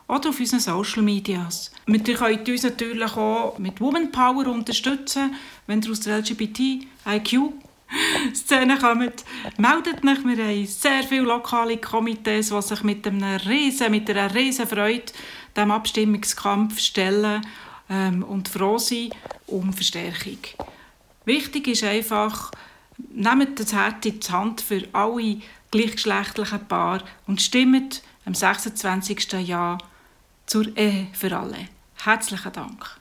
oder 0.07 0.29
auf 0.29 0.39
unseren 0.39 0.61
Social 0.61 1.03
Medias. 1.03 1.73
Ihr 1.87 2.15
könnt 2.15 2.49
uns 2.49 2.63
natürlich 2.63 3.17
auch 3.17 3.59
mit 3.59 3.81
Woman 3.81 4.13
Power 4.13 4.47
unterstützen, 4.47 5.35
wenn 5.67 5.81
ihr 5.81 5.91
aus 5.91 6.01
der 6.01 6.19
LGBTIQ 6.19 7.55
Szene 8.35 8.79
kommt, 8.79 9.25
meldet 9.59 10.05
euch. 10.05 10.25
Wir 10.25 10.47
haben 10.47 10.67
sehr 10.67 11.03
viele 11.03 11.23
lokale 11.23 11.79
Komitees, 11.79 12.51
die 12.51 12.63
sich 12.63 12.83
mit, 12.85 13.07
einem 13.07 13.37
riesen, 13.49 13.91
mit 13.91 14.09
einer 14.09 14.33
riesen 14.33 14.67
Freude 14.67 15.13
dem 15.57 15.71
Abstimmungskampf 15.71 16.79
stellen 16.79 17.47
ähm, 17.89 18.23
und 18.23 18.49
froh 18.49 18.79
sind 18.79 19.15
um 19.47 19.73
Verstärkung. 19.73 20.39
Wichtig 21.25 21.69
ist 21.69 21.85
einfach, 21.85 22.51
nehmt 23.13 23.59
das 23.59 23.73
Herz 23.73 24.07
in 24.07 24.21
die 24.21 24.33
Hand 24.33 24.61
für 24.61 24.83
alle 24.93 25.41
gleichgeschlechtlichen 25.71 26.67
Paare 26.67 27.05
und 27.27 27.43
stimmt 27.43 28.03
am 28.25 28.35
26. 28.35 29.33
Jahr 29.47 29.79
zur 30.47 30.77
Ehe 30.77 31.09
für 31.13 31.37
alle. 31.37 31.69
Herzlichen 32.03 32.53
Dank. 32.53 33.00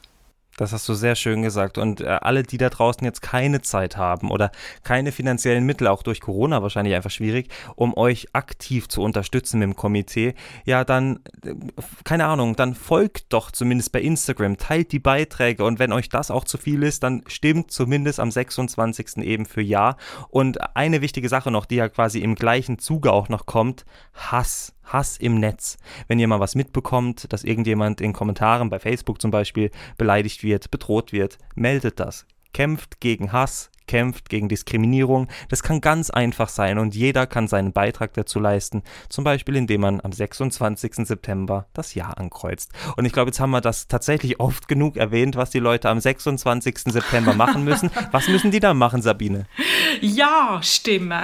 Das 0.59 0.73
hast 0.73 0.89
du 0.89 0.93
sehr 0.93 1.15
schön 1.15 1.41
gesagt. 1.41 1.77
Und 1.77 2.01
äh, 2.01 2.07
alle, 2.21 2.43
die 2.43 2.57
da 2.57 2.69
draußen 2.69 3.05
jetzt 3.05 3.21
keine 3.21 3.61
Zeit 3.61 3.95
haben 3.95 4.29
oder 4.29 4.51
keine 4.83 5.13
finanziellen 5.13 5.65
Mittel, 5.65 5.87
auch 5.87 6.03
durch 6.03 6.19
Corona 6.19 6.61
wahrscheinlich 6.61 6.95
einfach 6.95 7.11
schwierig, 7.11 7.47
um 7.77 7.95
euch 7.95 8.27
aktiv 8.33 8.89
zu 8.89 9.01
unterstützen 9.01 9.61
dem 9.61 9.77
Komitee, 9.77 10.33
ja, 10.65 10.83
dann, 10.83 11.21
äh, 11.45 11.55
keine 12.03 12.25
Ahnung, 12.25 12.57
dann 12.57 12.75
folgt 12.75 13.31
doch 13.31 13.51
zumindest 13.51 13.93
bei 13.93 14.01
Instagram, 14.01 14.57
teilt 14.57 14.91
die 14.91 14.99
Beiträge 14.99 15.63
und 15.63 15.79
wenn 15.79 15.93
euch 15.93 16.09
das 16.09 16.29
auch 16.29 16.43
zu 16.43 16.57
viel 16.57 16.83
ist, 16.83 17.03
dann 17.03 17.23
stimmt 17.27 17.71
zumindest 17.71 18.19
am 18.19 18.29
26. 18.29 19.19
eben 19.19 19.45
für 19.45 19.61
Ja. 19.61 19.95
Und 20.27 20.75
eine 20.75 20.99
wichtige 20.99 21.29
Sache 21.29 21.51
noch, 21.51 21.67
die 21.67 21.75
ja 21.75 21.87
quasi 21.87 22.19
im 22.19 22.35
gleichen 22.35 22.79
Zuge 22.79 23.13
auch 23.13 23.29
noch 23.29 23.45
kommt, 23.45 23.85
Hass. 24.13 24.73
Hass 24.89 25.17
im 25.17 25.39
Netz. 25.39 25.77
Wenn 26.07 26.19
ihr 26.19 26.27
mal 26.27 26.39
was 26.39 26.55
mitbekommt, 26.55 27.31
dass 27.31 27.43
irgendjemand 27.43 28.01
in 28.01 28.13
Kommentaren 28.13 28.69
bei 28.69 28.79
Facebook 28.79 29.21
zum 29.21 29.31
Beispiel 29.31 29.71
beleidigt 29.97 30.43
wird, 30.43 30.71
bedroht 30.71 31.11
wird, 31.13 31.37
meldet 31.55 31.99
das. 31.99 32.25
Kämpft 32.53 32.99
gegen 32.99 33.31
Hass, 33.31 33.69
kämpft 33.89 34.29
gegen 34.29 34.49
Diskriminierung. 34.49 35.27
Das 35.49 35.63
kann 35.63 35.81
ganz 35.81 36.09
einfach 36.11 36.47
sein 36.47 36.77
und 36.77 36.95
jeder 36.95 37.25
kann 37.25 37.47
seinen 37.47 37.73
Beitrag 37.73 38.13
dazu 38.13 38.39
leisten. 38.39 38.83
Zum 39.09 39.23
Beispiel, 39.23 39.55
indem 39.55 39.81
man 39.81 39.99
am 40.01 40.11
26. 40.11 41.07
September 41.07 41.67
das 41.73 41.95
Jahr 41.95 42.17
ankreuzt. 42.17 42.71
Und 42.97 43.05
ich 43.05 43.13
glaube, 43.13 43.29
jetzt 43.29 43.39
haben 43.39 43.49
wir 43.49 43.61
das 43.61 43.87
tatsächlich 43.87 44.39
oft 44.39 44.67
genug 44.67 44.95
erwähnt, 44.95 45.35
was 45.35 45.49
die 45.49 45.59
Leute 45.59 45.89
am 45.89 45.99
26. 45.99 46.79
September 46.85 47.33
machen 47.33 47.63
müssen. 47.63 47.89
Was 48.11 48.27
müssen 48.27 48.51
die 48.51 48.59
da 48.59 48.73
machen, 48.73 49.01
Sabine? 49.01 49.45
Ja, 50.01 50.59
Stimme. 50.61 51.23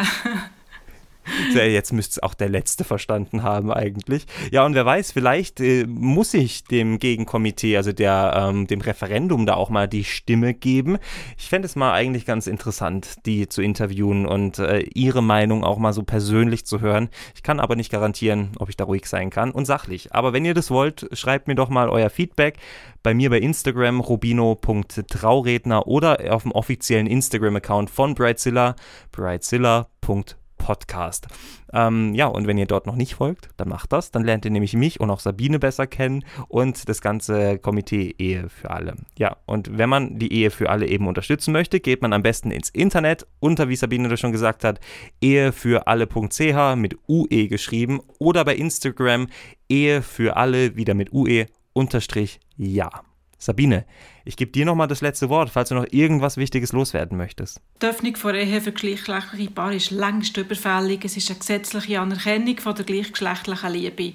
Jetzt 1.53 1.93
müsste 1.93 2.13
es 2.13 2.23
auch 2.23 2.33
der 2.33 2.49
Letzte 2.49 2.83
verstanden 2.83 3.43
haben 3.43 3.71
eigentlich. 3.71 4.25
Ja, 4.51 4.65
und 4.65 4.75
wer 4.75 4.85
weiß, 4.85 5.11
vielleicht 5.11 5.59
äh, 5.59 5.85
muss 5.87 6.33
ich 6.33 6.63
dem 6.63 6.99
Gegenkomitee, 6.99 7.77
also 7.77 7.91
der, 7.91 8.33
ähm, 8.49 8.67
dem 8.67 8.81
Referendum 8.81 9.45
da 9.45 9.55
auch 9.55 9.69
mal 9.69 9.87
die 9.87 10.03
Stimme 10.03 10.53
geben. 10.53 10.97
Ich 11.37 11.49
fände 11.49 11.65
es 11.65 11.75
mal 11.75 11.93
eigentlich 11.93 12.25
ganz 12.25 12.47
interessant, 12.47 13.15
die 13.25 13.49
zu 13.49 13.61
interviewen 13.61 14.25
und 14.25 14.59
äh, 14.59 14.81
ihre 14.93 15.23
Meinung 15.23 15.63
auch 15.63 15.77
mal 15.77 15.93
so 15.93 16.03
persönlich 16.03 16.65
zu 16.65 16.81
hören. 16.81 17.09
Ich 17.35 17.43
kann 17.43 17.59
aber 17.59 17.75
nicht 17.75 17.91
garantieren, 17.91 18.51
ob 18.59 18.69
ich 18.69 18.77
da 18.77 18.83
ruhig 18.83 19.05
sein 19.07 19.29
kann 19.29 19.51
und 19.51 19.65
sachlich. 19.65 20.13
Aber 20.13 20.33
wenn 20.33 20.45
ihr 20.45 20.53
das 20.53 20.71
wollt, 20.71 21.07
schreibt 21.13 21.47
mir 21.47 21.55
doch 21.55 21.69
mal 21.69 21.89
euer 21.89 22.09
Feedback 22.09 22.57
bei 23.03 23.13
mir 23.13 23.29
bei 23.29 23.39
Instagram 23.39 23.99
robino.trauredner 23.99 25.87
oder 25.87 26.33
auf 26.33 26.43
dem 26.43 26.51
offiziellen 26.51 27.07
Instagram-Account 27.07 27.89
von 27.89 28.15
Brightzilla, 28.15 28.75
brightzilla.com 29.11 30.44
Podcast. 30.57 31.27
Ähm, 31.73 32.13
ja, 32.13 32.27
und 32.27 32.47
wenn 32.47 32.57
ihr 32.57 32.65
dort 32.65 32.87
noch 32.87 32.95
nicht 32.95 33.15
folgt, 33.15 33.49
dann 33.57 33.69
macht 33.69 33.91
das. 33.91 34.11
Dann 34.11 34.23
lernt 34.23 34.45
ihr 34.45 34.51
nämlich 34.51 34.73
mich 34.73 34.99
und 34.99 35.09
auch 35.09 35.19
Sabine 35.19 35.59
besser 35.59 35.87
kennen 35.87 36.25
und 36.47 36.89
das 36.89 37.01
ganze 37.01 37.57
Komitee 37.59 38.15
Ehe 38.17 38.49
für 38.49 38.71
alle. 38.71 38.95
Ja, 39.17 39.37
und 39.45 39.77
wenn 39.77 39.89
man 39.89 40.17
die 40.19 40.33
Ehe 40.33 40.51
für 40.51 40.69
alle 40.69 40.87
eben 40.87 41.07
unterstützen 41.07 41.51
möchte, 41.51 41.79
geht 41.79 42.01
man 42.01 42.13
am 42.13 42.23
besten 42.23 42.51
ins 42.51 42.69
Internet 42.69 43.27
unter, 43.39 43.69
wie 43.69 43.75
Sabine 43.75 44.09
das 44.09 44.19
schon 44.19 44.31
gesagt 44.31 44.63
hat, 44.63 44.79
ehefüralle.ch 45.21 46.75
mit 46.75 46.97
UE 47.07 47.47
geschrieben 47.47 48.01
oder 48.19 48.45
bei 48.45 48.55
Instagram 48.55 49.27
Ehe 49.69 50.01
für 50.01 50.37
alle 50.37 50.75
wieder 50.75 50.93
mit 50.93 51.11
UE 51.13 51.47
unterstrich 51.73 52.39
ja. 52.57 52.89
Sabine, 53.37 53.85
ich 54.23 54.37
gebe 54.37 54.51
dir 54.51 54.65
nochmal 54.65 54.87
das 54.87 55.01
letzte 55.01 55.29
Wort, 55.29 55.49
falls 55.49 55.69
du 55.69 55.75
noch 55.75 55.85
irgendwas 55.91 56.37
Wichtiges 56.37 56.71
loswerden 56.71 57.17
möchtest. 57.17 57.61
Die 57.81 57.85
Öffnung 57.85 58.15
von 58.15 58.33
Ehe 58.33 58.61
für 58.61 58.71
geschlechtliche 58.71 59.51
Paare 59.51 59.75
ist 59.75 59.91
längst 59.91 60.37
überfällig. 60.37 61.03
Es 61.05 61.17
ist 61.17 61.29
eine 61.29 61.39
gesetzliche 61.39 61.99
Anerkennung 61.99 62.57
von 62.57 62.75
der 62.75 62.85
gleichgeschlechtlichen 62.85 63.71
Liebe. 63.71 64.13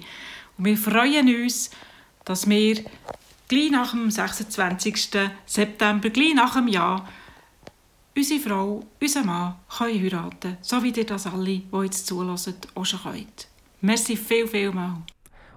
Und 0.57 0.65
wir 0.65 0.77
freuen 0.77 1.43
uns, 1.43 1.71
dass 2.25 2.49
wir 2.49 2.83
gleich 3.47 3.71
nach 3.71 3.91
dem 3.91 4.09
26. 4.09 5.09
September, 5.45 6.09
gleich 6.09 6.33
nach 6.33 6.55
dem 6.55 6.67
Jahr, 6.67 7.07
unsere 8.15 8.39
Frau, 8.39 8.83
unseren 8.99 9.25
Mann 9.25 9.55
können 9.77 10.01
heiraten 10.01 10.57
So 10.61 10.81
wie 10.83 10.91
ihr 10.91 11.05
das 11.05 11.27
alle, 11.27 11.45
die 11.45 11.67
jetzt 11.83 12.07
zulassen, 12.07 12.55
auch 12.75 12.85
schon 12.85 13.01
könnt. 13.01 13.47
Merci 13.81 14.15
viel, 14.15 14.47
viel 14.47 14.71
mal. 14.71 14.97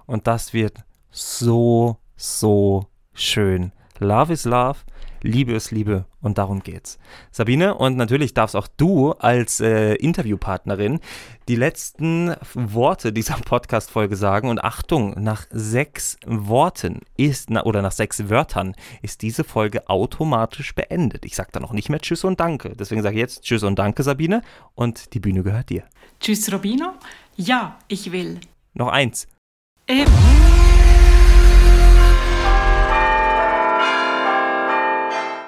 Und 0.05 0.25
das 0.27 0.53
wird 0.53 0.77
so, 1.11 1.97
so 2.15 2.87
schön. 3.15 3.71
Love 3.99 4.33
is 4.33 4.45
Love, 4.45 4.79
Liebe 5.25 5.53
ist 5.53 5.71
Liebe 5.71 6.05
und 6.21 6.37
darum 6.37 6.61
geht's. 6.61 6.99
Sabine, 7.31 7.75
und 7.75 7.97
natürlich 7.97 8.33
darfst 8.33 8.55
auch 8.55 8.67
du 8.67 9.13
als 9.13 9.59
äh, 9.59 9.95
Interviewpartnerin 9.95 10.99
die 11.47 11.55
letzten 11.55 12.35
Worte 12.53 13.11
dieser 13.11 13.35
Podcast-Folge 13.35 14.15
sagen. 14.15 14.49
Und 14.49 14.63
Achtung, 14.63 15.15
nach 15.21 15.47
sechs 15.49 16.17
Worten 16.25 17.01
ist, 17.17 17.49
na, 17.49 17.63
oder 17.63 17.81
nach 17.81 17.91
sechs 17.91 18.29
Wörtern 18.29 18.75
ist 19.01 19.23
diese 19.23 19.43
Folge 19.43 19.89
automatisch 19.89 20.75
beendet. 20.75 21.25
Ich 21.25 21.35
sage 21.35 21.49
da 21.51 21.59
noch 21.59 21.73
nicht 21.73 21.89
mehr 21.89 21.99
Tschüss 21.99 22.23
und 22.23 22.39
Danke. 22.39 22.73
Deswegen 22.77 23.01
sage 23.01 23.15
ich 23.15 23.21
jetzt 23.21 23.43
Tschüss 23.43 23.63
und 23.63 23.79
Danke, 23.79 24.03
Sabine. 24.03 24.41
Und 24.75 25.13
die 25.13 25.19
Bühne 25.19 25.41
gehört 25.41 25.69
dir. 25.69 25.83
Tschüss, 26.19 26.51
Robino. 26.53 26.93
Ja, 27.35 27.79
ich 27.87 28.11
will. 28.11 28.39
Noch 28.73 28.89
eins. 28.89 29.27
Ähm. 29.87 30.05